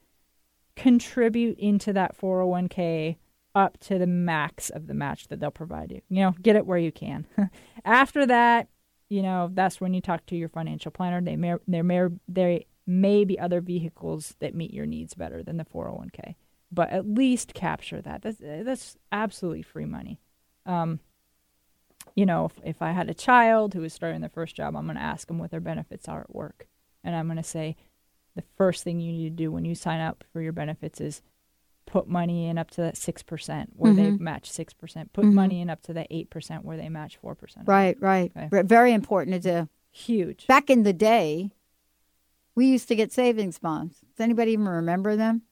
contribute 0.76 1.58
into 1.58 1.92
that 1.92 2.16
401k 2.16 3.16
up 3.54 3.78
to 3.78 3.98
the 3.98 4.06
max 4.06 4.70
of 4.70 4.86
the 4.86 4.94
match 4.94 5.28
that 5.28 5.40
they'll 5.40 5.50
provide 5.50 5.92
you. 5.92 6.00
You 6.08 6.22
know, 6.22 6.34
get 6.42 6.56
it 6.56 6.66
where 6.66 6.78
you 6.78 6.92
can. 6.92 7.26
After 7.84 8.26
that, 8.26 8.68
you 9.08 9.22
know, 9.22 9.50
that's 9.52 9.80
when 9.80 9.94
you 9.94 10.00
talk 10.00 10.26
to 10.26 10.36
your 10.36 10.48
financial 10.48 10.90
planner. 10.90 11.20
They 11.20 11.36
may 11.36 11.54
there 11.68 11.84
may 11.84 12.08
there 12.26 12.60
may 12.86 13.24
be 13.24 13.38
other 13.38 13.60
vehicles 13.60 14.34
that 14.40 14.54
meet 14.54 14.72
your 14.72 14.86
needs 14.86 15.14
better 15.14 15.42
than 15.42 15.56
the 15.56 15.64
401k, 15.64 16.34
but 16.72 16.90
at 16.90 17.08
least 17.08 17.54
capture 17.54 18.02
that. 18.02 18.22
That's 18.22 18.38
that's 18.40 18.96
absolutely 19.12 19.62
free 19.62 19.84
money. 19.84 20.20
Um, 20.66 21.00
you 22.14 22.26
know, 22.26 22.46
if, 22.46 22.52
if 22.64 22.82
I 22.82 22.92
had 22.92 23.08
a 23.08 23.14
child 23.14 23.74
who 23.74 23.80
was 23.80 23.92
starting 23.92 24.20
their 24.20 24.30
first 24.30 24.56
job, 24.56 24.76
I'm 24.76 24.86
going 24.86 24.96
to 24.96 25.02
ask 25.02 25.26
them 25.26 25.38
what 25.38 25.50
their 25.50 25.60
benefits 25.60 26.08
are 26.08 26.20
at 26.20 26.34
work, 26.34 26.68
and 27.02 27.14
I'm 27.14 27.26
going 27.26 27.36
to 27.36 27.42
say, 27.42 27.76
the 28.34 28.44
first 28.56 28.82
thing 28.82 29.00
you 29.00 29.12
need 29.12 29.24
to 29.30 29.44
do 29.44 29.52
when 29.52 29.64
you 29.64 29.74
sign 29.74 30.00
up 30.00 30.24
for 30.32 30.40
your 30.40 30.52
benefits 30.52 31.00
is 31.00 31.22
put 31.94 32.08
money 32.08 32.48
in 32.48 32.58
up 32.58 32.72
to 32.72 32.80
that 32.80 32.96
six 32.96 33.22
percent 33.22 33.70
where 33.76 33.92
they 33.92 34.10
Mhm. 34.10 34.18
match 34.18 34.50
six 34.50 34.72
percent. 34.74 35.12
Put 35.12 35.26
Mhm. 35.26 35.32
money 35.34 35.60
in 35.60 35.70
up 35.70 35.80
to 35.82 35.92
that 35.92 36.08
eight 36.10 36.28
percent 36.28 36.64
where 36.64 36.76
they 36.76 36.88
match 36.88 37.16
four 37.18 37.36
percent. 37.36 37.68
Right, 37.68 37.96
right. 38.00 38.32
Okay. 38.36 38.62
Very 38.64 38.92
important 38.92 39.40
to 39.40 39.62
do. 39.62 39.68
Huge. 39.92 40.48
Back 40.48 40.70
in 40.70 40.82
the 40.82 40.92
day, 40.92 41.52
we 42.56 42.66
used 42.66 42.88
to 42.88 42.96
get 42.96 43.12
savings 43.12 43.60
bonds. 43.60 44.00
Does 44.00 44.24
anybody 44.24 44.50
even 44.50 44.66
remember 44.66 45.14
them? 45.14 45.42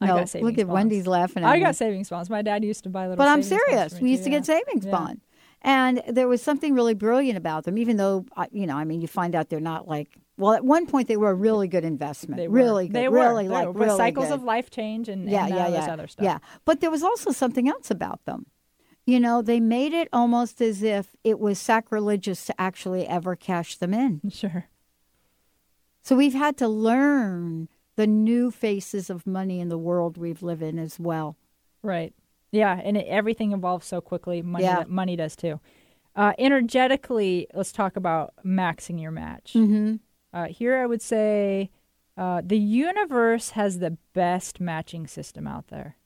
I 0.00 0.06
no, 0.06 0.14
got 0.18 0.28
savings 0.28 0.44
look 0.48 0.58
at 0.60 0.66
bonds. 0.68 0.74
Wendy's 0.74 1.06
laughing 1.08 1.42
at 1.42 1.46
me. 1.48 1.52
I 1.52 1.56
me. 1.56 1.62
got 1.64 1.74
savings 1.74 2.08
bonds. 2.08 2.30
My 2.30 2.42
dad 2.42 2.62
used 2.64 2.84
to 2.84 2.88
buy 2.90 3.08
little. 3.08 3.16
But 3.16 3.26
I'm 3.26 3.40
bonds 3.40 3.48
serious. 3.48 4.00
We 4.00 4.10
used 4.12 4.22
too, 4.22 4.30
to 4.30 4.36
get 4.36 4.46
savings 4.46 4.84
Yeah. 4.86 4.92
bond. 4.92 5.22
And 5.62 6.02
there 6.06 6.28
was 6.28 6.40
something 6.40 6.72
really 6.74 6.94
brilliant 6.94 7.36
about 7.36 7.64
them, 7.64 7.78
even 7.78 7.96
though, 7.96 8.26
you 8.52 8.68
know, 8.68 8.76
I 8.76 8.84
mean, 8.84 9.00
you 9.00 9.08
find 9.08 9.34
out 9.34 9.48
they're 9.48 9.58
not 9.58 9.88
like, 9.88 10.20
well, 10.36 10.52
at 10.52 10.64
one 10.64 10.86
point 10.86 11.08
they 11.08 11.16
were 11.16 11.30
a 11.30 11.34
really 11.34 11.68
good 11.68 11.84
investment. 11.84 12.38
They 12.40 12.48
were. 12.48 12.54
really 12.54 12.88
good. 12.88 12.96
They 12.96 13.08
were. 13.08 13.18
really, 13.18 13.44
They 13.44 13.50
like, 13.54 13.66
were. 13.68 13.72
Really 13.72 13.96
cycles 13.96 14.28
good. 14.28 14.34
of 14.34 14.42
life 14.42 14.70
change 14.70 15.08
and, 15.08 15.28
yeah, 15.28 15.46
and 15.46 15.54
yeah, 15.54 15.64
all 15.64 15.70
yeah. 15.70 15.80
this 15.80 15.88
other 15.88 16.06
stuff. 16.08 16.24
Yeah. 16.24 16.38
But 16.64 16.80
there 16.80 16.90
was 16.90 17.02
also 17.02 17.30
something 17.30 17.68
else 17.68 17.90
about 17.90 18.24
them. 18.24 18.46
You 19.06 19.20
know, 19.20 19.42
they 19.42 19.60
made 19.60 19.92
it 19.92 20.08
almost 20.12 20.60
as 20.62 20.82
if 20.82 21.14
it 21.24 21.38
was 21.38 21.58
sacrilegious 21.58 22.46
to 22.46 22.60
actually 22.60 23.06
ever 23.06 23.36
cash 23.36 23.76
them 23.76 23.92
in. 23.94 24.20
Sure. 24.30 24.66
So 26.02 26.16
we've 26.16 26.34
had 26.34 26.58
to 26.58 26.68
learn 26.68 27.68
the 27.96 28.06
new 28.06 28.50
faces 28.50 29.08
of 29.08 29.26
money 29.26 29.60
in 29.60 29.68
the 29.70 29.78
world 29.78 30.18
we've 30.18 30.42
lived 30.42 30.62
in 30.62 30.78
as 30.78 30.98
well. 31.00 31.36
Right. 31.82 32.12
Yeah, 32.50 32.78
and 32.82 32.96
it, 32.96 33.06
everything 33.08 33.52
evolves 33.52 33.86
so 33.86 34.00
quickly. 34.00 34.42
Money, 34.42 34.64
Yeah. 34.64 34.84
money 34.86 35.16
does 35.16 35.34
too. 35.34 35.60
Uh, 36.16 36.32
energetically, 36.38 37.46
let's 37.54 37.72
talk 37.72 37.96
about 37.96 38.34
maxing 38.44 39.00
your 39.00 39.10
match. 39.10 39.52
Mm-hmm. 39.54 39.96
Uh, 40.34 40.48
here, 40.48 40.76
I 40.76 40.86
would 40.86 41.00
say 41.00 41.70
uh, 42.18 42.42
the 42.44 42.58
universe 42.58 43.50
has 43.50 43.78
the 43.78 43.96
best 44.12 44.60
matching 44.60 45.06
system 45.06 45.46
out 45.46 45.68
there. 45.68 45.96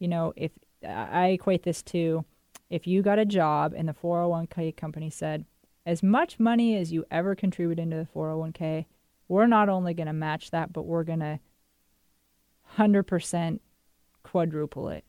You 0.00 0.08
know, 0.08 0.32
if 0.36 0.50
I 0.86 1.28
equate 1.28 1.62
this 1.62 1.82
to 1.84 2.24
if 2.70 2.86
you 2.86 3.02
got 3.02 3.18
a 3.18 3.24
job 3.24 3.72
and 3.76 3.88
the 3.88 3.94
401k 3.94 4.76
company 4.76 5.10
said, 5.10 5.44
as 5.84 6.02
much 6.02 6.40
money 6.40 6.76
as 6.76 6.92
you 6.92 7.04
ever 7.10 7.34
contribute 7.34 7.78
into 7.78 7.96
the 7.96 8.08
401k, 8.14 8.86
we're 9.28 9.46
not 9.46 9.68
only 9.68 9.94
going 9.94 10.08
to 10.08 10.12
match 10.12 10.50
that, 10.50 10.72
but 10.72 10.82
we're 10.82 11.04
going 11.04 11.20
to 11.20 11.38
100% 12.76 13.60
quadruple 14.24 14.88
it. 14.88 15.04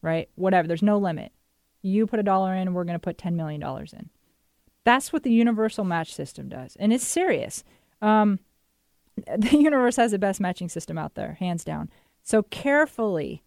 Right? 0.00 0.28
Whatever. 0.36 0.68
There's 0.68 0.82
no 0.82 0.98
limit. 0.98 1.32
You 1.82 2.06
put 2.06 2.20
a 2.20 2.24
dollar 2.24 2.54
in, 2.54 2.74
we're 2.74 2.84
going 2.84 2.94
to 2.94 3.00
put 3.00 3.18
$10 3.18 3.34
million 3.34 3.60
in. 3.60 4.10
That's 4.84 5.12
what 5.12 5.22
the 5.22 5.32
universal 5.32 5.84
match 5.84 6.14
system 6.14 6.48
does. 6.48 6.76
And 6.76 6.92
it's 6.92 7.06
serious. 7.06 7.64
Um, 8.00 8.40
the 9.36 9.56
universe 9.56 9.96
has 9.96 10.10
the 10.12 10.18
best 10.18 10.40
matching 10.40 10.68
system 10.68 10.98
out 10.98 11.14
there, 11.14 11.34
hands 11.34 11.64
down. 11.64 11.90
So 12.22 12.42
carefully, 12.42 13.42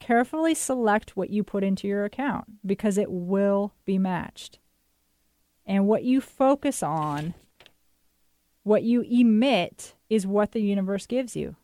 carefully 0.00 0.54
select 0.54 1.16
what 1.16 1.30
you 1.30 1.42
put 1.42 1.64
into 1.64 1.88
your 1.88 2.04
account 2.04 2.44
because 2.66 2.98
it 2.98 3.10
will 3.10 3.74
be 3.84 3.98
matched. 3.98 4.58
And 5.66 5.86
what 5.86 6.04
you 6.04 6.20
focus 6.20 6.82
on, 6.82 7.34
what 8.64 8.82
you 8.82 9.02
emit, 9.02 9.94
is 10.10 10.26
what 10.26 10.52
the 10.52 10.60
universe 10.60 11.06
gives 11.06 11.34
you. 11.34 11.56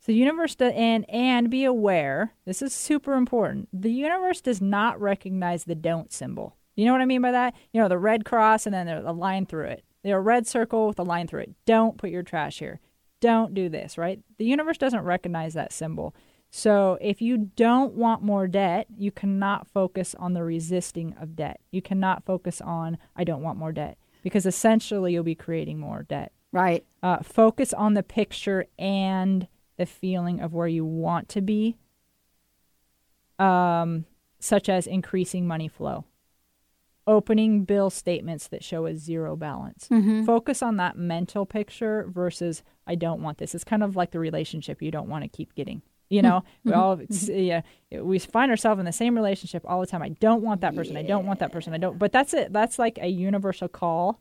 So 0.00 0.12
the 0.12 0.18
universe 0.18 0.54
do, 0.54 0.66
and 0.66 1.08
and 1.08 1.48
be 1.48 1.64
aware. 1.64 2.34
This 2.44 2.60
is 2.60 2.74
super 2.74 3.14
important. 3.14 3.68
The 3.72 3.92
universe 3.92 4.40
does 4.40 4.60
not 4.60 5.00
recognize 5.00 5.64
the 5.64 5.74
don't 5.74 6.12
symbol. 6.12 6.56
You 6.76 6.84
know 6.84 6.92
what 6.92 7.00
I 7.00 7.06
mean 7.06 7.22
by 7.22 7.32
that? 7.32 7.54
You 7.72 7.80
know 7.80 7.88
the 7.88 7.98
red 7.98 8.24
cross 8.24 8.66
and 8.66 8.74
then 8.74 8.86
there's 8.86 9.04
a 9.04 9.12
line 9.12 9.46
through 9.46 9.66
it. 9.66 9.84
There's 10.02 10.16
a 10.16 10.20
red 10.20 10.46
circle 10.46 10.88
with 10.88 10.98
a 10.98 11.04
line 11.04 11.26
through 11.26 11.42
it. 11.42 11.54
Don't 11.66 11.96
put 11.96 12.10
your 12.10 12.22
trash 12.22 12.58
here. 12.58 12.80
Don't 13.20 13.54
do 13.54 13.68
this. 13.68 13.96
Right? 13.96 14.20
The 14.38 14.44
universe 14.44 14.78
doesn't 14.78 15.02
recognize 15.04 15.54
that 15.54 15.72
symbol. 15.72 16.14
So 16.50 16.98
if 17.00 17.20
you 17.20 17.50
don't 17.56 17.94
want 17.94 18.22
more 18.22 18.46
debt, 18.46 18.86
you 18.96 19.10
cannot 19.10 19.66
focus 19.66 20.14
on 20.20 20.34
the 20.34 20.44
resisting 20.44 21.14
of 21.20 21.34
debt. 21.34 21.60
You 21.72 21.82
cannot 21.82 22.24
focus 22.24 22.60
on 22.60 22.98
I 23.16 23.24
don't 23.24 23.42
want 23.42 23.58
more 23.58 23.72
debt 23.72 23.98
because 24.22 24.46
essentially 24.46 25.12
you'll 25.12 25.24
be 25.24 25.34
creating 25.34 25.78
more 25.78 26.04
debt. 26.04 26.32
Right. 26.52 26.84
Uh, 27.02 27.18
focus 27.22 27.72
on 27.72 27.94
the 27.94 28.04
picture 28.04 28.66
and 28.78 29.48
the 29.76 29.86
feeling 29.86 30.40
of 30.40 30.52
where 30.54 30.68
you 30.68 30.84
want 30.84 31.28
to 31.30 31.40
be, 31.40 31.76
um, 33.38 34.04
such 34.38 34.68
as 34.68 34.86
increasing 34.86 35.46
money 35.48 35.66
flow, 35.66 36.04
opening 37.06 37.64
bill 37.64 37.90
statements 37.90 38.48
that 38.48 38.64
show 38.64 38.86
a 38.86 38.96
zero 38.96 39.36
balance. 39.36 39.88
Mhm. 39.90 40.24
Focus 40.24 40.62
on 40.62 40.76
that 40.76 40.96
mental 40.96 41.44
picture 41.46 42.06
versus 42.08 42.62
I 42.86 42.94
don't 42.94 43.22
want 43.22 43.38
this. 43.38 43.54
It's 43.54 43.64
kind 43.64 43.82
of 43.82 43.96
like 43.96 44.10
the 44.10 44.18
relationship 44.18 44.80
you 44.80 44.90
don't 44.90 45.08
want 45.08 45.22
to 45.24 45.28
keep 45.28 45.54
getting. 45.54 45.82
You 46.10 46.22
mm-hmm. 46.22 46.28
know, 46.28 46.44
we 46.64 46.72
all 46.72 46.96
mm-hmm. 46.96 47.34
yeah, 47.34 47.62
we 48.00 48.18
find 48.18 48.50
ourselves 48.50 48.78
in 48.78 48.84
the 48.84 48.92
same 48.92 49.14
relationship 49.14 49.62
all 49.66 49.80
the 49.80 49.86
time. 49.86 50.02
I 50.02 50.10
don't 50.10 50.42
want 50.42 50.60
that 50.60 50.74
person. 50.74 50.96
I 50.96 51.02
don't 51.02 51.26
want 51.26 51.40
that 51.40 51.52
person. 51.52 51.72
I 51.74 51.78
don't. 51.78 51.98
But 51.98 52.12
that's 52.12 52.34
it. 52.34 52.52
That's 52.52 52.78
like 52.78 52.98
a 53.00 53.08
universal 53.08 53.68
call 53.68 54.20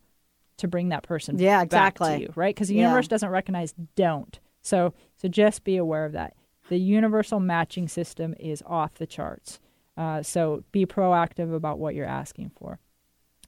to 0.57 0.67
bring 0.67 0.89
that 0.89 1.03
person 1.03 1.39
Yeah, 1.39 1.59
back 1.59 1.65
exactly. 1.65 2.15
to 2.15 2.21
you, 2.21 2.33
right? 2.35 2.53
Because 2.53 2.67
the 2.67 2.75
Yeah. 2.75 2.83
universe 2.83 3.07
doesn't 3.07 3.29
recognize 3.29 3.73
don't. 3.95 4.39
So 4.61 4.93
so 5.15 5.27
just 5.27 5.63
be 5.63 5.77
aware 5.77 6.05
of 6.05 6.13
that. 6.13 6.35
The 6.69 6.77
universal 6.77 7.39
matching 7.39 7.87
system 7.87 8.33
is 8.39 8.63
off 8.65 8.95
the 8.95 9.07
charts. 9.07 9.59
Uh, 9.95 10.23
so 10.23 10.63
be 10.71 10.85
proactive 10.85 11.53
about 11.53 11.79
what 11.79 11.95
you're 11.95 12.05
asking 12.05 12.51
for. 12.57 12.79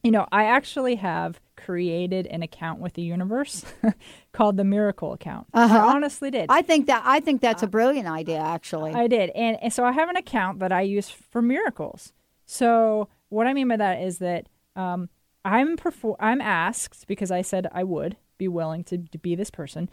You 0.04 0.12
know, 0.12 0.28
I 0.32 0.46
actually 0.46 0.96
have 0.96 1.42
created 1.58 2.28
an 2.28 2.44
account 2.44 2.80
with 2.80 2.94
the 2.94 3.02
universe 3.02 3.66
called 4.34 4.56
the 4.56 4.64
Miracle 4.64 5.14
Account. 5.14 5.48
Uh-huh. 5.52 5.76
I 5.76 5.96
honestly 5.96 6.30
did. 6.30 6.46
I 6.50 6.62
think 6.62 6.86
that 6.88 7.02
I 7.04 7.20
think 7.20 7.42
that's 7.42 7.64
a 7.64 7.68
brilliant 7.68 8.08
idea. 8.08 8.38
Actually, 8.38 8.94
I 8.94 9.08
did. 9.08 9.32
And, 9.32 9.58
and 9.64 9.74
so 9.74 9.84
I 9.84 9.92
have 9.92 10.08
an 10.08 10.16
account 10.16 10.60
that 10.60 10.72
I 10.72 10.82
use 10.82 11.10
for 11.10 11.42
miracles. 11.42 12.14
So 12.46 13.10
what 13.30 13.48
I 13.48 13.54
mean 13.54 13.68
by 13.68 13.78
that 13.78 14.02
is 14.04 14.20
that 14.20 14.48
um, 14.76 15.10
I'm 15.44 15.76
perfor- 15.76 16.18
I'm 16.20 16.42
asked 16.42 17.08
because 17.08 17.32
I 17.32 17.42
said 17.42 17.68
I 17.72 17.84
would 17.84 18.16
be 18.38 18.48
willing 18.48 18.84
to, 18.86 18.98
to 18.98 19.18
be 19.18 19.34
this 19.34 19.50
person 19.50 19.90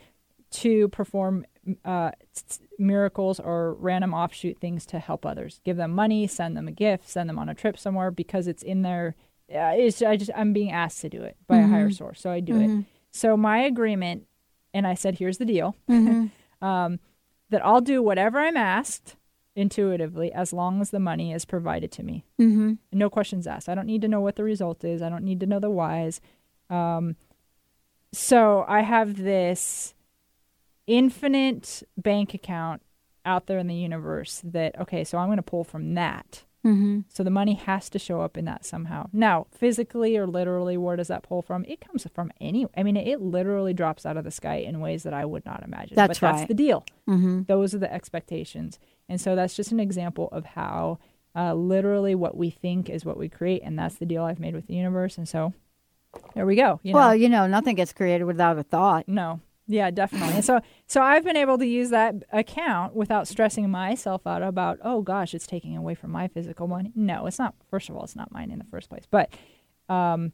to 0.50 0.88
perform 0.88 1.46
uh, 1.84 2.10
miracles 2.78 3.38
or 3.40 3.74
random 3.74 4.12
offshoot 4.14 4.58
things 4.58 4.84
to 4.86 4.98
help 4.98 5.24
others. 5.24 5.60
Give 5.64 5.76
them 5.76 5.92
money, 5.92 6.26
send 6.26 6.56
them 6.56 6.66
a 6.68 6.72
gift, 6.72 7.08
send 7.08 7.28
them 7.28 7.38
on 7.38 7.48
a 7.48 7.54
trip 7.54 7.78
somewhere 7.78 8.10
because 8.10 8.46
it's 8.48 8.62
in 8.62 8.82
their. 8.82 9.14
Uh, 9.52 9.72
it's 9.76 10.00
I 10.02 10.16
just 10.16 10.30
I'm 10.34 10.52
being 10.52 10.72
asked 10.72 11.00
to 11.02 11.08
do 11.08 11.22
it 11.22 11.36
by 11.46 11.58
a 11.58 11.66
higher 11.66 11.88
Mhm. 11.90 11.94
source, 11.96 12.20
so 12.20 12.30
I 12.30 12.40
do 12.40 12.56
it. 12.56 12.68
Mhm. 12.70 12.84
So 13.10 13.36
my 13.36 13.58
agreement, 13.58 14.26
and 14.72 14.86
I 14.86 14.94
said, 14.94 15.18
here's 15.18 15.38
the 15.38 15.44
deal. 15.44 15.76
Mhm. 15.88 16.30
um, 16.62 16.98
that 17.50 17.64
I'll 17.64 17.82
do 17.82 18.02
whatever 18.02 18.38
I'm 18.38 18.56
asked 18.56 19.16
intuitively 19.54 20.32
as 20.32 20.54
long 20.54 20.80
as 20.80 20.90
the 20.90 20.98
money 20.98 21.32
is 21.32 21.44
provided 21.44 21.92
to 21.92 22.02
me. 22.02 22.24
Mhm. 22.40 22.78
No 22.90 23.10
questions 23.10 23.46
asked. 23.46 23.68
I 23.68 23.74
don't 23.74 23.86
need 23.86 24.00
to 24.02 24.08
know 24.08 24.22
what 24.22 24.36
the 24.36 24.44
result 24.44 24.82
is. 24.84 25.02
I 25.02 25.10
don't 25.10 25.24
need 25.24 25.40
to 25.40 25.46
know 25.46 25.60
the 25.60 25.68
whys. 25.70 26.20
Um, 26.70 27.16
so 28.12 28.64
I 28.68 28.80
have 28.80 29.16
this 29.16 29.94
infinite 30.86 31.82
bank 31.96 32.34
account 32.34 32.82
out 33.24 33.46
there 33.46 33.58
in 33.58 33.66
the 33.68 33.74
universe 33.74 34.40
that, 34.44 34.78
okay, 34.80 35.04
so 35.04 35.18
I'm 35.18 35.28
going 35.28 35.36
to 35.36 35.42
pull 35.42 35.64
from 35.64 35.94
that. 35.94 36.44
Mhm. 36.64 37.04
So 37.08 37.24
the 37.24 37.30
money 37.30 37.54
has 37.54 37.90
to 37.90 37.98
show 37.98 38.20
up 38.20 38.36
in 38.36 38.44
that 38.44 38.64
somehow. 38.64 39.08
Now, 39.12 39.46
physically 39.50 40.16
or 40.16 40.26
literally, 40.28 40.76
where 40.76 40.94
does 40.96 41.08
that 41.08 41.24
pull 41.24 41.42
from? 41.42 41.64
It 41.66 41.80
comes 41.80 42.06
from 42.14 42.30
any. 42.40 42.66
I 42.76 42.84
mean, 42.84 42.96
it 42.96 43.20
literally 43.20 43.74
drops 43.74 44.06
out 44.06 44.16
of 44.16 44.22
the 44.24 44.30
sky 44.30 44.56
in 44.56 44.78
ways 44.80 45.02
that 45.02 45.12
I 45.12 45.24
would 45.24 45.44
not 45.44 45.64
imagine. 45.64 45.96
That's 45.96 46.20
but 46.20 46.32
That's 46.36 46.46
the 46.48 46.54
deal. 46.54 46.84
Mhm. 47.08 47.48
Those 47.48 47.74
are 47.74 47.78
the 47.78 47.92
expectations, 47.92 48.78
and 49.08 49.20
so 49.20 49.34
that's 49.34 49.56
just 49.56 49.72
an 49.72 49.80
example 49.80 50.28
of 50.30 50.44
how 50.46 50.98
uh, 51.34 51.54
literally 51.54 52.14
what 52.14 52.36
we 52.36 52.50
think 52.50 52.90
is 52.90 53.04
what 53.06 53.16
we 53.16 53.26
create, 53.28 53.62
and 53.64 53.76
that's 53.78 53.94
the 53.96 54.04
deal 54.06 54.22
I've 54.22 54.38
made 54.38 54.54
with 54.54 54.66
the 54.66 54.74
universe. 54.74 55.16
And 55.16 55.26
so 55.26 55.54
there 56.34 56.44
we 56.44 56.54
go. 56.56 56.78
You 56.82 56.92
know? 56.92 56.98
well, 56.98 57.16
you 57.16 57.28
know, 57.30 57.46
nothing 57.46 57.74
gets 57.74 57.92
created 57.94 58.24
without 58.24 58.58
a 58.58 58.62
thought. 58.62 59.08
No. 59.08 59.40
Yeah, 59.66 59.90
definitely. 59.90 60.34
and 60.36 60.44
so 60.50 60.60
so 60.86 61.00
I've 61.02 61.24
been 61.24 61.36
able 61.36 61.58
to 61.58 61.66
use 61.66 61.90
that 61.90 62.14
account 62.32 62.94
without 62.94 63.28
stressing 63.28 63.70
myself 63.70 64.26
out 64.26 64.42
about, 64.42 64.78
oh 64.82 65.02
gosh, 65.02 65.34
it's 65.34 65.46
taking 65.46 65.76
away 65.76 65.94
from 65.94 66.10
my 66.10 66.28
physical 66.28 66.66
money. 66.68 66.92
No, 66.94 67.26
it's 67.26 67.38
not 67.38 67.54
first 67.70 67.88
of 67.88 67.96
all, 67.96 68.04
it's 68.04 68.16
not 68.16 68.32
mine 68.32 68.50
in 68.50 68.58
the 68.58 68.64
first 68.66 68.88
place. 68.88 69.04
But 69.10 69.32
um 69.88 70.32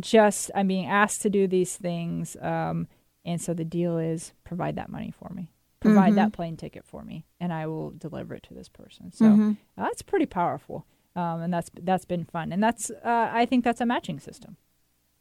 just 0.00 0.50
I'm 0.54 0.68
being 0.68 0.86
asked 0.86 1.22
to 1.22 1.30
do 1.30 1.46
these 1.46 1.76
things. 1.76 2.36
Um 2.40 2.88
and 3.24 3.40
so 3.40 3.54
the 3.54 3.64
deal 3.64 3.98
is 3.98 4.32
provide 4.44 4.76
that 4.76 4.88
money 4.90 5.10
for 5.16 5.30
me. 5.34 5.50
Provide 5.80 6.12
Mhm. 6.12 6.16
that 6.16 6.32
plane 6.32 6.56
ticket 6.56 6.84
for 6.84 7.02
me 7.02 7.24
and 7.40 7.52
I 7.52 7.66
will 7.66 7.90
deliver 7.90 8.34
it 8.34 8.42
to 8.44 8.54
this 8.54 8.68
person. 8.68 9.10
So 9.12 9.24
Mhm. 9.26 9.56
that's 9.76 10.02
pretty 10.02 10.26
powerful. 10.26 10.86
Um 11.14 11.40
and 11.40 11.52
that's 11.54 11.70
that's 11.82 12.04
been 12.04 12.24
fun. 12.24 12.52
And 12.52 12.62
that's 12.62 12.90
uh 12.90 13.30
I 13.32 13.46
think 13.46 13.64
that's 13.64 13.80
a 13.80 13.86
matching 13.86 14.20
system. 14.20 14.56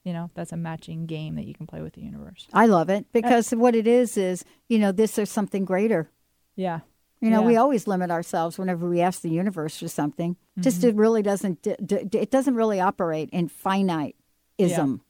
You 0.06 0.14
know, 0.14 0.30
that's 0.36 0.51
a 0.53 0.58
matching 0.58 1.08
game 1.08 1.36
that 1.36 1.45
you 1.45 1.53
can 1.53 1.68
play 1.68 1.82
with 1.82 1.93
the 1.93 2.01
universe. 2.01 2.47
I 2.53 2.68
love 2.68 2.89
it 2.89 3.08
because 3.12 3.49
what 3.51 3.76
it 3.76 3.88
is 3.88 4.16
is, 4.18 4.45
you 4.70 4.80
know, 4.80 4.91
this 4.93 5.18
is 5.18 5.30
something 5.30 5.66
greater. 5.66 6.10
Yeah. 6.56 6.82
You 7.22 7.32
know, 7.32 7.41
Yeah. 7.41 7.47
we 7.47 7.56
always 7.58 7.88
limit 7.88 8.12
ourselves 8.12 8.58
whenever 8.60 8.88
we 8.88 9.01
ask 9.01 9.22
the 9.22 9.30
universe 9.32 9.80
for 9.80 9.88
something. 9.88 10.38
Just 10.60 10.80
Mm-hmm. 10.82 10.89
it 10.89 10.95
really 10.95 11.22
doesn't. 11.24 11.62
D- 11.64 11.76
d- 11.84 12.20
it 12.20 12.30
doesn't 12.30 12.56
really 12.56 12.80
operate 12.80 13.30
in 13.32 13.47
finite 13.47 14.16
ism. 14.60 15.01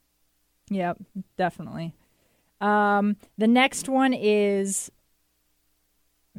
Yep, 0.70 0.98
definitely. 1.38 1.94
Um, 2.62 3.18
the 3.38 3.48
next 3.48 3.90
one 3.90 4.14
is 4.14 4.90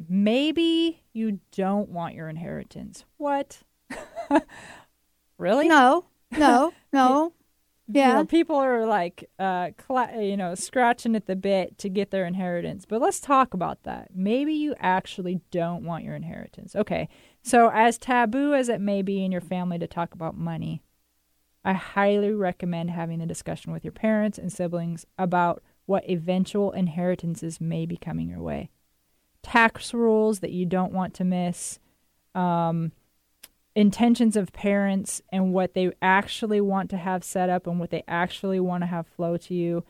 maybe 0.09 1.03
you 1.13 1.39
don't 1.51 1.89
want 1.89 2.15
your 2.15 2.27
inheritance. 2.29 3.05
What? 3.17 3.59
really? 5.37 5.67
No, 5.67 6.05
no, 6.31 6.73
no. 6.93 7.33
You 7.89 8.01
Yeah. 8.01 8.13
know, 8.15 8.25
people 8.25 8.57
are 8.57 8.85
like, 8.85 9.29
uh, 9.39 9.71
cla- 9.77 10.21
you 10.21 10.35
know, 10.35 10.55
scratching 10.55 11.15
at 11.15 11.25
the 11.25 11.35
bit 11.37 11.77
to 11.77 11.89
get 11.89 12.11
their 12.11 12.25
inheritance. 12.25 12.85
But 12.85 12.99
let's 13.01 13.21
talk 13.21 13.53
about 13.53 13.83
that. 13.83 14.09
Maybe 14.13 14.53
you 14.53 14.75
actually 14.79 15.39
don't 15.51 15.85
want 15.85 16.03
your 16.03 16.15
inheritance. 16.15 16.75
Okay. 16.75 17.07
So, 17.43 17.69
as 17.73 17.97
taboo 17.97 18.53
as 18.53 18.67
it 18.67 18.81
may 18.81 19.01
be 19.01 19.23
in 19.23 19.31
your 19.31 19.39
family 19.41 19.79
to 19.79 19.87
talk 19.87 20.13
about 20.13 20.35
money, 20.35 20.81
I 21.63 21.73
highly 21.73 22.31
recommend 22.33 22.91
having 22.91 23.19
the 23.19 23.25
discussion 23.25 23.71
with 23.71 23.85
your 23.85 23.93
parents 23.93 24.37
and 24.37 24.51
siblings 24.51 25.05
about 25.17 25.63
what 25.85 26.09
eventual 26.09 26.71
inheritances 26.73 27.61
may 27.61 27.85
be 27.85 27.95
coming 27.95 28.27
your 28.29 28.41
way. 28.41 28.69
Tax 29.43 29.93
rules 29.93 30.41
that 30.41 30.51
you 30.51 30.65
don't 30.65 30.91
want 30.91 31.13
to 31.15 31.23
miss, 31.23 31.79
um, 32.35 32.91
intentions 33.77 34.35
of 34.35 34.51
parents 34.53 35.21
and 35.31 35.53
what 35.53 35.73
they 35.75 35.91
actually 36.01 36.59
want 36.59 36.89
to 36.89 36.97
have 36.97 37.23
set 37.23 37.47
up 37.49 37.67
and 37.67 37.79
what 37.79 37.91
they 37.91 38.03
actually 38.07 38.59
want 38.59 38.81
to 38.81 38.87
have 38.87 39.05
flow 39.05 39.37
to 39.37 39.53
you 39.53 39.83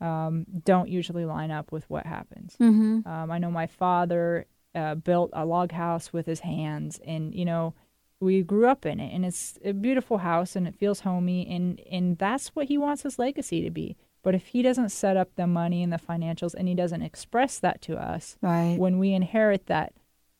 um, 0.00 0.46
don't 0.64 0.88
usually 0.88 1.24
line 1.24 1.50
up 1.50 1.70
with 1.70 1.88
what 1.90 2.04
happens. 2.06 2.56
Mhm. 2.58 3.06
Um, 3.06 3.30
I 3.30 3.38
know 3.38 3.50
my 3.50 3.66
father 3.66 4.46
uh, 4.74 4.94
built 4.96 5.30
a 5.34 5.44
log 5.44 5.72
house 5.72 6.12
with 6.12 6.26
his 6.26 6.40
hands, 6.40 6.98
and 7.06 7.34
you 7.34 7.44
know 7.44 7.74
we 8.20 8.42
grew 8.42 8.66
up 8.66 8.84
in 8.86 8.98
it, 8.98 9.14
and 9.14 9.24
it's 9.24 9.58
a 9.64 9.72
beautiful 9.72 10.18
house, 10.18 10.56
and 10.56 10.66
it 10.66 10.74
feels 10.74 11.00
homey, 11.00 11.46
and 11.46 11.80
and 11.90 12.18
that's 12.18 12.48
what 12.56 12.66
he 12.66 12.76
wants 12.78 13.02
his 13.02 13.18
legacy 13.18 13.62
to 13.62 13.70
be. 13.70 13.96
But 14.22 14.34
if 14.34 14.46
he 14.48 14.62
doesn't 14.62 14.88
set 14.88 15.16
up 15.16 15.34
the 15.36 15.46
money 15.46 15.82
and 15.82 15.92
the 15.92 15.98
financials, 15.98 16.54
and 16.54 16.66
he 16.66 16.74
doesn't 16.74 17.02
express 17.02 17.58
that 17.60 17.80
to 17.82 17.96
us, 17.96 18.36
Right. 18.42 18.76
when 18.78 18.98
we 18.98 19.12
inherit 19.12 19.66
that 19.66 19.92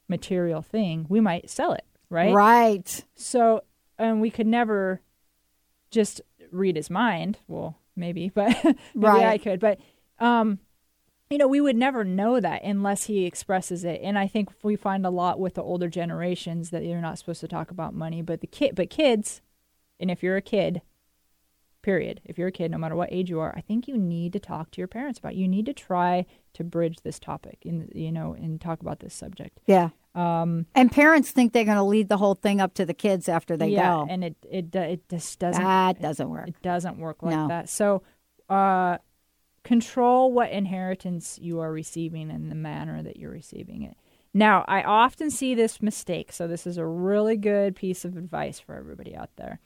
material 0.09 0.63
thing, 0.63 1.07
we 1.09 1.21
might 1.21 1.49
sell 1.49 1.73
it, 1.75 1.85
right? 2.15 2.33
Right. 2.33 3.05
So, 3.15 3.63
and 3.99 4.21
we 4.21 4.31
could 4.31 4.47
never 4.47 5.01
just 5.91 6.21
read 6.51 6.77
his 6.77 6.89
mind. 6.89 7.39
Well, 7.49 7.77
maybe, 7.97 8.29
but 8.35 8.49
maybe 8.65 8.77
Right. 8.95 9.27
I 9.27 9.39
could. 9.39 9.61
But, 9.61 9.79
um, 10.19 10.59
you 11.31 11.39
know, 11.39 11.49
we 11.49 11.61
would 11.61 11.77
never 11.77 12.05
know 12.05 12.39
that 12.41 12.63
unless 12.63 13.05
he 13.05 13.25
expresses 13.25 13.85
it. 13.85 14.01
And 14.03 14.19
I 14.19 14.27
think 14.27 14.51
we 14.63 14.77
find 14.77 15.05
a 15.05 15.11
lot 15.11 15.41
with 15.41 15.55
the 15.55 15.63
older 15.63 15.89
generations 15.89 16.71
that 16.71 16.85
you're 16.85 17.01
not 17.01 17.19
supposed 17.19 17.41
to 17.41 17.49
talk 17.49 17.71
about 17.71 17.95
money, 17.95 18.23
but 18.23 18.41
the 18.41 18.47
kid, 18.47 18.75
but 18.75 18.91
kids, 18.91 19.43
and 19.99 20.11
if 20.11 20.23
you're 20.23 20.37
a 20.37 20.43
kid, 20.43 20.83
period, 21.83 22.21
if 22.25 22.39
you're 22.39 22.49
a 22.49 22.53
kid, 22.53 22.71
no 22.71 22.79
matter 22.79 22.97
what 22.97 23.13
age 23.13 23.31
you 23.31 23.41
are, 23.41 23.55
I 23.57 23.61
think 23.61 23.87
you 23.89 23.97
need 23.97 24.33
to 24.33 24.41
talk 24.41 24.71
to 24.73 24.81
your 24.81 24.89
parents 24.89 25.19
about. 25.19 25.33
It. 25.33 25.39
You 25.39 25.49
need 25.49 25.67
to 25.67 25.73
try 25.73 26.27
to 26.55 26.65
bridge 26.65 26.99
this 27.03 27.19
topic, 27.19 27.59
and 27.65 27.91
you 27.95 28.11
know, 28.11 28.33
and 28.35 28.61
talk 28.61 28.81
about 28.81 29.01
this 29.01 29.15
subject. 29.15 29.61
Yeah. 29.67 29.91
Um, 30.15 30.67
And 30.75 30.93
parents 30.93 31.31
think 31.33 31.53
they're 31.53 31.65
going 31.65 31.77
to 31.77 31.83
lead 31.83 32.09
the 32.09 32.17
whole 32.19 32.35
thing 32.37 32.61
up 32.61 32.75
to 32.75 32.87
the 32.87 32.95
kids 32.95 33.29
after 33.29 33.57
they 33.57 33.69
yeah, 33.69 33.91
go. 33.95 34.07
and 34.09 34.23
it 34.25 34.37
it 34.49 34.75
it 34.75 35.09
just 35.09 35.39
doesn't 35.41 35.63
That 35.63 36.01
doesn't 36.01 36.31
work. 36.31 36.49
It 36.49 36.63
doesn't 36.63 36.99
work 36.99 37.23
like 37.23 37.35
No. 37.37 37.49
that. 37.49 37.69
So, 37.69 38.03
uh, 38.49 38.99
control 39.65 40.31
what 40.33 40.51
inheritance 40.51 41.39
you 41.41 41.59
are 41.61 41.73
receiving 41.73 42.31
and 42.31 42.51
the 42.51 42.55
manner 42.55 43.03
that 43.03 43.17
you're 43.17 43.31
receiving 43.33 43.83
it. 43.83 43.97
Now, 44.33 44.65
I 44.69 44.83
often 44.83 45.31
see 45.31 45.55
this 45.55 45.81
mistake. 45.83 46.33
So, 46.33 46.47
this 46.47 46.67
is 46.67 46.77
a 46.79 46.87
really 46.87 47.37
good 47.37 47.75
piece 47.75 48.05
of 48.05 48.17
advice 48.17 48.61
for 48.61 48.75
everybody 48.77 49.17
out 49.17 49.31
there. 49.37 49.59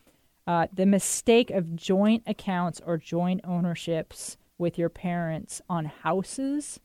Uh, 0.47 0.67
the 0.73 0.87
mistake 0.87 1.51
of 1.51 1.77
joint 1.77 2.23
accounts 2.27 2.81
or 2.87 2.97
joint 2.97 3.41
ownerships 3.45 4.39
with 4.57 4.79
your 4.79 4.89
parents 4.89 5.61
on 5.69 5.85
houses 5.85 6.81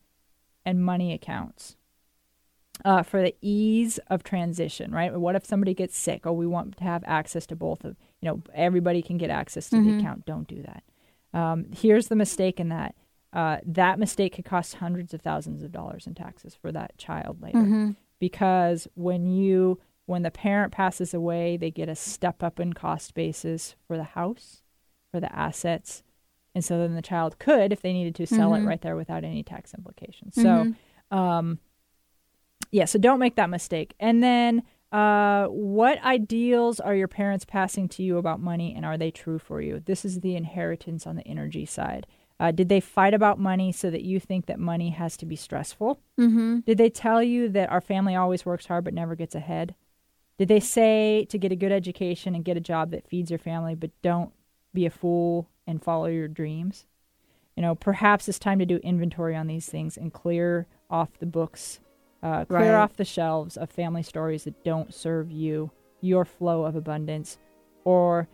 and 0.65 0.83
money 0.83 1.13
accounts 1.13 1.77
uh, 2.85 3.03
for 3.03 3.21
the 3.21 3.35
ease 3.41 3.99
of 4.07 4.23
transition, 4.23 4.91
right? 4.91 5.13
What 5.17 5.35
if 5.35 5.45
somebody 5.45 5.73
gets 5.73 5.97
sick? 5.97 6.25
Oh, 6.25 6.33
we 6.33 6.47
want 6.47 6.77
to 6.77 6.83
have 6.83 7.03
access 7.05 7.45
to 7.47 7.55
both 7.55 7.83
of, 7.85 7.95
you 8.21 8.27
know, 8.29 8.41
everybody 8.53 9.01
can 9.01 9.17
get 9.17 9.29
access 9.29 9.69
to 9.69 9.77
Mhm. 9.77 9.85
the 9.85 9.97
account. 9.99 10.25
Don't 10.25 10.47
do 10.47 10.63
that. 10.63 10.83
Um, 11.33 11.65
here's 11.71 12.07
the 12.07 12.15
mistake 12.15 12.59
in 12.59 12.69
that. 12.69 12.95
Uh, 13.31 13.57
that 13.65 13.97
mistake 13.99 14.35
could 14.35 14.45
cost 14.45 14.75
hundreds 14.75 15.13
of 15.13 15.21
thousands 15.21 15.63
of 15.63 15.71
dollars 15.71 16.05
in 16.05 16.13
taxes 16.13 16.55
for 16.55 16.71
that 16.71 16.97
child 16.97 17.41
later. 17.41 17.59
Mhm. 17.59 17.95
Because 18.19 18.87
when 18.95 19.25
you, 19.25 19.79
when 20.05 20.21
the 20.23 20.31
parent 20.31 20.71
passes 20.71 21.13
away, 21.13 21.57
they 21.57 21.71
get 21.71 21.89
a 21.89 21.95
step 21.95 22.43
up 22.43 22.59
in 22.59 22.73
cost 22.73 23.13
basis 23.13 23.75
for 23.87 23.97
the 23.97 24.03
house, 24.03 24.61
for 25.11 25.19
the 25.19 25.33
assets. 25.35 26.03
And 26.53 26.63
so 26.63 26.77
then 26.77 26.93
the 26.93 27.01
child 27.01 27.39
could, 27.39 27.71
if 27.71 27.81
they 27.81 27.93
needed 27.93 28.13
to, 28.15 28.27
sell 28.27 28.51
Mhm. 28.51 28.61
it 28.63 28.65
right 28.67 28.81
there 28.81 28.95
without 28.95 29.23
any 29.23 29.41
tax 29.43 29.73
implications. 29.73 30.35
So, 30.35 30.73
um, 31.09 31.59
Yeah, 32.73 32.85
so 32.85 32.97
don't 32.97 33.19
make 33.19 33.35
that 33.35 33.51
mistake. 33.51 33.93
And 33.99 34.23
then, 34.23 34.63
uh, 34.91 35.45
what 35.45 36.03
ideals 36.03 36.79
are 36.79 36.95
your 36.95 37.07
parents 37.07 37.45
passing 37.45 37.87
to 37.89 38.03
you 38.03 38.17
about 38.17 38.39
money, 38.39 38.73
and 38.75 38.83
are 38.83 38.97
they 38.97 39.11
true 39.11 39.37
for 39.37 39.61
you? 39.61 39.79
This 39.79 40.03
is 40.03 40.21
the 40.21 40.35
inheritance 40.35 41.05
on 41.05 41.15
the 41.15 41.27
energy 41.27 41.65
side. 41.67 42.07
Uh, 42.39 42.51
did 42.51 42.69
they 42.69 42.79
fight 42.79 43.13
about 43.13 43.39
money 43.39 43.71
so 43.71 43.91
that 43.91 44.01
you 44.01 44.19
think 44.19 44.47
that 44.47 44.59
money 44.59 44.89
has 44.89 45.15
to 45.17 45.25
be 45.25 45.35
stressful? 45.35 45.99
Mm-hmm. 46.19 46.61
Did 46.61 46.79
they 46.79 46.89
tell 46.89 47.21
you 47.21 47.47
that 47.49 47.71
our 47.71 47.79
family 47.79 48.15
always 48.15 48.43
works 48.43 48.65
hard 48.65 48.83
but 48.83 48.93
never 48.95 49.15
gets 49.15 49.35
ahead? 49.35 49.75
Did 50.39 50.47
they 50.47 50.59
say 50.59 51.27
to 51.29 51.37
get 51.37 51.51
a 51.51 51.55
good 51.55 51.71
education 51.71 52.33
and 52.33 52.43
get 52.43 52.57
a 52.57 52.59
job 52.61 52.89
that 52.89 53.07
feeds 53.07 53.29
your 53.29 53.37
family, 53.37 53.75
but 53.75 53.91
don't 54.01 54.33
be 54.73 54.87
a 54.87 54.89
fool 54.89 55.47
and 55.67 55.81
follow 55.81 56.07
your 56.07 56.27
dreams? 56.27 56.87
You 57.55 57.61
know, 57.61 57.75
perhaps 57.75 58.27
it's 58.27 58.39
time 58.39 58.57
to 58.57 58.65
do 58.65 58.77
inventory 58.77 59.35
on 59.35 59.45
these 59.45 59.67
things 59.67 59.95
and 59.95 60.11
clear 60.11 60.65
off 60.89 61.19
the 61.19 61.27
books, 61.27 61.79
uh, 62.23 62.45
clear 62.45 62.73
Right. 62.73 62.81
off 62.81 62.95
the 62.95 63.05
shelves 63.05 63.57
of 63.57 63.69
family 63.69 64.01
stories 64.01 64.45
that 64.45 64.63
don't 64.63 64.93
serve 64.93 65.29
you, 65.31 65.69
your 66.01 66.25
flow 66.25 66.63
of 66.65 66.75
abundance, 66.75 67.37
or 67.83 68.27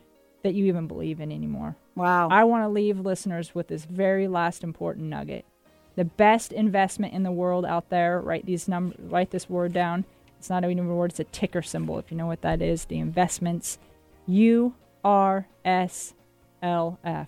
that 0.43 0.53
you 0.53 0.65
even 0.65 0.87
believe 0.87 1.19
in 1.19 1.31
anymore. 1.31 1.75
Wow. 1.95 2.29
I 2.29 2.45
want 2.45 2.63
to 2.63 2.69
leave 2.69 2.99
listeners 2.99 3.53
with 3.53 3.67
this 3.67 3.83
very 3.85 4.27
last 4.27 4.63
important 4.63 5.07
nugget. 5.07 5.43
The 5.95 6.05
best 6.05 6.53
investment 6.53 7.13
in 7.13 7.23
the 7.23 7.31
world 7.31 7.65
out 7.65 7.89
there, 7.89 8.21
write 8.21 8.45
these 8.45 8.69
num- 8.69 8.93
write 8.97 9.31
this 9.31 9.49
word 9.49 9.73
down. 9.73 10.05
It's 10.37 10.49
not 10.49 10.63
even 10.63 10.79
a 10.79 10.95
word, 10.95 11.11
it's 11.11 11.19
a 11.19 11.25
ticker 11.25 11.61
symbol 11.61 11.99
if 11.99 12.09
you 12.11 12.15
know 12.15 12.27
what 12.27 12.41
that 12.43 12.61
is. 12.61 12.85
The 12.85 12.99
investments 12.99 13.77
U 14.27 14.75
R 15.03 15.47
S 15.65 16.13
L 16.61 16.99
F 17.03 17.27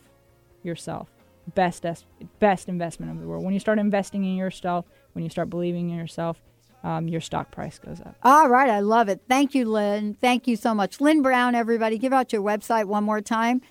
yourself. 0.64 1.10
Best 1.54 1.86
es- 1.86 2.06
best 2.40 2.70
investment 2.70 3.12
of 3.12 3.20
the 3.20 3.28
world. 3.28 3.44
When 3.44 3.54
you 3.54 3.60
start 3.60 3.80
investing 3.80 4.24
in 4.24 4.38
yourself, 4.38 4.86
when 5.14 5.24
you 5.24 5.30
start 5.30 5.50
believing 5.50 5.90
in 5.90 5.98
yourself, 5.98 6.42
um, 6.84 7.08
your 7.08 7.22
stock 7.22 7.52
price 7.52 7.80
goes 7.80 8.02
up. 8.02 8.16
All 8.24 8.50
right, 8.50 8.70
I 8.70 8.80
love 8.80 9.10
it. 9.10 9.22
Thank 9.30 9.54
you, 9.54 9.66
Lynn. 9.70 10.16
Thank 10.16 10.48
you 10.48 10.56
so 10.56 10.74
much. 10.74 11.00
Lynn 11.00 11.22
Brown, 11.22 11.56
everybody, 11.56 11.98
give 11.98 12.14
out 12.14 12.34
your 12.34 12.42
website 12.42 12.86
one 12.86 13.04
more 13.04 13.22
time. 13.22 13.62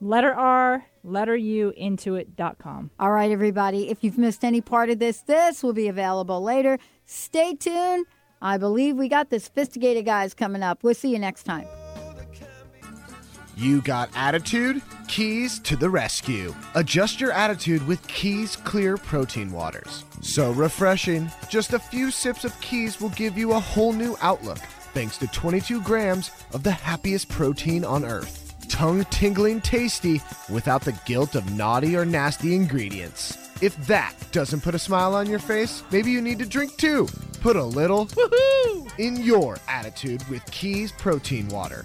Letter 0.00 0.32
R, 0.32 0.86
letter 1.02 1.36
U, 1.36 1.72
intuit.com. 1.80 2.90
All 3.00 3.10
right, 3.10 3.30
everybody. 3.30 3.90
If 3.90 4.04
you've 4.04 4.18
missed 4.18 4.44
any 4.44 4.60
part 4.60 4.90
of 4.90 5.00
this, 5.00 5.22
this 5.22 5.62
will 5.62 5.72
be 5.72 5.88
available 5.88 6.40
later. 6.40 6.78
Stay 7.04 7.54
tuned. 7.54 8.06
I 8.40 8.58
believe 8.58 8.96
we 8.96 9.08
got 9.08 9.30
the 9.30 9.40
sophisticated 9.40 10.04
guys 10.04 10.34
coming 10.34 10.62
up. 10.62 10.84
We'll 10.84 10.94
see 10.94 11.10
you 11.10 11.18
next 11.18 11.42
time. 11.42 11.66
You 13.58 13.82
got 13.82 14.08
attitude? 14.14 14.82
Kees 15.08 15.58
to 15.64 15.74
the 15.74 15.90
rescue. 15.90 16.54
Adjust 16.76 17.20
your 17.20 17.32
attitude 17.32 17.84
with 17.88 18.06
Kees 18.06 18.54
Clear 18.54 18.96
Protein 18.96 19.50
Waters. 19.50 20.04
So 20.22 20.52
refreshing. 20.52 21.28
Just 21.48 21.72
a 21.72 21.80
few 21.80 22.12
sips 22.12 22.44
of 22.44 22.58
Kees 22.60 23.00
will 23.00 23.08
give 23.08 23.36
you 23.36 23.54
a 23.54 23.58
whole 23.58 23.92
new 23.92 24.16
outlook 24.20 24.58
thanks 24.94 25.18
to 25.18 25.26
22 25.26 25.80
grams 25.80 26.30
of 26.52 26.62
the 26.62 26.70
happiest 26.70 27.30
protein 27.30 27.84
on 27.84 28.04
earth. 28.04 28.54
Tongue 28.68 29.04
tingling 29.06 29.60
tasty 29.60 30.22
without 30.48 30.82
the 30.82 30.96
guilt 31.04 31.34
of 31.34 31.52
naughty 31.56 31.96
or 31.96 32.04
nasty 32.04 32.54
ingredients. 32.54 33.36
If 33.60 33.76
that 33.88 34.14
doesn't 34.30 34.60
put 34.60 34.76
a 34.76 34.78
smile 34.78 35.16
on 35.16 35.28
your 35.28 35.40
face, 35.40 35.82
maybe 35.90 36.12
you 36.12 36.20
need 36.20 36.38
to 36.38 36.46
drink 36.46 36.76
too. 36.76 37.08
Put 37.40 37.56
a 37.56 37.64
little 37.64 38.06
woohoo 38.06 38.88
in 39.00 39.16
your 39.16 39.58
attitude 39.66 40.22
with 40.28 40.48
Kees 40.52 40.92
Protein 40.92 41.48
Water 41.48 41.84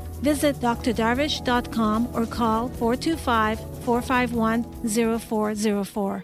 Visit 0.21 0.57
drdarvish.com 0.57 2.09
or 2.13 2.25
call 2.25 2.69
425 2.69 3.59
451 3.83 5.19
0404. 5.19 6.23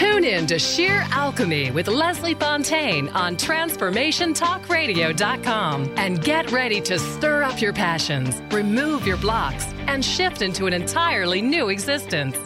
Tune 0.00 0.24
in 0.24 0.46
to 0.46 0.58
Sheer 0.58 1.04
Alchemy 1.10 1.72
with 1.72 1.86
Leslie 1.86 2.34
Fontaine 2.34 3.08
on 3.08 3.36
TransformationTalkRadio.com 3.36 5.92
and 5.96 6.24
get 6.24 6.50
ready 6.50 6.80
to 6.80 6.98
stir 6.98 7.42
up 7.42 7.60
your 7.60 7.74
passions, 7.74 8.40
remove 8.50 9.06
your 9.06 9.18
blocks, 9.18 9.66
and 9.88 10.02
shift 10.02 10.40
into 10.40 10.64
an 10.66 10.72
entirely 10.72 11.42
new 11.42 11.68
existence. 11.68 12.38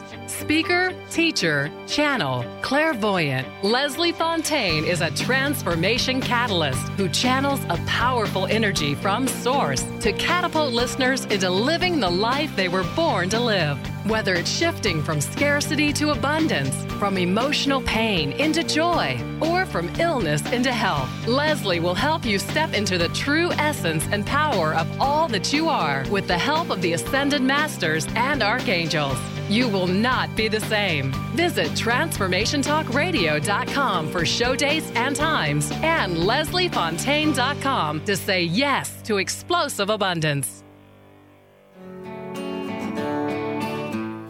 Speaker, 0.44 0.92
teacher, 1.10 1.72
channel, 1.86 2.44
clairvoyant, 2.60 3.48
Leslie 3.64 4.12
Fontaine 4.12 4.84
is 4.84 5.00
a 5.00 5.10
transformation 5.12 6.20
catalyst 6.20 6.86
who 6.98 7.08
channels 7.08 7.60
a 7.70 7.78
powerful 7.86 8.44
energy 8.48 8.94
from 8.94 9.26
source 9.26 9.84
to 10.00 10.12
catapult 10.12 10.74
listeners 10.74 11.24
into 11.24 11.48
living 11.48 11.98
the 11.98 12.10
life 12.10 12.54
they 12.56 12.68
were 12.68 12.84
born 12.94 13.30
to 13.30 13.40
live. 13.40 13.78
Whether 14.06 14.34
it's 14.34 14.50
shifting 14.50 15.02
from 15.02 15.22
scarcity 15.22 15.94
to 15.94 16.10
abundance, 16.10 16.84
from 16.98 17.16
emotional 17.16 17.80
pain 17.80 18.32
into 18.32 18.62
joy, 18.62 19.18
or 19.40 19.64
from 19.64 19.88
illness 19.98 20.42
into 20.52 20.70
health, 20.70 21.08
Leslie 21.26 21.80
will 21.80 21.94
help 21.94 22.26
you 22.26 22.38
step 22.38 22.74
into 22.74 22.98
the 22.98 23.08
true 23.08 23.50
essence 23.52 24.06
and 24.12 24.26
power 24.26 24.74
of 24.74 24.86
all 25.00 25.26
that 25.28 25.54
you 25.54 25.70
are 25.70 26.04
with 26.10 26.28
the 26.28 26.36
help 26.36 26.68
of 26.68 26.82
the 26.82 26.92
Ascended 26.92 27.40
Masters 27.40 28.06
and 28.14 28.42
Archangels. 28.42 29.16
You 29.48 29.68
will 29.68 29.86
not 29.86 30.34
be 30.36 30.48
the 30.48 30.60
same. 30.60 31.12
Visit 31.34 31.68
TransformationTalkRadio.com 31.72 34.10
for 34.10 34.24
show 34.24 34.56
dates 34.56 34.90
and 34.94 35.14
times 35.14 35.70
and 35.82 36.16
LeslieFontaine.com 36.16 38.04
to 38.06 38.16
say 38.16 38.42
yes 38.42 39.02
to 39.02 39.18
explosive 39.18 39.90
abundance. 39.90 40.64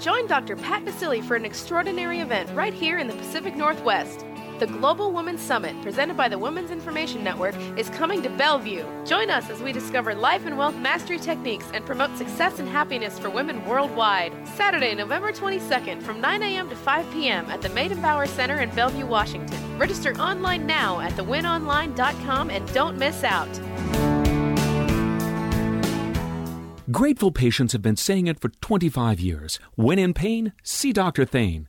Join 0.04 0.26
Dr. 0.26 0.56
Pat 0.56 0.84
Baccili 0.84 1.24
for 1.24 1.34
an 1.34 1.46
extraordinary 1.46 2.20
event 2.20 2.50
right 2.54 2.74
here 2.74 2.98
in 2.98 3.06
the 3.06 3.14
Pacific 3.14 3.56
Northwest. 3.56 4.26
The 4.60 4.66
Global 4.68 5.10
Women's 5.10 5.40
Summit, 5.40 5.74
presented 5.82 6.16
by 6.16 6.28
the 6.28 6.38
Women's 6.38 6.70
Information 6.70 7.24
Network, 7.24 7.56
is 7.76 7.90
coming 7.90 8.22
to 8.22 8.30
Bellevue. 8.30 8.84
Join 9.04 9.28
us 9.28 9.50
as 9.50 9.60
we 9.60 9.72
discover 9.72 10.14
life 10.14 10.46
and 10.46 10.56
wealth 10.56 10.76
mastery 10.76 11.18
techniques 11.18 11.66
and 11.74 11.84
promote 11.84 12.16
success 12.16 12.60
and 12.60 12.68
happiness 12.68 13.18
for 13.18 13.30
women 13.30 13.64
worldwide. 13.66 14.32
Saturday, 14.54 14.94
November 14.94 15.32
22nd 15.32 16.00
from 16.02 16.20
9 16.20 16.42
a.m. 16.44 16.70
to 16.70 16.76
5 16.76 17.12
p.m. 17.12 17.46
at 17.46 17.62
the 17.62 17.68
Meydenbauer 17.70 18.28
Center 18.28 18.60
in 18.60 18.70
Bellevue, 18.76 19.06
Washington. 19.06 19.58
Register 19.76 20.14
online 20.18 20.66
now 20.68 21.00
at 21.00 21.12
thewinonline.com 21.14 22.50
and 22.50 22.72
don't 22.72 22.96
miss 22.96 23.24
out. 23.24 23.48
Grateful 26.92 27.32
patients 27.32 27.72
have 27.72 27.82
been 27.82 27.96
saying 27.96 28.28
it 28.28 28.38
for 28.38 28.50
25 28.50 29.18
years. 29.18 29.58
When 29.74 29.98
in 29.98 30.14
pain, 30.14 30.52
see 30.62 30.92
Dr. 30.92 31.24
Thane. 31.24 31.68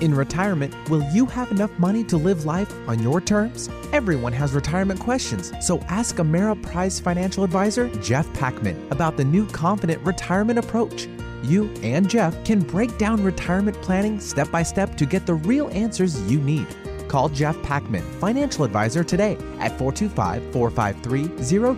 In 0.00 0.14
retirement, 0.14 0.72
will 0.88 1.02
you 1.10 1.26
have 1.26 1.50
enough 1.50 1.76
money 1.76 2.04
to 2.04 2.16
live 2.16 2.44
life 2.44 2.72
on 2.88 3.02
your 3.02 3.20
terms? 3.20 3.68
Everyone 3.92 4.32
has 4.32 4.52
retirement 4.52 5.00
questions, 5.00 5.52
so 5.60 5.80
ask 5.88 6.16
Ameriprise 6.16 7.00
financial 7.00 7.42
advisor 7.42 7.88
Jeff 7.96 8.32
Packman 8.32 8.76
about 8.92 9.16
the 9.16 9.24
new 9.24 9.44
Confident 9.46 10.00
Retirement 10.06 10.56
Approach. 10.56 11.08
You 11.42 11.68
and 11.82 12.08
Jeff 12.08 12.44
can 12.44 12.60
break 12.60 12.96
down 12.96 13.24
retirement 13.24 13.80
planning 13.82 14.20
step 14.20 14.52
by 14.52 14.62
step 14.62 14.96
to 14.98 15.04
get 15.04 15.26
the 15.26 15.34
real 15.34 15.68
answers 15.70 16.20
you 16.30 16.38
need. 16.38 16.68
Call 17.08 17.28
Jeff 17.28 17.60
Packman, 17.62 18.02
financial 18.20 18.64
advisor, 18.64 19.02
today 19.02 19.32
at 19.58 19.76
425 19.78 20.52
453 20.52 21.28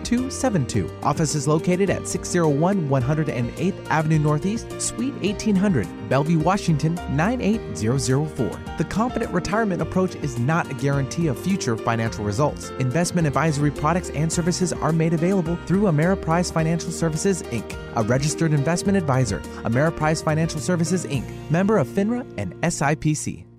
0272. 0.03 0.91
Office 1.03 1.35
is 1.35 1.47
located 1.47 1.89
at 1.89 2.07
601 2.07 2.89
108th 2.89 3.87
Avenue 3.87 4.19
Northeast, 4.19 4.81
Suite 4.81 5.13
1800, 5.15 5.87
Bellevue, 6.09 6.39
Washington 6.39 6.95
98004. 7.15 8.59
The 8.77 8.83
Confident 8.85 9.31
Retirement 9.31 9.81
Approach 9.81 10.15
is 10.15 10.37
not 10.37 10.69
a 10.69 10.73
guarantee 10.75 11.27
of 11.27 11.39
future 11.39 11.77
financial 11.77 12.25
results. 12.25 12.69
Investment 12.79 13.27
advisory 13.27 13.71
products 13.71 14.09
and 14.11 14.31
services 14.31 14.73
are 14.73 14.91
made 14.91 15.13
available 15.13 15.57
through 15.65 15.83
Ameriprise 15.83 16.51
Financial 16.51 16.91
Services, 16.91 17.43
Inc., 17.43 17.77
a 17.95 18.03
registered 18.03 18.53
investment 18.53 18.97
advisor. 18.97 19.39
Ameriprise 19.63 20.23
Financial 20.23 20.59
Services, 20.59 21.05
Inc., 21.05 21.25
member 21.49 21.77
of 21.77 21.87
FINRA 21.87 22.25
and 22.37 22.53
SIPC. 22.61 23.50